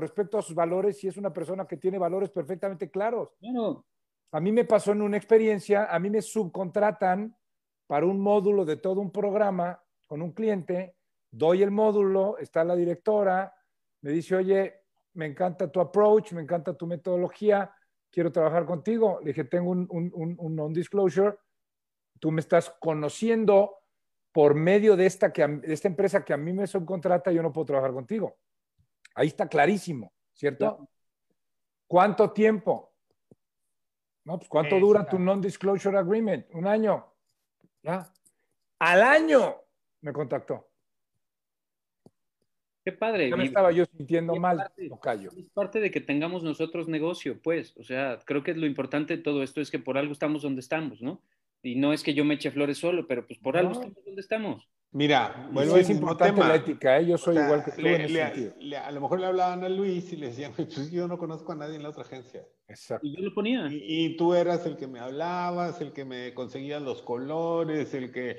respecto 0.00 0.38
a 0.38 0.42
sus 0.42 0.54
valores 0.54 1.04
y 1.04 1.08
es 1.08 1.18
una 1.18 1.34
persona 1.34 1.66
que 1.66 1.76
tiene 1.76 1.98
valores 1.98 2.30
perfectamente 2.30 2.90
claros. 2.90 3.36
Bueno. 3.40 3.84
A 4.32 4.40
mí 4.40 4.52
me 4.52 4.64
pasó 4.64 4.92
en 4.92 5.02
una 5.02 5.16
experiencia, 5.16 5.86
a 5.86 5.98
mí 5.98 6.10
me 6.10 6.22
subcontratan 6.22 7.36
para 7.86 8.06
un 8.06 8.20
módulo 8.20 8.64
de 8.64 8.76
todo 8.76 9.00
un 9.00 9.10
programa 9.10 9.82
con 10.06 10.22
un 10.22 10.32
cliente, 10.32 10.96
doy 11.30 11.62
el 11.62 11.70
módulo, 11.70 12.38
está 12.38 12.64
la 12.64 12.76
directora, 12.76 13.54
me 14.02 14.10
dice, 14.10 14.36
oye, 14.36 14.74
me 15.14 15.26
encanta 15.26 15.70
tu 15.70 15.80
approach, 15.80 16.32
me 16.32 16.42
encanta 16.42 16.76
tu 16.76 16.86
metodología, 16.86 17.72
quiero 18.10 18.30
trabajar 18.30 18.64
contigo. 18.66 19.18
Le 19.20 19.28
dije, 19.28 19.44
tengo 19.44 19.70
un, 19.70 19.86
un, 19.90 20.56
non-disclosure, 20.56 21.36
tú 22.20 22.30
me 22.30 22.40
estás 22.40 22.70
conociendo 22.80 23.78
por 24.32 24.54
medio 24.54 24.96
de 24.96 25.06
esta, 25.06 25.32
que, 25.32 25.46
de 25.46 25.72
esta 25.72 25.88
empresa 25.88 26.24
que 26.24 26.32
a 26.32 26.36
mí 26.36 26.52
me 26.52 26.66
subcontrata, 26.66 27.32
yo 27.32 27.42
no 27.42 27.52
puedo 27.52 27.66
trabajar 27.66 27.92
contigo. 27.92 28.36
Ahí 29.14 29.28
está 29.28 29.48
clarísimo, 29.48 30.12
¿cierto? 30.32 30.88
¿Cuánto 31.86 32.30
tiempo? 32.30 32.87
No, 34.28 34.36
pues 34.36 34.50
¿cuánto 34.50 34.78
dura 34.78 35.06
tu 35.08 35.18
non-disclosure 35.18 35.96
agreement? 35.96 36.44
Un 36.52 36.66
año. 36.66 37.02
¿Ya? 37.82 38.12
Al 38.78 39.02
año 39.02 39.56
me 40.02 40.12
contactó. 40.12 40.68
Qué 42.84 42.92
padre. 42.92 43.30
Ya 43.30 43.36
me 43.36 43.46
estaba 43.46 43.72
yo 43.72 43.86
sintiendo 43.86 44.36
mal, 44.36 44.70
callo. 45.00 45.30
Es 45.34 45.48
parte 45.54 45.80
de 45.80 45.90
que 45.90 46.02
tengamos 46.02 46.42
nosotros 46.42 46.88
negocio, 46.88 47.40
pues. 47.40 47.74
O 47.78 47.82
sea, 47.82 48.18
creo 48.26 48.42
que 48.42 48.52
lo 48.52 48.66
importante 48.66 49.16
de 49.16 49.22
todo 49.22 49.42
esto 49.42 49.62
es 49.62 49.70
que 49.70 49.78
por 49.78 49.96
algo 49.96 50.12
estamos 50.12 50.42
donde 50.42 50.60
estamos, 50.60 51.00
¿no? 51.00 51.22
Y 51.62 51.76
no 51.76 51.94
es 51.94 52.02
que 52.02 52.12
yo 52.12 52.26
me 52.26 52.34
eche 52.34 52.50
flores 52.50 52.76
solo, 52.76 53.06
pero 53.06 53.26
pues 53.26 53.38
por 53.38 53.56
algo 53.56 53.72
estamos 53.72 54.04
donde 54.04 54.20
estamos. 54.20 54.68
Mira, 54.90 55.48
bueno, 55.52 55.76
es 55.76 55.90
importante 55.90 56.40
la 56.40 56.54
ética, 56.54 56.98
¿eh? 56.98 57.06
yo 57.06 57.18
soy 57.18 57.36
igual 57.36 57.62
que 57.62 57.72
tú 57.72 57.86
en 57.86 58.00
ese 58.00 58.32
sentido. 58.32 58.78
a 58.82 58.90
lo 58.90 59.00
mejor 59.02 59.20
le 59.20 59.26
hablaban 59.26 59.62
a 59.62 59.68
Luis 59.68 60.10
y 60.12 60.16
le 60.16 60.28
decían, 60.28 60.52
pues 60.56 60.90
yo 60.90 61.06
no 61.06 61.18
conozco 61.18 61.52
a 61.52 61.56
nadie 61.56 61.76
en 61.76 61.82
la 61.82 61.90
otra 61.90 62.04
agencia. 62.04 62.46
Exacto. 62.68 63.06
Y 63.06 63.14
yo 63.14 63.22
lo 63.22 63.34
ponía. 63.34 63.68
Y, 63.70 64.16
tú 64.16 64.34
eras 64.34 64.64
el 64.64 64.76
que 64.76 64.86
me 64.86 64.98
hablabas, 64.98 65.80
el 65.82 65.92
que 65.92 66.06
me 66.06 66.32
conseguía 66.32 66.80
los 66.80 67.02
colores, 67.02 67.92
el 67.92 68.10
que 68.10 68.38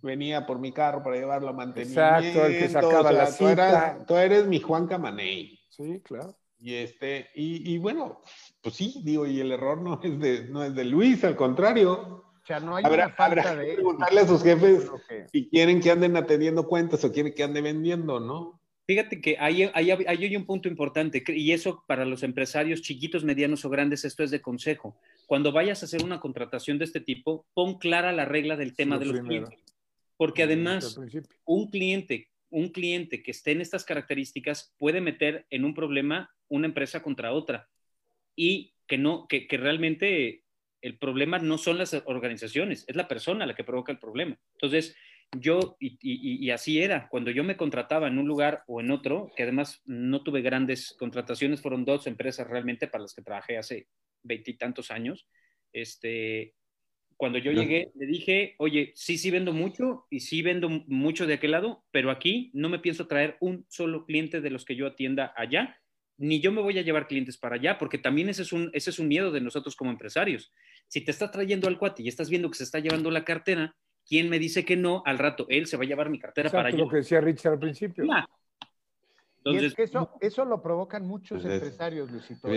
venía 0.00 0.46
por 0.46 0.60
mi 0.60 0.70
carro 0.72 1.02
para 1.02 1.16
llevarlo 1.16 1.48
a 1.48 1.52
mantenimiento. 1.52 2.00
Exacto, 2.00 2.46
el 2.46 2.58
que 2.58 2.68
sacaba 2.68 3.12
la 3.12 3.26
cita. 3.26 4.04
Tú 4.06 4.14
eres, 4.14 4.46
mi 4.46 4.60
Juan 4.60 4.86
Camaney. 4.86 5.58
Sí, 5.68 6.00
claro. 6.04 6.36
Y 6.60 6.74
este, 6.74 7.28
y, 7.34 7.72
y, 7.72 7.78
bueno, 7.78 8.20
pues 8.60 8.74
sí, 8.74 9.00
digo, 9.04 9.26
y 9.26 9.40
el 9.40 9.52
error 9.52 9.80
no 9.80 10.00
es 10.02 10.18
de, 10.18 10.48
no 10.48 10.64
es 10.64 10.74
de 10.74 10.84
Luis, 10.84 11.24
al 11.24 11.36
contrario. 11.36 12.27
O 12.48 12.50
sea, 12.50 12.60
no 12.60 12.76
hay 12.76 12.84
una 12.86 13.10
falta 13.10 13.54
de 13.54 13.74
preguntarle 13.74 14.22
a 14.22 14.26
sus 14.26 14.42
jefes 14.42 14.90
si 15.30 15.50
quieren 15.50 15.80
que 15.80 15.90
anden 15.90 16.16
atendiendo 16.16 16.66
cuentas 16.66 17.04
o 17.04 17.12
quieren 17.12 17.34
que 17.34 17.42
ande 17.42 17.60
vendiendo, 17.60 18.20
¿no? 18.20 18.58
Fíjate 18.86 19.20
que 19.20 19.36
ahí, 19.38 19.70
ahí, 19.74 19.90
hay 19.90 20.34
un 20.34 20.46
punto 20.46 20.66
importante, 20.66 21.22
y 21.26 21.52
eso 21.52 21.84
para 21.86 22.06
los 22.06 22.22
empresarios 22.22 22.80
chiquitos, 22.80 23.22
medianos 23.22 23.66
o 23.66 23.68
grandes, 23.68 24.06
esto 24.06 24.24
es 24.24 24.30
de 24.30 24.40
consejo. 24.40 24.98
Cuando 25.26 25.52
vayas 25.52 25.82
a 25.82 25.84
hacer 25.84 26.02
una 26.02 26.20
contratación 26.20 26.78
de 26.78 26.86
este 26.86 27.00
tipo, 27.00 27.44
pon 27.52 27.76
clara 27.78 28.12
la 28.12 28.24
regla 28.24 28.56
del 28.56 28.74
tema 28.74 28.98
de 28.98 29.04
los 29.04 29.20
clientes. 29.20 29.60
Porque 30.16 30.44
además, 30.44 30.98
un 31.44 31.70
cliente, 31.70 32.30
un 32.48 32.70
cliente 32.70 33.22
que 33.22 33.32
esté 33.32 33.50
en 33.50 33.60
estas 33.60 33.84
características 33.84 34.74
puede 34.78 35.02
meter 35.02 35.44
en 35.50 35.66
un 35.66 35.74
problema 35.74 36.34
una 36.48 36.66
empresa 36.66 37.02
contra 37.02 37.32
otra. 37.34 37.68
Y 38.34 38.72
que 38.86 38.96
no, 38.96 39.28
que, 39.28 39.46
realmente 39.50 40.44
el 40.80 40.98
problema 40.98 41.38
no 41.38 41.58
son 41.58 41.78
las 41.78 41.94
organizaciones, 42.06 42.84
es 42.88 42.96
la 42.96 43.08
persona 43.08 43.46
la 43.46 43.54
que 43.54 43.64
provoca 43.64 43.92
el 43.92 43.98
problema. 43.98 44.38
Entonces, 44.54 44.96
yo, 45.36 45.76
y, 45.78 46.50
así 46.50 46.80
era, 46.80 47.08
cuando 47.08 47.30
yo 47.30 47.44
me 47.44 47.56
contrataba 47.56 48.08
en 48.08 48.18
un 48.18 48.26
lugar 48.26 48.62
o 48.66 48.80
en 48.80 48.90
otro, 48.90 49.30
que 49.36 49.42
además 49.42 49.82
no 49.84 50.22
tuve 50.22 50.40
grandes 50.40 50.94
contrataciones, 50.98 51.60
fueron 51.60 51.84
dos 51.84 52.06
empresas 52.06 52.46
realmente 52.46 52.88
para 52.88 53.02
las 53.02 53.14
que 53.14 53.22
trabajé 53.22 53.58
hace 53.58 53.88
veintitantos 54.22 54.90
años, 54.90 55.28
este, 55.72 56.54
cuando 57.18 57.38
yo 57.38 57.52
llegué, 57.52 57.90
le 57.94 58.06
dije, 58.06 58.54
oye, 58.58 58.92
sí, 58.94 59.18
sí 59.18 59.30
vendo 59.30 59.52
mucho 59.52 60.06
y 60.08 60.20
sí 60.20 60.40
vendo 60.40 60.68
mucho 60.68 61.26
de 61.26 61.34
aquel 61.34 61.50
lado, 61.50 61.84
pero 61.90 62.10
aquí 62.10 62.50
no 62.54 62.68
me 62.68 62.78
pienso 62.78 63.06
traer 63.06 63.36
un 63.40 63.66
solo 63.68 64.06
cliente 64.06 64.40
de 64.40 64.50
los 64.50 64.64
que 64.64 64.76
yo 64.76 64.86
atienda 64.86 65.34
allá, 65.36 65.78
ni 66.18 66.40
yo 66.40 66.52
me 66.52 66.60
voy 66.60 66.78
a 66.78 66.82
llevar 66.82 67.06
clientes 67.06 67.38
para 67.38 67.56
allá, 67.56 67.78
porque 67.78 67.96
también 67.96 68.28
ese 68.28 68.42
es 68.42 68.52
un, 68.52 68.70
ese 68.74 68.90
es 68.90 68.98
un 68.98 69.08
miedo 69.08 69.30
de 69.30 69.40
nosotros 69.40 69.76
como 69.76 69.90
empresarios. 69.90 70.52
Si 70.88 71.00
te 71.00 71.12
estás 71.12 71.30
trayendo 71.30 71.68
al 71.68 71.78
cuate 71.78 72.02
y 72.02 72.08
estás 72.08 72.28
viendo 72.28 72.50
que 72.50 72.58
se 72.58 72.64
está 72.64 72.80
llevando 72.80 73.10
la 73.10 73.24
cartera, 73.24 73.74
¿quién 74.06 74.28
me 74.28 74.38
dice 74.38 74.64
que 74.64 74.76
no? 74.76 75.02
Al 75.06 75.18
rato 75.18 75.46
él 75.48 75.66
se 75.66 75.76
va 75.76 75.84
a 75.84 75.86
llevar 75.86 76.10
mi 76.10 76.18
cartera 76.18 76.50
para 76.50 76.68
allá. 76.68 76.78
lo 76.78 76.88
que 76.88 76.96
decía 76.96 77.20
Richard 77.20 77.54
al 77.54 77.58
principio. 77.60 78.04
Entonces, 79.44 79.78
eso, 79.78 80.10
eso 80.20 80.44
lo 80.44 80.60
provocan 80.60 81.06
muchos 81.06 81.40
pues 81.40 81.54
empresarios, 81.54 82.10
Luisito. 82.10 82.48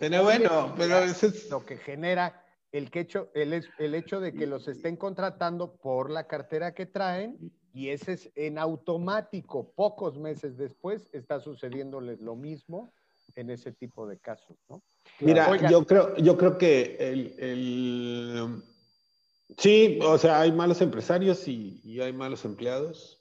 pero 0.00 0.22
bueno, 0.24 0.74
pero 0.76 0.98
eso 1.00 1.26
es 1.26 1.48
lo 1.50 1.64
que 1.64 1.76
genera 1.76 2.42
el, 2.72 2.90
que 2.90 3.00
hecho, 3.00 3.30
el, 3.34 3.62
el 3.78 3.94
hecho 3.94 4.18
de 4.18 4.32
que 4.32 4.46
los 4.46 4.66
estén 4.66 4.96
contratando 4.96 5.76
por 5.76 6.10
la 6.10 6.26
cartera 6.26 6.74
que 6.74 6.86
traen 6.86 7.36
y 7.76 7.90
ese 7.90 8.12
es 8.14 8.30
en 8.36 8.56
automático, 8.56 9.70
pocos 9.76 10.16
meses 10.18 10.56
después 10.56 11.10
está 11.12 11.40
sucediéndoles 11.40 12.22
lo 12.22 12.34
mismo 12.34 12.90
en 13.34 13.50
ese 13.50 13.70
tipo 13.70 14.06
de 14.06 14.18
casos, 14.18 14.56
¿no? 14.70 14.82
Mira, 15.20 15.68
yo 15.68 15.84
creo, 15.84 16.16
yo 16.16 16.38
creo 16.38 16.56
que 16.56 16.96
el, 16.98 18.62
sí, 19.58 19.98
o 20.02 20.16
sea, 20.16 20.40
hay 20.40 20.52
malos 20.52 20.80
empresarios 20.80 21.46
y, 21.48 21.82
y, 21.84 22.00
hay 22.00 22.14
malos 22.14 22.46
empleados. 22.46 23.20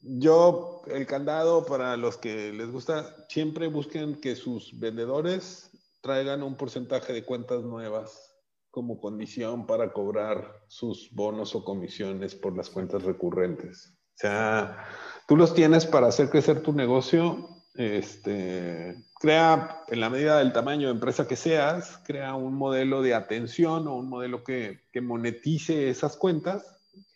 Yo, 0.00 0.82
el 0.86 1.04
candado 1.04 1.66
para 1.66 1.96
los 1.96 2.18
que 2.18 2.52
les 2.52 2.70
gusta, 2.70 3.26
siempre 3.28 3.66
busquen 3.66 4.20
que 4.20 4.36
sus 4.36 4.78
vendedores 4.78 5.72
traigan 6.02 6.44
un 6.44 6.54
porcentaje 6.54 7.12
de 7.12 7.24
cuentas 7.24 7.64
nuevas 7.64 8.27
como 8.70 9.00
condición 9.00 9.66
para 9.66 9.92
cobrar 9.92 10.62
sus 10.68 11.10
bonos 11.12 11.54
o 11.54 11.64
comisiones 11.64 12.34
por 12.34 12.56
las 12.56 12.70
cuentas 12.70 13.02
recurrentes. 13.02 13.94
O 14.14 14.20
sea, 14.20 14.84
tú 15.26 15.36
los 15.36 15.54
tienes 15.54 15.86
para 15.86 16.08
hacer 16.08 16.28
crecer 16.28 16.62
tu 16.62 16.72
negocio, 16.72 17.48
este, 17.74 18.96
crea, 19.20 19.84
en 19.88 20.00
la 20.00 20.10
medida 20.10 20.38
del 20.38 20.52
tamaño 20.52 20.88
de 20.88 20.94
empresa 20.94 21.28
que 21.28 21.36
seas, 21.36 22.00
crea 22.04 22.34
un 22.34 22.54
modelo 22.54 23.02
de 23.02 23.14
atención 23.14 23.86
o 23.86 23.96
un 23.96 24.08
modelo 24.08 24.42
que, 24.42 24.80
que 24.92 25.00
monetice 25.00 25.88
esas 25.88 26.16
cuentas, 26.16 26.64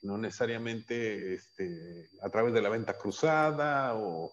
no 0.03 0.19
necesariamente 0.19 1.35
este, 1.35 2.09
a 2.23 2.31
través 2.31 2.55
de 2.55 2.63
la 2.63 2.69
venta 2.69 2.97
cruzada 2.97 3.97
o, 3.97 4.33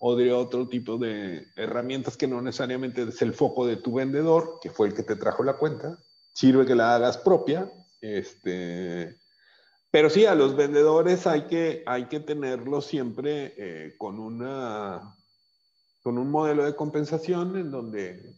o 0.00 0.16
de 0.16 0.32
otro 0.32 0.68
tipo 0.68 0.98
de 0.98 1.46
herramientas 1.54 2.16
que 2.16 2.26
no 2.26 2.42
necesariamente 2.42 3.04
es 3.04 3.22
el 3.22 3.32
foco 3.32 3.64
de 3.64 3.76
tu 3.76 3.94
vendedor, 3.94 4.58
que 4.60 4.70
fue 4.70 4.88
el 4.88 4.94
que 4.94 5.04
te 5.04 5.14
trajo 5.14 5.44
la 5.44 5.54
cuenta, 5.54 5.96
sirve 6.32 6.66
que 6.66 6.74
la 6.74 6.94
hagas 6.94 7.18
propia. 7.18 7.70
Este, 8.00 9.16
pero 9.90 10.10
sí, 10.10 10.26
a 10.26 10.34
los 10.34 10.56
vendedores 10.56 11.26
hay 11.26 11.46
que, 11.46 11.82
hay 11.86 12.06
que 12.06 12.20
tenerlos 12.20 12.86
siempre 12.86 13.54
eh, 13.56 13.94
con, 13.98 14.18
una, 14.18 15.16
con 16.02 16.18
un 16.18 16.30
modelo 16.30 16.64
de 16.64 16.74
compensación 16.74 17.56
en 17.56 17.70
donde 17.70 18.34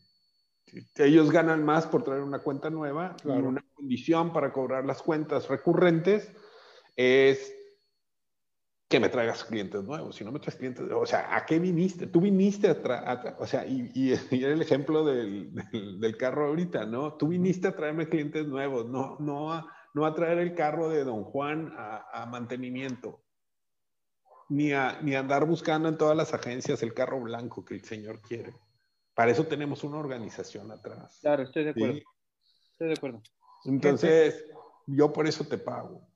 ellos 0.96 1.30
ganan 1.30 1.64
más 1.64 1.86
por 1.86 2.02
traer 2.02 2.22
una 2.22 2.40
cuenta 2.40 2.68
nueva 2.68 3.14
una 3.24 3.64
condición 3.74 4.32
para 4.32 4.52
cobrar 4.52 4.84
las 4.84 5.02
cuentas 5.02 5.46
recurrentes 5.48 6.32
es 6.96 7.54
que 8.94 9.00
me 9.00 9.08
traigas 9.08 9.42
clientes 9.42 9.82
nuevos. 9.82 10.14
Si 10.14 10.24
no 10.24 10.30
me 10.30 10.38
traes 10.38 10.54
clientes, 10.54 10.86
o 10.88 11.04
sea, 11.04 11.34
¿a 11.34 11.44
qué 11.44 11.58
viniste? 11.58 12.06
Tú 12.06 12.20
viniste 12.20 12.68
a, 12.68 13.36
o 13.40 13.44
sea, 13.44 13.66
y, 13.66 13.90
y, 14.30 14.44
era 14.44 14.52
el 14.52 14.62
ejemplo 14.62 15.04
del, 15.04 15.52
del, 15.98 16.16
carro 16.16 16.46
ahorita, 16.46 16.86
¿no? 16.86 17.14
Tú 17.14 17.26
viniste 17.26 17.66
a 17.66 17.74
traerme 17.74 18.08
clientes 18.08 18.46
nuevos, 18.46 18.86
no, 18.86 19.16
no, 19.18 19.52
a, 19.52 19.66
no 19.94 20.06
a 20.06 20.14
traer 20.14 20.38
el 20.38 20.54
carro 20.54 20.90
de 20.90 21.02
Don 21.02 21.24
Juan 21.24 21.74
a, 21.76 22.24
mantenimiento, 22.30 23.24
ni 24.48 24.70
a, 24.70 25.00
ni 25.02 25.16
andar 25.16 25.44
buscando 25.44 25.88
en 25.88 25.98
todas 25.98 26.16
las 26.16 26.32
agencias 26.32 26.80
el 26.84 26.94
carro 26.94 27.20
blanco 27.20 27.64
que 27.64 27.74
el 27.74 27.82
señor 27.82 28.20
quiere. 28.20 28.54
Para 29.12 29.32
eso 29.32 29.44
tenemos 29.44 29.82
una 29.82 29.98
organización 29.98 30.70
atrás. 30.70 31.18
Claro, 31.20 31.42
estoy 31.42 31.64
de 31.64 31.70
acuerdo. 31.70 31.98
Estoy 32.70 32.86
de 32.86 32.94
acuerdo. 32.94 33.22
Entonces, 33.64 34.44
yo 34.86 35.12
por 35.12 35.26
eso 35.26 35.44
te 35.44 35.58
pago. 35.58 36.06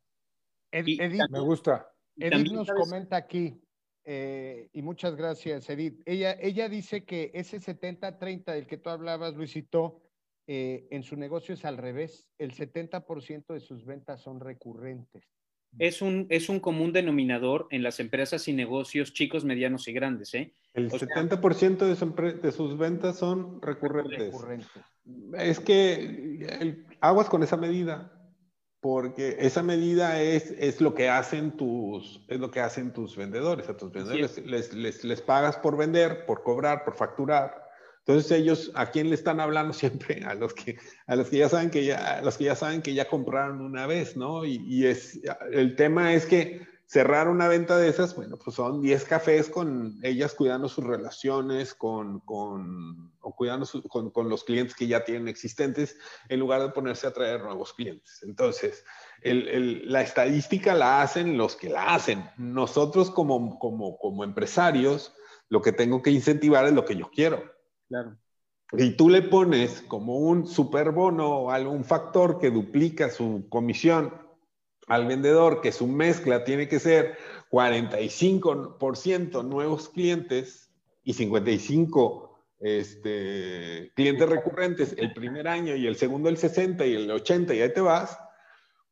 Edith, 0.70 1.00
me 1.28 1.40
gusta. 1.40 1.90
Edith 2.18 2.52
nos 2.52 2.68
comenta 2.68 3.16
aquí, 3.16 3.60
eh, 4.04 4.70
y 4.72 4.82
muchas 4.82 5.16
gracias, 5.16 5.68
Edith. 5.68 6.00
Ella, 6.06 6.36
ella 6.40 6.68
dice 6.68 7.04
que 7.04 7.30
ese 7.34 7.60
70-30 7.60 8.52
del 8.54 8.66
que 8.66 8.78
tú 8.78 8.90
hablabas, 8.90 9.34
Luisito, 9.34 10.02
eh, 10.46 10.86
en 10.90 11.02
su 11.02 11.16
negocio 11.16 11.54
es 11.54 11.64
al 11.66 11.76
revés. 11.76 12.26
El 12.38 12.54
70% 12.54 13.52
de 13.52 13.60
sus 13.60 13.84
ventas 13.84 14.22
son 14.22 14.40
recurrentes. 14.40 15.24
Es 15.78 16.00
un, 16.00 16.26
es 16.30 16.48
un 16.48 16.60
común 16.60 16.94
denominador 16.94 17.68
en 17.70 17.82
las 17.82 18.00
empresas 18.00 18.48
y 18.48 18.54
negocios 18.54 19.12
chicos, 19.12 19.44
medianos 19.44 19.86
y 19.86 19.92
grandes. 19.92 20.32
¿eh? 20.32 20.54
El 20.72 20.90
70% 20.90 22.40
de, 22.40 22.52
sus 22.52 22.78
ventas 22.78 23.18
son 23.18 23.60
recurrentes. 23.60 24.18
recurrentes. 24.18 24.82
Es 25.36 25.60
que 25.60 26.86
aguas 27.00 27.28
con 27.28 27.42
esa 27.42 27.58
medida 27.58 28.17
porque 28.80 29.36
esa 29.40 29.62
medida 29.62 30.20
es, 30.22 30.52
es, 30.58 30.80
lo 30.80 30.94
que 30.94 31.08
hacen 31.08 31.56
tus, 31.56 32.24
es 32.28 32.38
lo 32.38 32.50
que 32.50 32.60
hacen 32.60 32.92
tus 32.92 33.16
vendedores. 33.16 33.68
A 33.68 33.76
tus 33.76 33.92
vendedores 33.92 34.38
les, 34.44 34.72
les, 34.72 35.04
les, 35.04 35.20
pagas 35.20 35.56
por 35.56 35.76
vender, 35.76 36.26
por 36.26 36.42
cobrar, 36.42 36.84
por 36.84 36.94
facturar. 36.94 37.68
Entonces 37.98 38.30
ellos, 38.30 38.70
¿a 38.74 38.90
quién 38.90 39.08
le 39.08 39.16
están 39.16 39.40
hablando 39.40 39.72
siempre? 39.74 40.24
A 40.24 40.34
los 40.34 40.54
que, 40.54 40.78
a 41.06 41.16
los 41.16 41.28
que 41.28 41.38
ya 41.38 41.48
saben 41.48 41.70
que 41.70 41.84
ya, 41.84 42.18
a 42.18 42.22
los 42.22 42.38
que 42.38 42.44
ya 42.44 42.54
saben 42.54 42.82
que 42.82 42.94
ya 42.94 43.08
compraron 43.08 43.60
una 43.60 43.86
vez, 43.86 44.16
¿no? 44.16 44.44
Y, 44.44 44.62
y 44.66 44.86
es, 44.86 45.20
el 45.52 45.74
tema 45.74 46.14
es 46.14 46.26
que 46.26 46.66
cerrar 46.88 47.28
una 47.28 47.48
venta 47.48 47.76
de 47.76 47.90
esas, 47.90 48.16
bueno, 48.16 48.38
pues 48.42 48.56
son 48.56 48.80
10 48.80 49.04
cafés 49.04 49.50
con 49.50 49.98
ellas 50.02 50.32
cuidando 50.32 50.70
sus 50.70 50.84
relaciones, 50.84 51.74
con, 51.74 52.20
con 52.20 53.12
o 53.20 53.36
cuidando 53.36 53.66
con, 53.90 54.10
con, 54.10 54.30
los 54.30 54.42
clientes 54.42 54.74
que 54.74 54.86
ya 54.86 55.04
tienen 55.04 55.28
existentes, 55.28 55.98
en 56.30 56.40
lugar 56.40 56.62
de 56.62 56.70
ponerse 56.70 57.06
a 57.06 57.12
traer 57.12 57.42
nuevos 57.42 57.74
clientes. 57.74 58.20
Entonces, 58.22 58.86
el, 59.20 59.48
el, 59.48 59.92
la 59.92 60.00
estadística 60.00 60.74
la 60.74 61.02
hacen 61.02 61.36
los 61.36 61.56
que 61.56 61.68
la 61.68 61.94
hacen. 61.94 62.24
Nosotros 62.38 63.10
como, 63.10 63.58
como, 63.58 63.98
como 63.98 64.24
empresarios, 64.24 65.12
lo 65.50 65.60
que 65.60 65.72
tengo 65.72 66.00
que 66.00 66.10
incentivar 66.10 66.64
es 66.64 66.72
lo 66.72 66.86
que 66.86 66.96
yo 66.96 67.10
quiero. 67.10 67.52
Claro. 67.88 68.16
Y 68.72 68.92
tú 68.92 69.10
le 69.10 69.20
pones 69.20 69.82
como 69.82 70.16
un 70.16 70.46
superbono 70.46 71.28
o 71.28 71.50
algún 71.50 71.84
factor 71.84 72.38
que 72.38 72.50
duplica 72.50 73.10
su 73.10 73.46
comisión 73.50 74.27
al 74.88 75.06
vendedor 75.06 75.60
que 75.60 75.72
su 75.72 75.86
mezcla 75.86 76.44
tiene 76.44 76.66
que 76.68 76.80
ser 76.80 77.16
45% 77.50 79.44
nuevos 79.44 79.88
clientes 79.90 80.70
y 81.04 81.12
55 81.14 82.28
este, 82.60 83.92
clientes 83.94 84.28
recurrentes 84.28 84.94
el 84.98 85.12
primer 85.12 85.46
año 85.46 85.76
y 85.76 85.86
el 85.86 85.96
segundo 85.96 86.28
el 86.28 86.36
60 86.36 86.84
y 86.86 86.94
el 86.94 87.10
80 87.10 87.54
y 87.54 87.60
ahí 87.60 87.72
te 87.72 87.80
vas, 87.80 88.18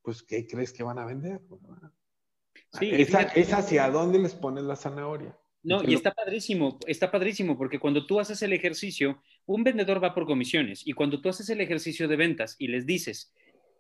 pues 0.03 0.23
¿qué 0.23 0.47
crees 0.47 0.73
que 0.73 0.85
van 0.85 0.99
a 0.99 1.05
vender? 1.05 1.41
Sí, 2.79 2.91
es, 2.93 3.53
hacia 3.53 3.91
dónde 3.91 4.19
les 4.19 4.35
pones 4.35 4.65
la 4.65 4.77
zanahoria. 4.77 5.37
No, 5.63 5.83
y 5.83 5.95
está 5.95 6.13
padrísimo, 6.13 6.79
está 6.87 7.11
padrísimo, 7.11 7.59
porque 7.59 7.81
cuando 7.81 8.07
tú 8.07 8.21
haces 8.21 8.41
el 8.43 8.53
ejercicio, 8.53 9.21
un 9.47 9.65
vendedor 9.65 10.03
va 10.03 10.15
por 10.15 10.25
comisiones, 10.25 10.87
y 10.87 10.93
cuando 10.93 11.21
tú 11.21 11.29
haces 11.29 11.49
el 11.51 11.61
ejercicio 11.61 12.07
de 12.07 12.15
ventas 12.15 12.55
y 12.59 12.69
les 12.69 12.87
dices, 12.87 13.35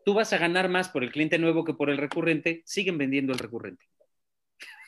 tú 0.06 0.14
vas 0.14 0.32
a 0.32 0.38
ganar 0.38 0.68
más 0.68 0.88
por 0.88 1.02
el 1.02 1.10
cliente 1.10 1.36
nuevo 1.36 1.64
que 1.64 1.74
por 1.74 1.90
el 1.90 1.98
recurrente, 1.98 2.62
siguen 2.64 2.96
vendiendo 2.96 3.32
el 3.32 3.40
recurrente. 3.40 3.84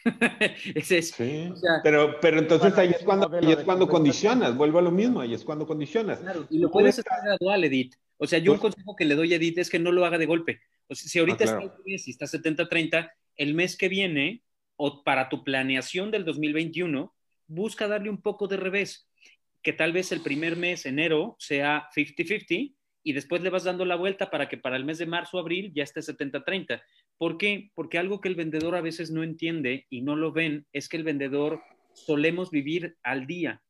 es 0.77 1.11
Sí, 1.11 1.53
pero, 1.83 2.21
pero 2.21 2.39
entonces 2.39 2.73
ahí 2.79 2.91
es 2.91 3.03
cuando, 3.03 3.29
ahí 3.37 3.51
es 3.51 3.65
cuando 3.65 3.89
condicionas, 3.89 4.57
vuelvo 4.57 4.79
a 4.79 4.83
lo 4.83 4.93
mismo, 4.93 5.21
ahí 5.21 5.35
es 5.35 5.43
cuando 5.43 5.67
condicionas. 5.67 6.21
Claro, 6.21 6.47
y 6.49 6.61
lo 6.61 6.71
puedes 6.71 7.01
hacer 7.01 7.13
gradual, 7.25 7.65
Edith. 7.65 7.97
O 8.17 8.29
sea, 8.29 8.39
yo 8.39 8.53
un 8.53 8.59
consejo 8.61 8.95
que 8.95 9.05
le 9.05 9.17
doy 9.17 9.33
a 9.33 9.39
Edith 9.39 9.59
es 9.59 9.71
que 9.71 9.81
no 9.81 9.91
lo 9.91 10.07
haga 10.07 10.19
de 10.19 10.27
golpe. 10.27 10.61
O 10.87 10.95
sea, 10.95 11.09
si 11.09 11.19
ahorita 11.19 11.45
ah, 11.49 11.63
está, 11.65 11.99
si 11.99 12.11
está 12.13 12.27
70-30, 12.27 13.11
el 13.35 13.55
mes 13.55 13.77
que 13.77 13.89
viene, 13.89 14.45
o 14.77 15.03
para 15.03 15.29
tu 15.29 15.43
planeación 15.43 16.13
del 16.13 16.25
2021, 16.25 17.13
busca 17.49 17.89
darle 17.89 18.09
un 18.09 18.23
poco 18.23 18.47
de 18.47 18.57
revés. 18.57 19.09
Que 19.63 19.73
tal 19.73 19.93
vez 19.93 20.13
el 20.13 20.21
primer 20.21 20.55
mes, 20.55 20.87
enero, 20.87 21.35
sea 21.41 21.89
50-50, 21.97 22.77
y 23.09 23.15
después 23.15 23.41
le 23.41 23.49
vas 23.49 23.65
dando 23.65 23.87
la 23.87 23.97
vuelta 23.97 24.29
para 24.29 24.51
que 24.51 24.59
para 24.59 24.77
el 24.77 24.85
mes 24.85 24.99
de 24.99 25.07
marzo 25.07 25.39
o 25.39 25.41
abril 25.41 25.73
ya 25.75 25.83
esté 25.83 26.01
70-30. 26.01 26.83
¿Por 27.17 27.39
qué? 27.39 27.71
Porque 27.75 27.97
algo 27.97 28.21
que 28.21 28.29
el 28.29 28.35
vendedor 28.35 28.75
a 28.75 28.83
veces 28.83 29.11
no 29.11 29.23
entiende 29.23 29.87
y 29.89 30.03
no 30.03 30.15
lo 30.15 30.31
ven 30.31 30.67
es 30.75 30.91
que 30.91 30.99
el 30.99 31.05
vendedor 31.05 31.63
solemos 31.95 32.51
vivir 32.51 32.99
al 33.03 33.27
día, 33.27 33.63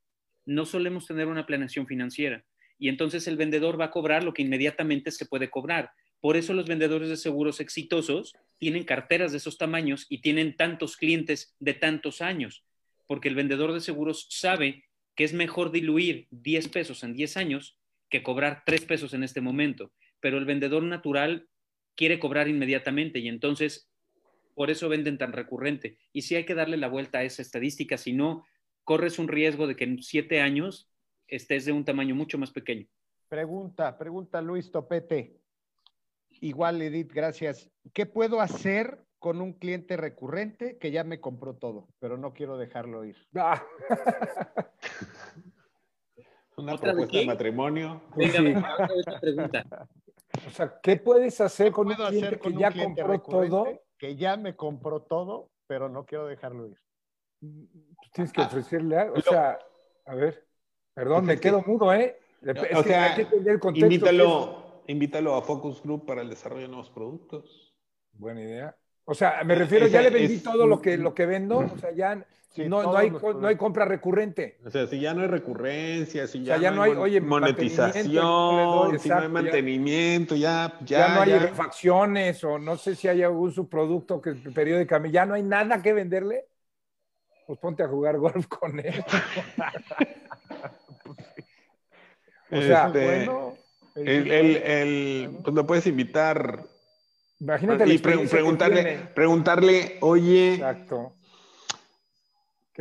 no 0.45 0.67
solemos 0.67 1.07
tener 1.07 1.29
una 1.29 1.47
planeación 1.47 1.87
financiera. 1.87 2.45
Y 2.81 2.89
entonces 2.89 3.29
el 3.29 3.37
vendedor 3.37 3.81
va 3.81 3.85
a 3.85 3.91
cobrar 3.93 4.25
lo 4.25 4.35
que 4.35 4.43
inmediatamente 4.43 5.13
se 5.13 5.27
puede 5.27 5.51
cobrar. 5.51 5.93
Por 6.19 6.37
eso 6.37 6.53
los 6.53 6.67
vendedores 6.67 7.09
de 7.09 7.17
seguros 7.17 7.61
exitosos 7.61 8.35
tienen 8.59 8.83
carteras 8.83 9.31
de 9.31 9.39
esos 9.39 9.57
tamaños 9.57 10.07
y 10.09 10.21
tienen 10.21 10.57
tantos 10.57 10.97
clientes 10.97 11.55
de 11.61 11.75
tantos 11.75 12.23
años, 12.23 12.65
porque 13.07 13.29
el 13.29 13.37
vendedor 13.37 13.73
de 13.73 13.83
seguros 13.83 14.27
sabe 14.31 14.83
que 15.15 15.23
es 15.23 15.33
mejor 15.33 15.71
diluir 15.71 16.27
10 16.33 16.71
pesos 16.71 17.05
en 17.05 17.15
10 17.15 17.37
años 17.37 17.79
que 18.09 18.23
cobrar 18.23 18.63
tres 18.65 18.85
pesos 18.85 19.15
en 19.15 19.23
este 19.23 19.41
momento, 19.41 19.93
pero 20.21 20.39
el 20.39 20.45
vendedor 20.45 20.83
natural 20.83 21.49
quiere 21.95 22.19
cobrar 22.19 22.49
inmediatamente 22.49 23.19
y 23.19 23.29
entonces 23.29 23.91
por 24.55 24.71
eso 24.71 24.89
venden 24.89 25.19
tan 25.19 25.33
recurrente. 25.33 25.99
Y 26.13 26.23
sí 26.23 26.35
hay 26.35 26.45
que 26.45 26.55
darle 26.55 26.77
la 26.77 26.89
vuelta 26.89 27.19
a 27.19 27.23
esa 27.23 27.43
estadística, 27.43 27.97
si 27.97 28.13
no, 28.13 28.45
corres 28.83 29.19
un 29.19 29.29
riesgo 29.29 29.67
de 29.67 29.77
que 29.77 29.85
en 29.85 30.03
siete 30.03 30.41
años 30.41 30.91
estés 31.29 31.65
de 31.65 31.73
un 31.73 31.85
tamaño 31.85 32.15
mucho 32.15 32.39
más 32.39 32.51
pequeño. 32.51 32.89
Pregunta, 33.29 33.97
pregunta 33.99 34.41
Luis 34.41 34.73
Topete. 34.73 35.39
Igual, 36.41 36.81
Edith, 36.83 37.13
gracias. 37.13 37.71
¿Qué 37.93 38.07
puedo 38.07 38.41
hacer 38.41 39.05
con 39.19 39.41
un 39.41 39.53
cliente 39.53 39.97
recurrente 39.97 40.79
que 40.79 40.91
ya 40.91 41.05
me 41.05 41.21
compró 41.21 41.55
todo, 41.55 41.89
pero 41.99 42.17
no 42.17 42.33
quiero 42.33 42.57
dejarlo 42.57 43.05
ir? 43.05 43.17
Ah. 43.35 43.63
Una 46.59 46.77
propuesta 46.77 47.19
de, 47.19 47.27
matrimonio. 47.27 48.03
Venga, 48.17 48.77
otra 48.99 49.21
pregunta. 49.21 49.65
O 50.47 50.51
sea, 50.51 50.79
¿qué 50.83 50.97
puedes 50.97 51.41
hacer 51.41 51.73
con 51.73 51.89
un 51.89 51.95
cliente 51.95 52.39
que 52.39 52.53
ya 52.53 52.71
compró 52.71 53.19
todo? 53.21 53.83
Que 53.97 54.15
ya 54.15 54.37
me 54.37 54.55
compró 54.55 55.01
todo, 55.01 55.51
pero 55.67 55.89
no 55.89 56.05
quiero 56.05 56.27
dejarlo 56.27 56.69
ir. 56.69 56.79
Pues 57.41 58.11
tienes 58.13 58.33
que 58.33 58.43
ofrecerle 58.43 58.99
algo. 58.99 59.17
O 59.17 59.21
sea, 59.23 59.59
a 60.05 60.15
ver, 60.15 60.47
perdón, 60.95 61.25
me 61.25 61.41
quedo 61.41 61.63
mudo, 61.67 61.93
¿eh? 61.95 62.21
o 62.77 62.83
sea, 62.83 63.17
invítalo, 63.75 64.83
invítalo 64.87 65.35
a 65.35 65.43
Focus 65.43 65.83
Group 65.83 66.07
para 66.07 66.21
el 66.21 66.29
desarrollo 66.29 66.63
de 66.63 66.69
nuevos 66.69 66.91
productos. 66.91 67.75
Buena 68.13 68.43
idea. 68.43 68.77
O 69.11 69.15
sea, 69.15 69.43
me 69.43 69.55
refiero, 69.55 69.87
ya 69.87 70.03
le 70.03 70.11
vendí 70.11 70.37
todo 70.41 70.67
lo 70.67 70.83
que, 70.83 70.99
lo 70.99 71.15
que 71.15 71.25
vendo, 71.25 71.61
o 71.61 71.79
sea, 71.79 71.93
ya 71.93 72.15
no, 72.15 72.83
no, 72.83 72.95
hay, 72.95 73.11
no 73.11 73.47
hay 73.47 73.57
compra 73.57 73.87
recurrente. 73.87 74.59
O 74.67 74.71
sea, 74.71 74.87
si 74.87 75.01
ya 75.01 75.15
no 75.15 75.23
hay 75.23 75.29
recurrencia, 75.29 76.27
si 76.27 76.45
ya, 76.45 76.71
no, 76.71 76.83
hay, 76.83 76.93
oye, 76.93 77.19
monetización, 77.19 78.99
si 78.99 79.09
no 79.09 79.19
hay 79.19 79.29
mantenimiento, 79.31 80.37
ya, 80.37 80.77
ya, 80.85 80.99
ya, 80.99 81.15
no 81.15 81.23
hay 81.23 81.39
refacciones 81.39 82.45
o 82.45 82.59
no 82.59 82.77
sé 82.77 82.95
si 82.95 83.09
hay 83.09 83.23
algún 83.23 83.51
subproducto 83.51 84.21
que 84.21 84.35
periódicamente, 84.35 85.15
ya 85.15 85.25
no 85.25 85.33
hay 85.33 85.43
nada 85.43 85.81
que 85.81 85.95
venderle, 85.95 86.45
pues 87.47 87.59
ponte 87.59 87.85
a 87.85 87.89
jugar 87.89 88.19
golf 88.19 88.47
con 88.61 88.79
él. 88.79 88.95
o 92.51 92.61
sea, 92.61 92.89
este, 92.89 93.05
bueno, 93.07 93.55
el, 93.97 94.31
el, 94.31 94.57
el, 94.57 95.39
pues 95.43 95.55
lo 95.55 95.67
puedes 95.67 95.87
invitar 95.87 96.63
Imagínate 97.41 97.93
y 97.93 97.99
preguntarle, 97.99 99.11
preguntarle, 99.15 99.99
oye, 100.01 100.55
Exacto. 100.55 101.15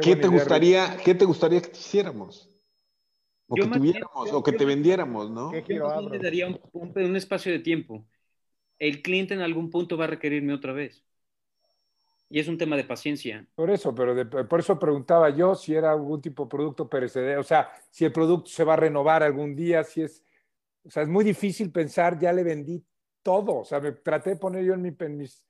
Qué, 0.02 0.16
te 0.16 0.28
gustaría, 0.28 0.98
¿qué 1.04 1.16
te 1.16 1.26
gustaría 1.26 1.62
que 1.62 1.72
hiciéramos? 1.72 2.50
O 3.48 3.56
que 3.56 3.66
tuviéramos, 3.66 4.34
o 4.34 4.44
que 4.44 4.52
te 4.52 4.66
vendiéramos, 4.66 5.32
¿no? 5.32 5.52
Yo 5.54 6.10
le 6.10 6.20
daría 6.20 6.48
un, 6.48 6.60
un, 6.74 7.16
espacio 7.16 7.52
de 7.52 7.60
tiempo. 7.60 8.06
El 8.78 9.02
cliente 9.02 9.34
en 9.34 9.42
algún 9.42 9.70
punto 9.72 9.98
va 9.98 10.04
a 10.04 10.08
requerirme 10.08 10.54
otra 10.54 10.74
vez. 10.74 11.04
Y 12.30 12.40
es 12.40 12.48
un 12.48 12.58
tema 12.58 12.76
de 12.76 12.84
paciencia. 12.84 13.48
Por 13.56 13.72
eso, 13.72 13.96
pero 13.96 14.48
por 14.48 14.60
eso 14.60 14.78
preguntaba 14.78 15.30
yo 15.30 15.56
si 15.56 15.74
era 15.74 15.92
algún 15.92 16.22
tipo 16.22 16.44
de 16.44 16.50
producto 16.50 16.90
perecedero, 16.90 17.40
o 17.40 17.44
sea, 17.44 17.72
si 17.90 18.06
el 18.06 18.12
producto 18.12 18.50
se 18.50 18.66
va 18.66 18.74
a 18.74 18.78
renovar 18.78 19.24
algún 19.24 19.56
día, 19.56 19.84
si 19.84 20.02
es, 20.02 20.24
o 20.84 20.90
sea, 20.90 21.04
es 21.04 21.10
muy 21.10 21.24
difícil 21.24 21.72
pensar, 21.72 22.20
ya 22.20 22.34
le 22.34 22.44
vendí 22.44 22.84
todo. 23.28 23.58
O 23.58 23.66
sea, 23.66 23.82
me 23.82 23.92
traté 23.92 24.30
de 24.30 24.36
poner 24.38 24.64
yo 24.64 24.74
en, 24.74 24.82
mi, 24.82 24.96
mis 25.10 25.46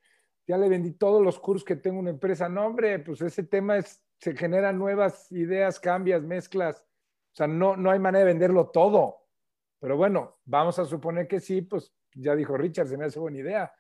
ya 0.47 0.57
le 0.57 0.67
vendí 0.67 0.93
todos 0.93 1.23
los 1.23 1.38
cursos 1.38 1.63
que 1.63 1.75
tengo 1.75 1.97
en 1.97 2.01
una 2.01 2.09
empresa. 2.09 2.49
No, 2.49 2.65
hombre, 2.65 2.97
pues 2.97 3.21
ese 3.21 3.43
tema 3.43 3.78
es, 3.78 4.03
se 4.19 4.36
generan 4.36 4.80
nuevas 4.80 5.32
ideas, 5.32 5.80
cambias, 5.80 6.23
mezclas. 6.23 6.80
O 6.80 7.36
sea, 7.36 7.45
no, 7.45 7.78
no 7.78 7.91
hay 7.91 7.99
manera 7.99 8.25
de 8.25 8.34
venderlo 8.34 8.71
todo. 8.71 9.28
Pero 9.80 9.95
bueno, 9.95 10.39
vamos 10.43 10.80
a 10.80 10.86
suponer 10.86 11.28
que 11.28 11.39
sí, 11.39 11.61
pues 11.61 11.93
ya 12.15 12.36
dijo 12.36 12.57
Richard, 12.57 12.88
se 12.88 12.97
me 12.97 13.05
hace 13.05 13.19
buena 13.19 13.38
idea. 13.38 13.71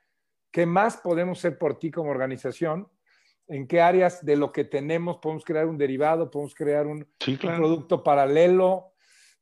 ¿Qué 0.51 0.67
más 0.67 0.97
podemos 0.97 1.39
hacer 1.39 1.57
por 1.57 1.79
ti 1.79 1.89
como 1.89 2.11
organización? 2.11 2.87
¿En 3.47 3.65
qué 3.65 3.81
áreas 3.81 4.23
de 4.23 4.35
lo 4.35 4.51
que 4.51 4.63
tenemos 4.63 5.17
podemos 5.17 5.43
crear 5.43 5.65
un 5.65 5.79
derivado, 5.79 6.29
podemos 6.29 6.53
crear 6.53 6.85
un, 6.85 7.07
Sí, 7.19 7.35
claro. 7.35 7.55
un 7.55 7.63
producto 7.63 8.03
paralelo? 8.03 8.93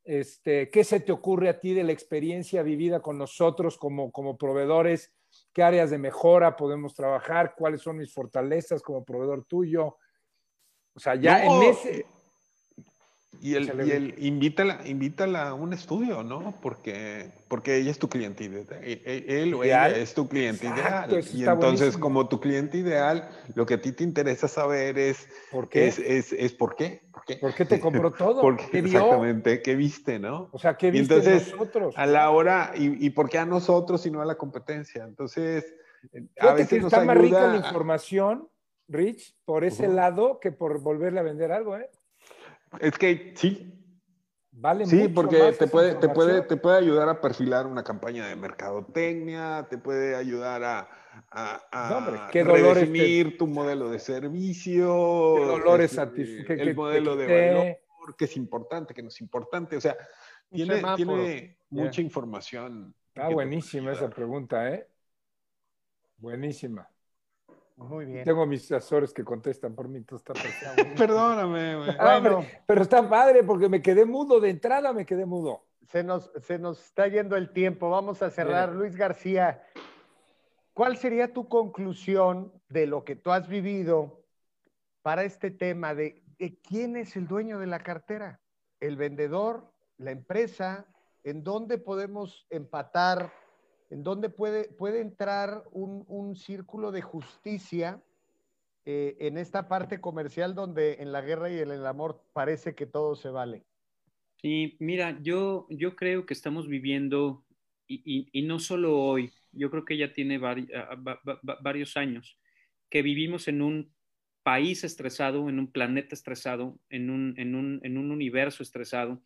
Este, 0.05 0.69
¿Qué 0.69 0.83
se 0.83 0.99
te 0.99 1.11
ocurre 1.11 1.49
a 1.49 1.59
ti 1.59 1.73
de 1.73 1.83
la 1.83 1.91
experiencia 1.91 2.61
vivida 2.61 3.01
con 3.01 3.17
nosotros 3.17 3.77
como, 3.77 4.11
como 4.11 4.37
proveedores? 4.37 5.11
¿Qué 5.51 5.63
áreas 5.63 5.89
de 5.89 5.97
mejora 5.97 6.55
podemos 6.55 6.93
trabajar? 6.93 7.55
¿Cuáles 7.57 7.81
son 7.81 7.97
mis 7.97 8.13
fortalezas 8.13 8.81
como 8.83 9.03
proveedor 9.03 9.43
tuyo? 9.45 9.97
O 10.93 10.99
sea, 10.99 11.15
ya 11.15 11.43
No, 11.45 11.63
en 11.63 11.69
ese... 11.71 12.05
Y 13.41 13.55
el, 13.55 13.65
y 13.85 13.91
el 13.91 14.15
invítala, 14.25 14.79
invítala 14.85 15.49
a 15.49 15.53
un 15.53 15.73
estudio, 15.73 16.23
¿no? 16.23 16.55
Porque, 16.61 17.29
porque 17.49 17.75
ella 17.75 17.91
es 17.91 17.99
tu 17.99 18.07
cliente 18.07 18.45
ideal. 18.45 18.65
Él 18.81 19.53
o 19.53 19.63
ella 19.65 19.89
Ideal. 19.89 20.01
es 20.01 20.13
tu 20.13 20.29
cliente 20.29 20.67
Exacto, 20.67 21.19
ideal. 21.19 21.35
Y 21.35 21.43
entonces, 21.43 21.79
buenísimo. 21.79 21.99
como 22.01 22.29
tu 22.29 22.39
cliente 22.39 22.77
ideal, 22.77 23.29
lo 23.53 23.65
que 23.65 23.73
a 23.73 23.81
ti 23.81 23.91
te 23.91 24.05
interesa 24.05 24.47
saber 24.47 24.97
es, 24.97 25.27
¿Por 25.51 25.67
qué? 25.67 25.85
es, 25.87 25.99
es, 25.99 26.31
es 26.31 26.53
por 26.53 26.77
qué. 26.77 27.01
¿Por 27.25 27.35
qué? 27.35 27.39
¿Por 27.41 27.55
qué 27.55 27.65
te 27.65 27.79
compró 27.79 28.11
todo? 28.17 28.41
Porque, 28.41 28.65
¿Qué 28.71 28.81
vio? 28.81 28.97
exactamente, 28.99 29.61
¿qué 29.61 29.75
viste, 29.75 30.19
no? 30.19 30.49
O 30.51 30.59
sea, 30.59 30.77
¿qué 30.77 30.87
Y 30.87 30.91
viste 30.91 31.15
en 31.15 31.19
entonces, 31.25 31.51
nosotros? 31.53 31.95
A 31.97 32.05
la 32.05 32.29
hora, 32.29 32.71
y, 32.75 33.05
y 33.05 33.09
por 33.09 33.29
qué 33.29 33.39
a 33.39 33.45
nosotros 33.45 34.05
y 34.05 34.11
no 34.11 34.21
a 34.21 34.25
la 34.25 34.35
competencia? 34.35 35.03
Entonces, 35.03 35.75
a 36.13 36.17
Fíjate 36.35 36.53
veces 36.55 36.69
que 36.81 36.85
está 36.87 37.03
más 37.03 37.17
rica 37.17 37.47
la 37.47 37.53
a- 37.55 37.57
información, 37.57 38.49
Rich, 38.87 39.35
por 39.45 39.63
ese 39.63 39.87
lado 39.87 40.39
que 40.39 40.51
por 40.51 40.79
volverle 40.81 41.19
a 41.19 41.23
vender 41.23 41.51
algo, 41.51 41.75
¿eh? 41.77 41.89
Es 42.79 42.97
que 42.99 43.33
sí, 43.35 43.84
Vale 44.57 44.85
Sí, 44.85 44.95
mucho 44.95 45.13
porque 45.13 45.53
te 45.59 45.67
puede, 45.67 45.95
te, 45.95 46.07
puede, 46.09 46.41
te 46.41 46.55
puede 46.55 46.77
ayudar 46.77 47.09
a 47.09 47.19
perfilar 47.19 47.67
una 47.67 47.83
campaña 47.83 48.27
de 48.27 48.35
mercadotecnia, 48.37 49.67
te 49.69 49.77
puede 49.77 50.15
ayudar 50.15 50.63
a, 50.63 50.89
a, 51.29 51.61
a 51.71 51.89
No, 51.89 51.97
hombre, 51.97 52.21
qué 52.31 52.43
dolores 52.43 52.79
te- 52.79 52.85
redefinir 52.85 53.37
tu 53.37 53.47
modelo 53.47 53.89
de 53.89 53.99
servicio, 53.99 55.33
Qué 55.35 55.45
dolores 55.45 55.91
este, 55.91 56.01
satisf- 56.01 56.47
que- 56.47 56.55
que 56.55 56.61
el 56.61 56.73
modelo 56.75 57.17
de 57.17 57.27
valor, 57.27 58.15
que 58.17 58.25
es 58.25 58.37
importante, 58.37 58.93
que 58.93 59.01
no 59.03 59.09
es 59.09 59.19
importante. 59.19 59.75
O 59.75 59.81
sea, 59.81 59.97
tiene, 60.49 60.81
tiene 60.95 61.57
mucha 61.69 62.01
información. 62.01 62.95
Está 63.09 63.27
buenísima 63.27 63.91
esa 63.91 64.09
pregunta, 64.09 64.69
¿eh? 64.73 64.87
Buenísima. 66.17 66.89
Muy 67.77 68.05
bien. 68.05 68.23
Tengo 68.23 68.45
mis 68.45 68.71
asesores 68.71 69.13
que 69.13 69.23
contestan 69.23 69.75
por 69.75 69.87
mí, 69.89 69.97
entonces 69.97 70.27
está. 70.45 70.73
Perdóname, 70.97 71.75
güey. 71.75 71.89
Ah, 71.99 72.19
Bueno. 72.21 72.45
pero 72.65 72.81
está 72.81 73.07
padre 73.09 73.43
porque 73.43 73.67
me 73.67 73.81
quedé 73.81 74.05
mudo, 74.05 74.39
de 74.39 74.49
entrada 74.49 74.93
me 74.93 75.05
quedé 75.05 75.25
mudo. 75.25 75.65
Se 75.89 76.03
nos, 76.03 76.31
se 76.41 76.57
nos 76.57 76.83
está 76.83 77.07
yendo 77.07 77.35
el 77.35 77.51
tiempo. 77.51 77.89
Vamos 77.89 78.21
a 78.21 78.29
cerrar. 78.31 78.69
Bien. 78.69 78.79
Luis 78.79 78.95
García, 78.95 79.61
¿cuál 80.73 80.97
sería 80.97 81.33
tu 81.33 81.47
conclusión 81.49 82.53
de 82.69 82.87
lo 82.87 83.03
que 83.03 83.15
tú 83.15 83.31
has 83.31 83.47
vivido 83.47 84.23
para 85.01 85.23
este 85.23 85.51
tema 85.51 85.93
de, 85.93 86.23
de 86.39 86.57
quién 86.61 86.95
es 86.95 87.15
el 87.15 87.27
dueño 87.27 87.59
de 87.59 87.67
la 87.67 87.79
cartera? 87.79 88.39
¿El 88.79 88.95
vendedor? 88.95 89.71
¿La 89.97 90.11
empresa? 90.11 90.85
¿En 91.23 91.43
dónde 91.43 91.77
podemos 91.77 92.47
empatar? 92.49 93.31
¿En 93.95 94.03
dónde 94.03 94.29
puede, 94.29 94.65
puede 94.73 94.99
entrar 94.99 95.63
un, 95.71 96.03
un 96.09 96.35
círculo 96.35 96.91
de 96.91 97.01
justicia 97.01 98.03
eh, 98.83 99.15
en 99.21 99.37
esta 99.37 99.69
parte 99.69 100.01
comercial 100.01 100.53
donde 100.53 100.95
en 100.95 101.13
la 101.13 101.21
guerra 101.21 101.49
y 101.49 101.59
en 101.59 101.71
el 101.71 101.85
amor 101.85 102.21
parece 102.33 102.75
que 102.75 102.85
todo 102.87 103.15
se 103.15 103.29
vale? 103.29 103.63
Sí, 104.41 104.75
mira, 104.81 105.17
yo, 105.23 105.65
yo 105.69 105.95
creo 105.95 106.25
que 106.25 106.33
estamos 106.33 106.67
viviendo, 106.67 107.45
y, 107.87 108.01
y- 108.03 108.27
y 108.33 108.41
no 108.41 108.59
solo 108.59 108.99
hoy, 108.99 109.31
yo 109.53 109.71
creo 109.71 109.85
que 109.85 109.95
ya 109.97 110.11
tiene 110.11 110.41
vari- 110.41 110.69
va- 110.73 111.21
va- 111.25 111.39
va- 111.49 111.59
varios 111.61 111.95
años, 111.95 112.37
que 112.89 113.01
vivimos 113.01 113.47
en 113.47 113.61
un 113.61 113.93
país 114.43 114.83
estresado, 114.83 115.47
en 115.47 115.57
un 115.57 115.71
planeta 115.71 116.13
estresado, 116.13 116.77
en 116.89 117.09
un, 117.09 117.33
en 117.37 117.55
un, 117.55 117.79
en 117.81 117.97
un 117.97 118.11
universo 118.11 118.61
estresado, 118.61 119.21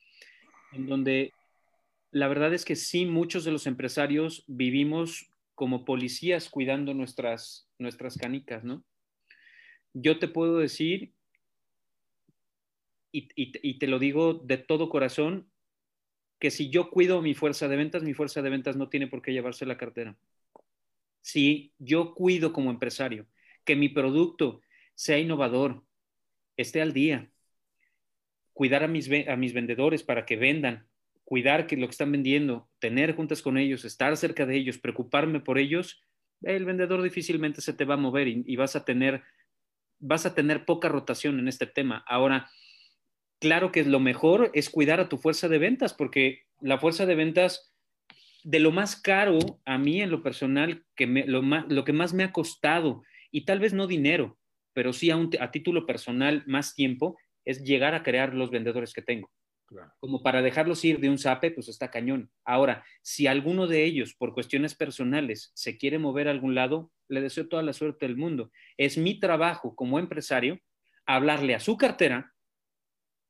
en 0.74 0.86
donde 0.86 1.34
la 2.12 2.28
verdad 2.28 2.53
es 2.53 2.66
que 2.66 2.76
sí, 2.76 3.05
muchos 3.05 3.43
de 3.43 3.51
los 3.51 3.68
empresarios 3.68 4.43
vivimos 4.47 5.32
como 5.55 5.86
policías 5.86 6.49
cuidando 6.49 6.93
nuestras, 6.93 7.70
nuestras 7.78 8.18
canicas, 8.18 8.64
¿no? 8.64 8.84
Yo 9.93 10.20
te 10.20 10.28
puedo 10.28 10.57
decir 10.57 11.14
y, 13.12 13.80
te 13.80 13.88
lo 13.88 13.99
digo 13.99 14.36
de 14.36 14.57
todo 14.57 14.89
corazón, 14.89 15.51
que 16.39 16.51
si 16.51 16.70
yo 16.70 16.89
cuido 16.89 17.22
mi 17.22 17.34
fuerza 17.34 17.68
de 17.68 17.76
ventas, 17.76 18.03
mi 18.03 18.14
fuerza 18.14 18.41
de 18.41 18.49
ventas 18.49 18.78
no 18.78 18.88
tiene 18.89 19.07
por 19.07 19.22
qué 19.22 19.34
llevarse 19.34 19.66
la 19.66 19.78
cartera. 19.78 20.18
Si 21.22 21.74
yo 21.80 22.14
cuido 22.14 22.53
como 22.53 22.72
empresario 22.72 23.28
que 23.66 23.76
mi 23.76 23.89
producto 23.89 24.62
sea 24.95 25.20
innovador, 25.20 25.84
esté 26.55 26.82
al 26.82 26.93
día, 26.93 27.30
cuidar 28.53 28.84
a 28.84 28.88
mis, 28.88 29.10
a 29.28 29.36
mis 29.36 29.53
vendedores 29.53 30.03
para 30.03 30.26
que 30.26 30.38
vendan, 30.38 30.89
cuidar 31.30 31.67
que 31.67 31.77
lo 31.77 31.86
que 31.86 31.91
están 31.91 32.11
vendiendo, 32.11 32.67
tener 32.80 33.15
juntas 33.15 33.43
con 33.43 33.59
ellos, 33.59 33.86
estar 33.86 34.17
cerca 34.17 34.47
de 34.47 34.57
ellos, 34.57 34.80
preocuparme 34.80 35.39
por 35.39 35.59
ellos, 35.59 36.01
el 36.41 36.65
vendedor 36.65 37.03
difícilmente 37.03 37.61
se 37.61 37.71
te 37.73 37.86
va 37.86 37.93
a 37.93 37.97
mover 37.97 38.27
y, 38.27 38.55
vas 38.55 38.75
a 38.75 38.84
tener 38.84 39.21
vas 39.99 40.25
a 40.25 40.34
tener 40.34 40.65
poca 40.65 40.89
rotación 40.89 41.38
en 41.38 41.47
este 41.47 41.67
tema. 41.67 42.03
Ahora, 42.07 42.49
claro 43.39 43.71
que 43.71 43.84
lo 43.84 43.99
mejor 43.99 44.49
es 44.55 44.71
cuidar 44.71 44.99
a 44.99 45.07
tu 45.07 45.17
fuerza 45.17 45.47
de 45.47 45.59
ventas, 45.59 45.93
porque 45.93 46.45
la 46.61 46.80
fuerza 46.80 47.05
de 47.05 47.13
ventas, 47.13 47.75
de 48.43 48.59
lo 48.59 48.71
más 48.71 48.95
caro 48.99 49.38
a 49.65 49.77
mí 49.77 50.01
en 50.01 50.09
lo 50.09 50.23
personal, 50.23 50.84
que 50.95 51.05
me- 51.05 51.27
lo, 51.27 51.43
más, 51.43 51.65
lo 51.69 51.84
que 51.84 51.93
más 51.93 52.13
me 52.13 52.23
ha 52.23 52.32
costado, 52.32 53.03
y 53.30 53.45
tal 53.45 53.59
vez 53.59 53.73
no 53.73 53.86
dinero, 53.86 54.39
pero 54.73 54.93
sí 54.93 55.11
a, 55.11 55.17
un- 55.17 55.30
a 55.39 55.51
título 55.51 55.86
personal 55.86 56.43
más 56.47 56.73
tiempo, 56.73 57.17
es 57.45 57.63
llegar 57.63 57.93
a 57.93 58.01
crear 58.01 58.34
los 58.34 58.49
vendedores 58.49 58.93
que 58.93 59.03
tengo. 59.03 59.30
Como 59.99 60.24
para 60.24 60.41
dejarlos 60.41 60.84
ir 60.84 60.99
de 60.99 61.09
un 61.09 61.17
zape, 61.17 61.51
pues 61.51 61.70
está 61.70 61.91
cañón. 61.91 62.32
Ahora, 62.43 62.84
si 63.01 63.28
alguno 63.28 63.67
de 63.67 63.86
ellos, 63.86 64.15
por 64.15 64.34
cuestiones 64.34 64.76
personales, 64.76 65.51
se 65.53 65.78
quiere 65.78 65.99
mover 65.99 66.28
a 66.28 66.32
algún 66.32 66.55
lado, 66.55 66.91
le 67.07 67.22
deseo 67.22 67.47
toda 67.47 67.63
la 67.63 67.74
suerte 67.74 68.07
del 68.07 68.17
mundo. 68.17 68.51
Es 68.78 68.97
mi 68.97 69.20
trabajo 69.20 69.76
como 69.76 69.99
empresario 69.99 70.59
hablarle 71.05 71.55
a 71.55 71.59
su 71.59 71.78
cartera, 71.78 72.34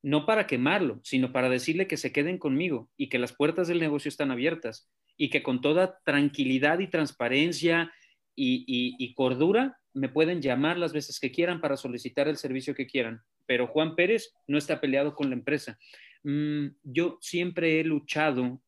no 0.02 0.26
para 0.26 0.46
quemarlo, 0.46 1.00
sino 1.02 1.32
para 1.32 1.48
decirle 1.48 1.86
que 1.86 1.96
se 1.96 2.12
queden 2.12 2.38
conmigo 2.38 2.90
y 2.96 3.08
que 3.08 3.18
las 3.18 3.32
puertas 3.32 3.68
del 3.68 3.80
negocio 3.80 4.08
están 4.08 4.30
abiertas 4.30 4.90
y 5.16 5.28
que 5.28 5.42
con 5.42 5.60
toda 5.60 6.00
tranquilidad 6.04 6.78
y 6.78 6.88
transparencia 6.88 7.92
y, 8.34 9.14
cordura 9.14 9.78
me 9.92 10.08
pueden 10.08 10.40
llamar 10.40 10.78
las 10.78 10.92
veces 10.92 11.18
que 11.20 11.32
quieran 11.32 11.60
para 11.60 11.76
solicitar 11.76 12.28
el 12.28 12.36
servicio 12.36 12.74
que 12.74 12.86
quieran. 12.86 13.22
Pero 13.44 13.66
Juan 13.66 13.96
Pérez 13.96 14.32
no 14.46 14.56
está 14.56 14.80
peleado 14.80 15.14
con 15.14 15.28
la 15.28 15.36
empresa. 15.36 15.78
Mm, 16.22 16.68
yo 16.82 17.18
siempre 17.20 17.80
he 17.80 17.84
luchado 17.84 18.62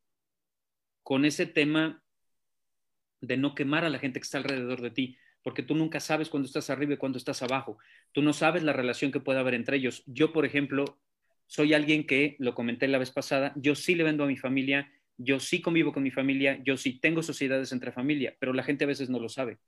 con 1.02 1.24
ese 1.24 1.46
tema 1.46 2.02
de 3.20 3.36
no 3.36 3.54
quemar 3.54 3.84
a 3.84 3.90
la 3.90 3.98
gente 3.98 4.20
que 4.20 4.24
está 4.24 4.38
alrededor 4.38 4.80
de 4.80 4.90
ti, 4.90 5.16
porque 5.42 5.62
tú 5.62 5.74
nunca 5.74 6.00
sabes 6.00 6.28
cuándo 6.28 6.46
estás 6.46 6.70
arriba 6.70 6.94
y 6.94 6.96
cuándo 6.96 7.18
estás 7.18 7.42
abajo. 7.42 7.78
Tú 8.12 8.22
no 8.22 8.32
sabes 8.32 8.62
la 8.62 8.72
relación 8.72 9.12
que 9.12 9.20
puede 9.20 9.40
haber 9.40 9.54
entre 9.54 9.76
ellos. 9.76 10.02
Yo, 10.06 10.32
por 10.32 10.44
ejemplo, 10.44 11.00
soy 11.46 11.74
alguien 11.74 12.06
que, 12.06 12.36
lo 12.38 12.54
comenté 12.54 12.88
la 12.88 12.98
vez 12.98 13.10
pasada, 13.10 13.52
yo 13.56 13.74
sí 13.74 13.94
le 13.94 14.04
vendo 14.04 14.24
a 14.24 14.28
mi 14.28 14.36
familia, 14.36 14.90
yo 15.16 15.40
sí 15.40 15.60
convivo 15.60 15.92
con 15.92 16.02
mi 16.02 16.10
familia, 16.10 16.60
yo 16.64 16.76
sí 16.76 16.98
tengo 16.98 17.22
sociedades 17.22 17.72
entre 17.72 17.92
familia, 17.92 18.34
pero 18.38 18.52
la 18.52 18.62
gente 18.62 18.84
a 18.84 18.88
veces 18.88 19.10
no 19.10 19.20
lo 19.20 19.28
sabe. 19.28 19.58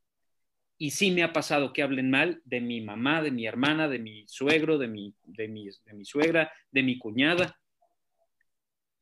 Y 0.78 0.90
sí 0.90 1.10
me 1.12 1.22
ha 1.22 1.32
pasado 1.32 1.72
que 1.72 1.82
hablen 1.82 2.10
mal 2.10 2.42
de 2.44 2.60
mi 2.60 2.80
mamá, 2.80 3.22
de 3.22 3.30
mi 3.30 3.46
hermana, 3.46 3.88
de 3.88 3.98
mi 3.98 4.24
suegro, 4.26 4.78
de 4.78 4.88
mi, 4.88 5.14
de 5.22 5.46
mi, 5.46 5.68
de 5.68 5.94
mi 5.94 6.04
suegra, 6.04 6.52
de 6.70 6.82
mi 6.82 6.98
cuñada. 6.98 7.56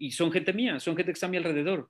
Y 0.03 0.11
son 0.11 0.33
gente 0.33 0.53
mía, 0.53 0.81
son 0.81 0.97
gente 0.97 1.13
que 1.13 1.15
está 1.15 1.27
a 1.27 1.31
mi 1.31 1.37
alrededor. 1.37 1.89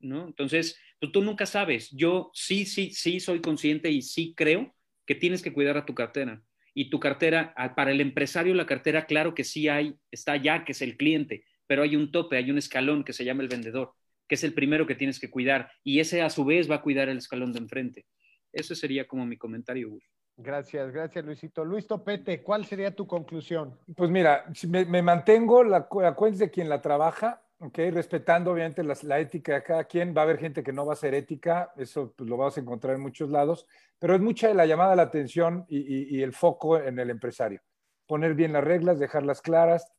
¿no? 0.00 0.26
Entonces, 0.26 0.78
tú, 0.98 1.10
tú 1.10 1.22
nunca 1.22 1.46
sabes. 1.46 1.90
Yo 1.92 2.30
sí, 2.34 2.66
sí, 2.66 2.90
sí 2.90 3.20
soy 3.20 3.40
consciente 3.40 3.90
y 3.90 4.02
sí 4.02 4.34
creo 4.36 4.74
que 5.06 5.14
tienes 5.14 5.40
que 5.40 5.52
cuidar 5.52 5.78
a 5.78 5.86
tu 5.86 5.94
cartera. 5.94 6.42
Y 6.74 6.90
tu 6.90 7.00
cartera, 7.00 7.54
a- 7.56 7.74
para 7.74 7.90
el 7.90 8.02
empresario, 8.02 8.52
la 8.54 8.66
cartera, 8.66 9.06
claro 9.06 9.34
que 9.34 9.44
sí 9.44 9.68
hay, 9.68 9.94
está 10.10 10.32
allá, 10.32 10.64
que 10.64 10.72
es 10.72 10.82
el 10.82 10.98
cliente, 10.98 11.44
pero 11.66 11.82
hay 11.82 11.96
un 11.96 12.10
tope, 12.12 12.36
hay 12.36 12.50
un 12.50 12.58
escalón 12.58 13.02
que 13.02 13.14
se 13.14 13.24
llama 13.24 13.42
el 13.42 13.48
vendedor, 13.48 13.94
que 14.28 14.34
es 14.34 14.44
el 14.44 14.52
primero 14.52 14.86
que 14.86 14.94
tienes 14.94 15.18
que 15.18 15.30
cuidar. 15.30 15.70
Y 15.82 16.00
ese 16.00 16.20
a 16.20 16.28
su 16.28 16.44
vez 16.44 16.70
va 16.70 16.76
a 16.76 16.82
cuidar 16.82 17.08
el 17.08 17.16
escalón 17.18 17.52
de 17.52 17.60
enfrente. 17.60 18.04
Eso 18.52 18.74
sería 18.74 19.06
como 19.06 19.24
mi 19.24 19.38
comentario, 19.38 19.88
Gus. 19.88 20.04
Gracias, 20.36 20.92
gracias 20.92 21.24
Luisito. 21.24 21.64
Luis 21.64 21.86
Topete, 21.86 22.42
¿cuál 22.42 22.64
sería 22.66 22.94
tu 22.94 23.06
conclusión? 23.06 23.78
Pues 23.96 24.10
mira, 24.10 24.44
me, 24.68 24.84
me 24.84 25.00
mantengo, 25.00 25.62
la, 25.62 25.88
la 26.00 26.14
cuenta 26.14 26.40
de 26.40 26.50
quien 26.50 26.68
la 26.68 26.82
trabaja, 26.82 27.43
Ok, 27.64 27.78
respetando 27.92 28.52
obviamente 28.52 28.84
la 28.84 29.18
ética 29.20 29.54
de 29.54 29.62
cada 29.62 29.84
quien. 29.84 30.14
Va 30.14 30.20
a 30.20 30.24
haber 30.24 30.36
gente 30.36 30.62
que 30.62 30.70
no 30.70 30.84
va 30.84 30.92
a 30.92 30.96
ser 30.96 31.14
ética, 31.14 31.72
eso 31.78 32.12
pues, 32.14 32.28
lo 32.28 32.36
vas 32.36 32.58
a 32.58 32.60
encontrar 32.60 32.94
en 32.94 33.00
muchos 33.00 33.30
lados, 33.30 33.66
pero 33.98 34.14
es 34.14 34.20
mucha 34.20 34.52
la 34.52 34.66
llamada 34.66 34.92
a 34.92 34.96
la 34.96 35.04
atención 35.04 35.64
y, 35.66 36.20
el 36.20 36.34
foco 36.34 36.78
en 36.78 36.98
el 36.98 37.08
empresario. 37.08 37.62
Poner 38.06 38.34
bien 38.34 38.52
las 38.52 38.64
reglas, 38.64 38.98
dejarlas 38.98 39.40
claras. 39.40 39.90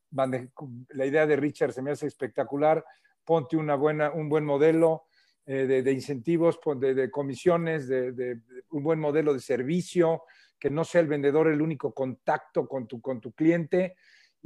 La 0.90 1.06
idea 1.06 1.26
de 1.26 1.34
Richard 1.34 1.72
se 1.72 1.82
me 1.82 1.90
hace 1.90 2.06
espectacular. 2.06 2.84
Ponte 3.24 3.56
una 3.56 3.74
buena, 3.74 4.12
un 4.12 4.28
buen 4.28 4.44
modelo 4.44 5.06
eh, 5.44 5.66
de, 5.66 5.92
incentivos, 5.92 6.60
de, 6.76 7.10
comisiones, 7.10 7.88
de, 7.88 8.42
un 8.70 8.84
buen 8.84 9.00
modelo 9.00 9.34
de 9.34 9.40
servicio, 9.40 10.22
que 10.56 10.70
no 10.70 10.84
sea 10.84 11.00
el 11.00 11.08
vendedor 11.08 11.48
el 11.48 11.60
único 11.60 11.92
contacto 11.92 12.68
con 12.68 12.86
tu, 12.86 13.00
con 13.00 13.20
tu 13.20 13.32
cliente 13.32 13.96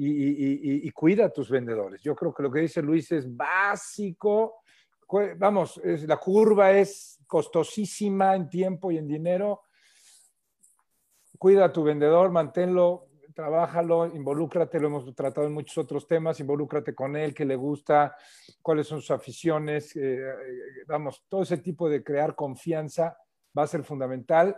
y, 0.03 0.90
cuida 0.92 1.26
a 1.26 1.32
tus 1.32 1.51
vendedores. 1.51 2.01
Yo 2.03 2.14
creo 2.14 2.32
que 2.32 2.42
lo 2.42 2.51
que 2.51 2.61
dice 2.61 2.82
Luis 2.82 3.12
es 3.12 3.36
básico. 3.36 4.62
Vamos, 5.36 5.80
la 5.84 6.16
curva 6.16 6.72
es 6.72 7.18
costosísima 7.26 8.34
en 8.34 8.48
tiempo 8.48 8.90
y 8.90 8.98
en 8.98 9.07
dinero. 9.07 9.62
Cuida 11.38 11.66
a 11.66 11.72
tu 11.72 11.82
vendedor, 11.82 12.30
manténlo, 12.30 13.09
trabájalo, 13.34 14.07
involúcrate, 14.07 14.78
lo 14.78 14.88
hemos 14.88 15.14
tratado 15.14 15.46
en 15.46 15.55
muchos 15.55 15.78
otros 15.78 16.07
temas, 16.07 16.40
involúcrate 16.40 16.94
con 16.94 17.16
él, 17.16 17.34
qué 17.34 17.44
le 17.44 17.57
gusta, 17.57 18.14
cuáles 18.61 18.86
son 18.86 19.01
sus 19.01 19.11
aficiones, 19.11 19.96
eh, 19.96 20.18
eh, 20.18 20.34
vamos, 20.86 21.24
todo 21.28 21.42
ese 21.42 21.59
tipo 21.59 21.88
de 21.88 22.03
crear 22.05 22.34
confianza 22.34 23.16
va 23.57 23.62
a 23.62 23.66
ser 23.66 23.82
fundamental. 23.82 24.57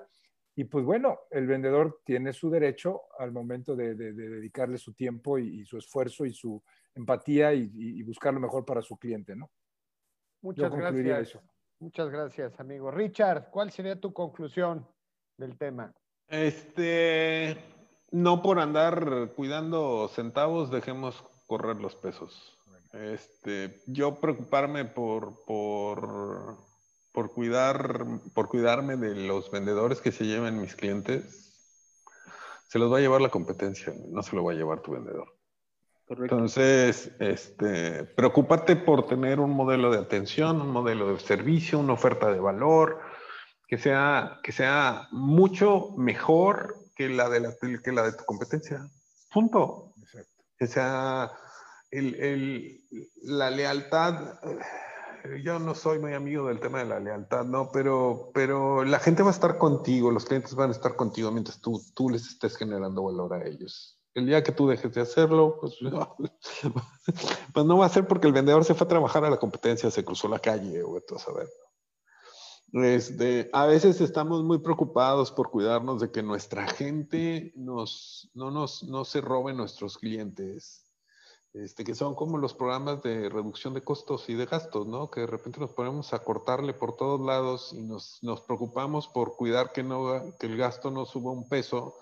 Y 0.55 0.65
pues 0.65 0.85
bueno, 0.85 1.21
el 1.31 1.47
vendedor 1.47 2.01
tiene 2.05 2.33
su 2.33 2.51
derecho 2.51 3.03
al 3.19 3.33
momento 3.33 3.75
de, 3.75 3.95
dedicarle 3.95 4.77
su 4.77 4.93
tiempo 4.93 5.39
y, 5.39 5.65
su 5.65 5.79
esfuerzo 5.79 6.27
y 6.27 6.33
su 6.33 6.63
empatía 6.95 7.55
y, 7.55 8.03
buscar 8.03 8.35
lo 8.35 8.41
mejor 8.41 8.65
para 8.65 8.83
su 8.83 8.97
cliente, 8.99 9.35
¿no? 9.35 9.51
Muchas 10.43 10.75
gracias. 10.75 11.39
Muchas 11.79 12.11
gracias, 12.11 12.61
amigo. 12.61 12.91
Richard, 12.91 13.51
¿cuál 13.51 13.71
sería 13.71 13.99
tu 13.99 14.13
conclusión 14.13 14.87
del 15.37 15.57
tema? 15.57 15.93
Este, 16.29 17.57
no 18.13 18.43
por 18.43 18.61
andar 18.61 19.33
cuidando 19.35 20.09
centavos, 20.09 20.71
dejemos 20.71 21.25
correr 21.47 21.81
los 21.81 21.97
pesos. 21.97 22.57
Este, 22.93 23.81
yo 23.87 24.21
preocuparme 24.21 24.85
por, 24.85 25.45
por 25.45 26.57
por 27.13 27.33
cuidar, 27.33 28.05
por 28.35 28.49
cuidarme 28.49 28.97
de 28.97 29.15
los 29.15 29.51
vendedores 29.51 30.01
que 30.01 30.13
se 30.13 30.25
lleven 30.25 30.61
mis 30.61 30.75
clientes, 30.75 31.53
se 32.69 32.79
los 32.79 32.91
va 32.91 32.99
a 32.99 33.01
llevar 33.01 33.21
la 33.21 33.29
competencia, 33.29 33.93
no 34.09 34.23
se 34.23 34.35
lo 34.35 34.45
va 34.45 34.53
a 34.53 34.55
llevar 34.55 34.81
tu 34.81 34.93
vendedor. 34.93 35.29
Entonces, 36.09 37.11
este, 37.21 38.05
preocúpate 38.05 38.77
por 38.77 39.07
tener 39.07 39.41
un 39.41 39.51
modelo 39.51 39.91
de 39.91 39.99
atención, 39.99 40.61
un 40.61 40.71
modelo 40.71 41.13
de 41.13 41.21
servicio, 41.21 41.79
una 41.79 41.95
oferta 41.95 42.31
de 42.31 42.41
valor 42.41 43.01
que 43.67 43.79
sea, 43.79 44.41
que 44.43 44.53
sea 44.53 45.09
mucho 45.11 45.91
mejor 45.97 46.77
que 46.95 47.09
la 47.09 47.29
de, 47.31 47.41
la, 47.41 47.55
que 47.83 47.93
la 47.93 48.03
de 48.03 48.13
tu 48.13 48.25
competencia. 48.25 48.87
Punto. 49.33 49.95
Que 50.59 50.67
sea 50.67 51.31
el, 51.91 52.15
el, 52.17 52.81
la 53.23 53.51
lealtad 53.51 54.39
yo 55.43 55.59
no 55.59 55.75
soy 55.75 55.99
muy 55.99 56.15
amigo 56.15 56.49
del 56.49 56.61
tema 56.61 56.79
de 56.79 56.87
la 56.87 57.01
lealtad, 57.01 57.45
¿no? 57.45 57.71
Pero, 57.73 58.31
pero 58.35 58.85
la 58.85 58.99
gente 58.99 59.23
va 59.23 59.29
a 59.31 59.33
estar 59.33 59.59
contigo, 59.59 60.11
los 60.11 60.25
clientes 60.25 60.55
van 60.55 60.71
a 60.71 60.73
estar 60.73 60.97
contigo 60.97 61.31
mientras 61.31 61.61
tú, 61.61 61.81
tú 61.95 62.11
les 62.11 62.27
estés 62.27 62.57
generando 62.57 63.05
valor 63.05 63.35
a 63.35 63.47
ellos. 63.47 63.99
El 64.15 64.27
día 64.27 64.43
que 64.43 64.53
tú 64.53 64.69
dejes 64.69 64.93
de 64.93 65.01
hacerlo, 65.01 65.59
pues, 65.61 65.79
pues 67.55 67.67
no 67.67 67.79
va 67.79 67.87
a 67.87 67.91
ser 67.91 68.07
porque 68.07 68.27
el 68.27 68.33
vendedor 68.33 68.65
se 68.65 68.75
fue 68.75 68.85
a 68.85 68.89
trabajar 68.89 69.25
a 69.25 69.31
la 69.31 69.39
competencia, 69.39 69.91
se 69.91 70.05
cruzó 70.05 70.29
la 70.29 70.39
calle 70.39 70.83
o 70.83 70.97
esto 70.97 71.17
a 71.17 71.19
saber. 71.19 71.49
Este, 72.73 73.51
a 73.53 73.67
veces 73.67 74.01
estamos 74.01 74.43
muy 74.45 74.59
preocupados 74.59 75.31
por 75.31 75.51
cuidarnos 75.51 76.01
de 76.01 76.11
que 76.11 76.23
nuestra 76.23 76.67
gente 76.67 77.53
nos, 77.55 78.31
no, 78.35 78.51
nos, 78.51 78.83
no 78.85 79.05
se 79.05 79.21
robe 79.21 79.53
nuestros 79.53 79.99
clientes 79.99 80.92
este, 81.55 81.85
que 81.85 81.95
son 81.95 82.15
como 82.15 82.39
los 82.39 82.55
programas 82.55 83.03
de 83.03 83.29
reducción 83.29 83.75
de 83.75 83.83
costos 83.83 84.29
y 84.29 84.35
de 84.35 84.47
gastos, 84.47 84.87
¿no? 84.87 85.11
Que 85.11 85.21
de 85.23 85.27
repente 85.27 85.61
nos 85.61 85.73
ponemos 85.73 86.15
a 86.15 86.21
cortarle 86.21 86.73
por 86.73 86.97
todos 86.97 87.21
lados 87.21 87.73
y 87.73 87.83
nos, 87.83 88.23
nos 88.23 88.41
preocupamos 88.41 89.09
por 89.09 89.37
cuidar 89.37 89.73
que, 89.73 89.83
no, 89.83 90.35
que 90.39 90.47
el 90.47 90.57
gasto 90.57 90.91
no 90.91 91.05
suba 91.05 91.31
un 91.31 91.49
peso 91.49 91.99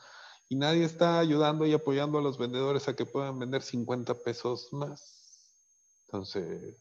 y 0.48 0.56
nadie 0.56 0.84
está 0.84 1.18
ayudando 1.18 1.66
y 1.66 1.72
apoyando 1.72 2.18
a 2.18 2.22
los 2.22 2.38
vendedores 2.38 2.88
a 2.88 2.94
que 2.94 3.06
puedan 3.06 3.38
vender 3.38 3.62
50 3.62 4.14
pesos 4.14 4.68
más. 4.72 5.20
Entonces, 6.06 6.76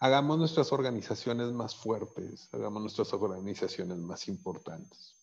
hagamos 0.00 0.38
nuestras 0.38 0.72
organizaciones 0.72 1.52
más 1.52 1.74
fuertes, 1.74 2.48
hagamos 2.52 2.82
nuestras 2.82 3.12
organizaciones 3.12 3.98
más 3.98 4.28
importantes. 4.28 5.14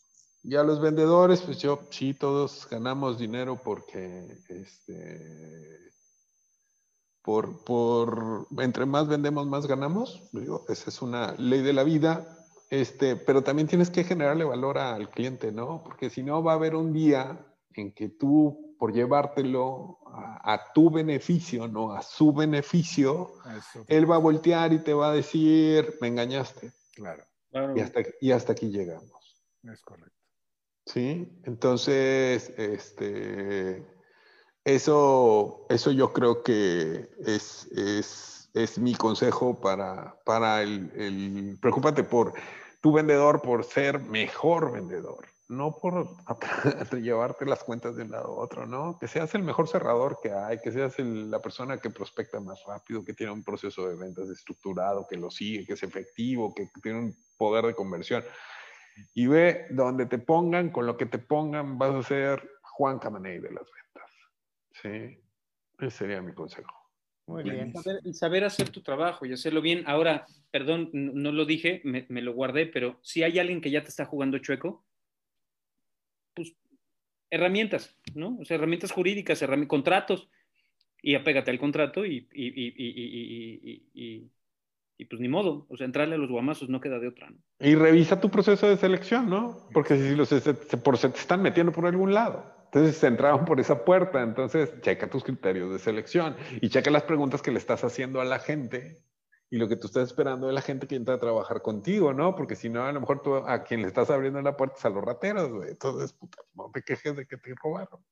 Y 0.43 0.55
a 0.55 0.63
los 0.63 0.81
vendedores, 0.81 1.41
pues 1.41 1.59
yo, 1.59 1.87
sí, 1.89 2.13
todos 2.13 2.67
ganamos 2.69 3.17
dinero 3.17 3.61
porque 3.63 4.37
este, 4.49 5.92
por, 7.23 7.63
por, 7.63 8.47
entre 8.59 8.85
más 8.85 9.07
vendemos, 9.07 9.47
más 9.47 9.65
ganamos. 9.65 10.21
Digo, 10.33 10.65
esa 10.67 10.89
es 10.89 11.01
una 11.01 11.33
ley 11.37 11.61
de 11.61 11.73
la 11.73 11.83
vida. 11.83 12.37
Este, 12.69 13.15
pero 13.15 13.43
también 13.43 13.67
tienes 13.67 13.89
que 13.89 14.03
generarle 14.03 14.43
valor 14.43 14.77
al 14.77 15.09
cliente, 15.09 15.51
¿no? 15.51 15.81
Porque 15.83 16.09
si 16.09 16.21
no, 16.21 16.43
va 16.43 16.51
a 16.51 16.55
haber 16.55 16.75
un 16.75 16.91
día 16.91 17.39
en 17.75 17.93
que 17.93 18.09
tú, 18.09 18.75
por 18.77 18.93
llevártelo 18.93 19.99
a, 20.05 20.73
tu 20.73 20.91
beneficio, 20.91 21.67
no 21.67 21.93
a 21.93 22.01
su 22.01 22.33
beneficio, 22.33 23.31
él 23.87 24.09
va 24.09 24.15
a 24.15 24.19
voltear 24.19 24.73
y 24.73 24.79
te 24.79 24.93
va 24.93 25.09
a 25.09 25.13
decir, 25.13 25.95
me 26.01 26.09
engañaste. 26.09 26.71
Claro. 26.93 27.23
Y, 27.75 27.79
hasta, 27.79 28.01
y 28.19 28.31
hasta 28.31 28.51
aquí 28.51 28.69
llegamos. 28.69 29.43
Es 29.63 29.81
correcto. 29.81 30.11
Sí, 30.85 31.39
entonces, 31.45 32.49
este, 32.57 33.85
eso, 34.65 35.65
eso 35.69 35.91
yo 35.91 36.13
creo 36.13 36.43
que 36.43 37.09
es, 37.25 37.65
es, 37.71 38.49
es 38.53 38.79
mi 38.79 38.95
consejo 38.95 39.59
para, 39.59 40.15
para 40.25 40.61
el, 40.61 40.91
el, 40.95 41.57
Preocúpate 41.61 42.03
por 42.03 42.33
tu 42.81 42.93
vendedor, 42.93 43.41
por 43.41 43.63
ser 43.63 43.99
mejor 43.99 44.71
vendedor, 44.71 45.25
no 45.49 45.77
por 45.77 46.07
llevarte 47.01 47.45
las 47.45 47.63
cuentas 47.63 47.95
de 47.95 48.03
un 48.03 48.11
lado 48.11 48.27
a 48.27 48.43
otro, 48.43 48.65
¿no? 48.65 48.97
Que 48.99 49.07
seas 49.07 49.35
el 49.35 49.43
mejor 49.43 49.67
cerrador 49.67 50.17
que 50.21 50.31
hay, 50.31 50.59
que 50.59 50.71
seas 50.71 50.97
la 50.99 51.39
persona 51.39 51.77
que 51.77 51.89
prospecta 51.89 52.39
más 52.39 52.61
rápido, 52.65 53.03
que 53.03 53.13
tiene 53.13 53.33
un 53.33 53.43
proceso 53.43 53.87
de 53.87 53.95
ventas 53.95 54.29
estructurado, 54.29 55.07
que 55.09 55.17
lo 55.17 55.29
sigue, 55.29 55.65
que 55.65 55.73
es 55.73 55.83
efectivo, 55.83 56.53
que 56.53 56.69
tiene 56.81 56.99
un 56.99 57.17
poder 57.37 57.65
de 57.65 57.75
conversión. 57.75 58.23
Y 59.13 59.27
ve 59.27 59.65
donde 59.71 60.05
te 60.05 60.19
pongan, 60.19 60.69
con 60.69 60.85
lo 60.85 60.95
que 60.95 61.05
te 61.05 61.17
pongan, 61.17 61.77
vas 61.77 61.95
a 61.95 62.03
ser 62.03 62.49
Juan 62.61 62.99
Camaney 62.99 63.39
de 63.39 63.51
las 63.51 63.63
ventas. 63.63 63.82
Sí, 64.81 65.19
ese 65.79 65.89
sería 65.89 66.21
mi 66.21 66.33
consejo. 66.33 66.83
Muy 67.25 67.43
bien. 67.43 67.73
Saber, 68.13 68.43
hacer 68.43 68.69
tu 68.69 68.81
trabajo 68.81 69.25
y 69.25 69.31
hacerlo 69.33 69.61
bien. 69.61 69.83
Ahora, 69.87 70.25
perdón, 70.51 70.89
no, 70.91 71.31
lo 71.31 71.45
dije, 71.45 71.81
me, 71.83 72.21
lo 72.21 72.33
guardé, 72.33 72.65
pero 72.65 72.99
si 73.01 73.23
hay 73.23 73.39
alguien 73.39 73.61
que 73.61 73.71
ya 73.71 73.81
te 73.81 73.89
está 73.89 74.05
jugando 74.05 74.37
chueco, 74.39 74.85
pues 76.33 76.53
herramientas, 77.29 77.97
¿no? 78.13 78.37
O 78.39 78.45
sea, 78.45 78.55
herramientas 78.57 78.91
jurídicas, 78.91 79.43
contratos, 79.67 80.29
y 81.01 81.15
apégate 81.15 81.51
al 81.51 81.59
contrato 81.59 82.05
y, 82.05 82.27
y, 82.33 84.29
pues 85.09 85.19
ni 85.19 85.27
modo, 85.27 85.65
o 85.69 85.75
sea, 85.75 85.85
entrarle 85.85 86.15
a 86.15 86.17
los 86.17 86.29
guamazos 86.29 86.69
no 86.69 86.79
queda 86.79 86.97
de 86.99 87.09
otra, 87.09 87.29
¿no? 87.29 87.37
Y 87.59 87.75
revisa 87.75 88.21
tu 88.21 88.29
proceso 88.29 88.67
de 88.67 88.77
selección, 88.77 89.29
¿no? 89.29 89.67
Porque 89.73 89.97
si 89.97 90.15
los 90.15 90.29
se, 90.29 90.39
se, 90.39 90.53
se 90.55 90.77
te 90.77 91.19
están 91.19 91.41
metiendo 91.41 91.71
por 91.71 91.85
algún 91.85 92.13
lado. 92.13 92.62
Entonces 92.73 93.03
entraban 93.03 93.45
por 93.45 93.59
esa 93.59 93.85
puerta. 93.85 94.23
Entonces, 94.23 94.73
checa 94.81 95.07
tus 95.07 95.23
criterios 95.23 95.71
de 95.71 95.77
selección 95.77 96.35
y 96.59 96.69
checa 96.69 96.89
las 96.89 97.03
preguntas 97.03 97.43
que 97.43 97.51
le 97.51 97.59
estás 97.59 97.83
haciendo 97.83 98.19
a 98.19 98.25
la 98.25 98.39
gente 98.39 98.97
y 99.51 99.57
lo 99.57 99.67
que 99.67 99.75
tú 99.75 99.85
estás 99.85 100.07
esperando 100.07 100.47
de 100.47 100.53
la 100.53 100.61
gente 100.61 100.87
que 100.87 100.95
entra 100.95 101.13
a 101.13 101.19
trabajar 101.19 101.61
contigo, 101.61 102.13
¿no? 102.13 102.35
Porque 102.35 102.55
si 102.55 102.69
no, 102.69 102.83
a 102.83 102.91
lo 102.91 102.99
mejor 102.99 103.21
tú 103.21 103.35
a 103.35 103.63
quien 103.63 103.83
le 103.83 103.87
estás 103.87 104.09
abriendo 104.09 104.41
la 104.41 104.57
puerta 104.57 104.77
es 104.79 104.85
a 104.85 104.89
los 104.89 105.03
rateros, 105.03 105.51
güey. 105.51 105.69
Entonces, 105.69 106.13
puta, 106.13 106.39
no 106.55 106.71
te 106.73 106.81
quejes 106.81 107.15
de 107.15 107.27
que 107.27 107.37
te 107.37 107.53
robaron. 107.61 108.03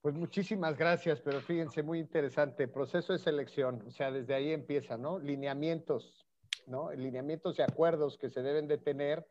Pues 0.00 0.14
muchísimas 0.14 0.78
gracias, 0.78 1.20
pero 1.20 1.42
fíjense, 1.42 1.82
muy 1.82 1.98
interesante. 1.98 2.66
Proceso 2.66 3.12
de 3.12 3.18
selección, 3.18 3.82
o 3.86 3.90
sea, 3.90 4.10
desde 4.10 4.32
ahí 4.32 4.52
empieza, 4.52 4.96
¿no? 4.96 5.18
Lineamientos, 5.18 6.26
¿no? 6.66 6.90
Lineamientos 6.92 7.58
y 7.58 7.62
acuerdos 7.62 8.16
que 8.16 8.30
se 8.30 8.40
deben 8.40 8.66
de 8.66 8.78
tener 8.78 9.26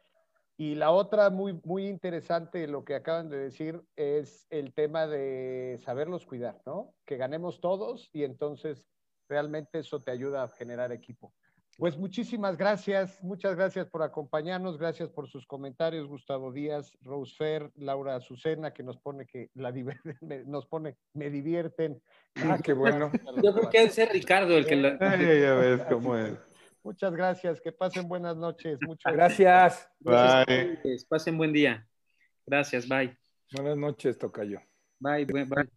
y 0.59 0.75
la 0.75 0.91
otra 0.91 1.29
muy, 1.29 1.57
muy 1.63 1.87
interesante, 1.87 2.67
lo 2.67 2.83
que 2.83 2.93
acaban 2.93 3.29
de 3.29 3.37
decir, 3.37 3.81
es 3.95 4.45
el 4.49 4.73
tema 4.73 5.07
de 5.07 5.79
saberlos 5.85 6.25
cuidar, 6.25 6.61
¿no? 6.65 6.93
Que 7.05 7.15
ganemos 7.15 7.61
todos 7.61 8.09
y 8.11 8.25
entonces 8.25 8.83
realmente 9.29 9.79
eso 9.79 10.01
te 10.01 10.11
ayuda 10.11 10.43
a 10.43 10.49
generar 10.49 10.91
equipo. 10.91 11.33
Pues 11.77 11.97
muchísimas 11.97 12.57
gracias, 12.57 13.23
muchas 13.23 13.55
gracias 13.55 13.87
por 13.87 14.03
acompañarnos, 14.03 14.77
gracias 14.77 15.07
por 15.07 15.29
sus 15.29 15.47
comentarios, 15.47 16.09
Gustavo 16.09 16.51
Díaz, 16.51 16.91
Rose 16.99 17.33
Fer, 17.37 17.71
Laura 17.77 18.17
Azucena, 18.17 18.73
que 18.73 18.83
nos 18.83 18.97
pone 18.97 19.25
que 19.25 19.51
la 19.53 19.71
me, 20.21 20.43
nos 20.43 20.65
pone, 20.65 20.97
me 21.13 21.29
divierten. 21.29 22.01
Ah, 22.35 22.59
qué 22.61 22.73
bueno. 22.73 23.13
Yo 23.41 23.53
creo 23.53 23.69
que 23.69 23.83
es 23.83 24.11
Ricardo 24.11 24.57
el 24.57 24.65
que 24.65 24.75
lo... 24.75 24.89
ya 24.99 25.53
ves 25.53 25.83
cómo 25.89 26.17
es. 26.17 26.48
Muchas 26.89 27.13
gracias, 27.13 27.61
que 27.61 27.71
pasen 27.71 28.07
buenas 28.07 28.35
noches. 28.35 28.79
Muchas 28.81 29.13
gracias. 29.13 29.87
Bye. 29.99 30.75
Pasen 31.07 31.37
buen 31.37 31.53
día. 31.53 31.87
Gracias, 32.47 32.89
bye. 32.89 33.15
Buenas 33.51 33.77
noches, 33.77 34.17
Tocayo. 34.17 34.59
Bye, 34.99 35.25
bye. 35.25 35.69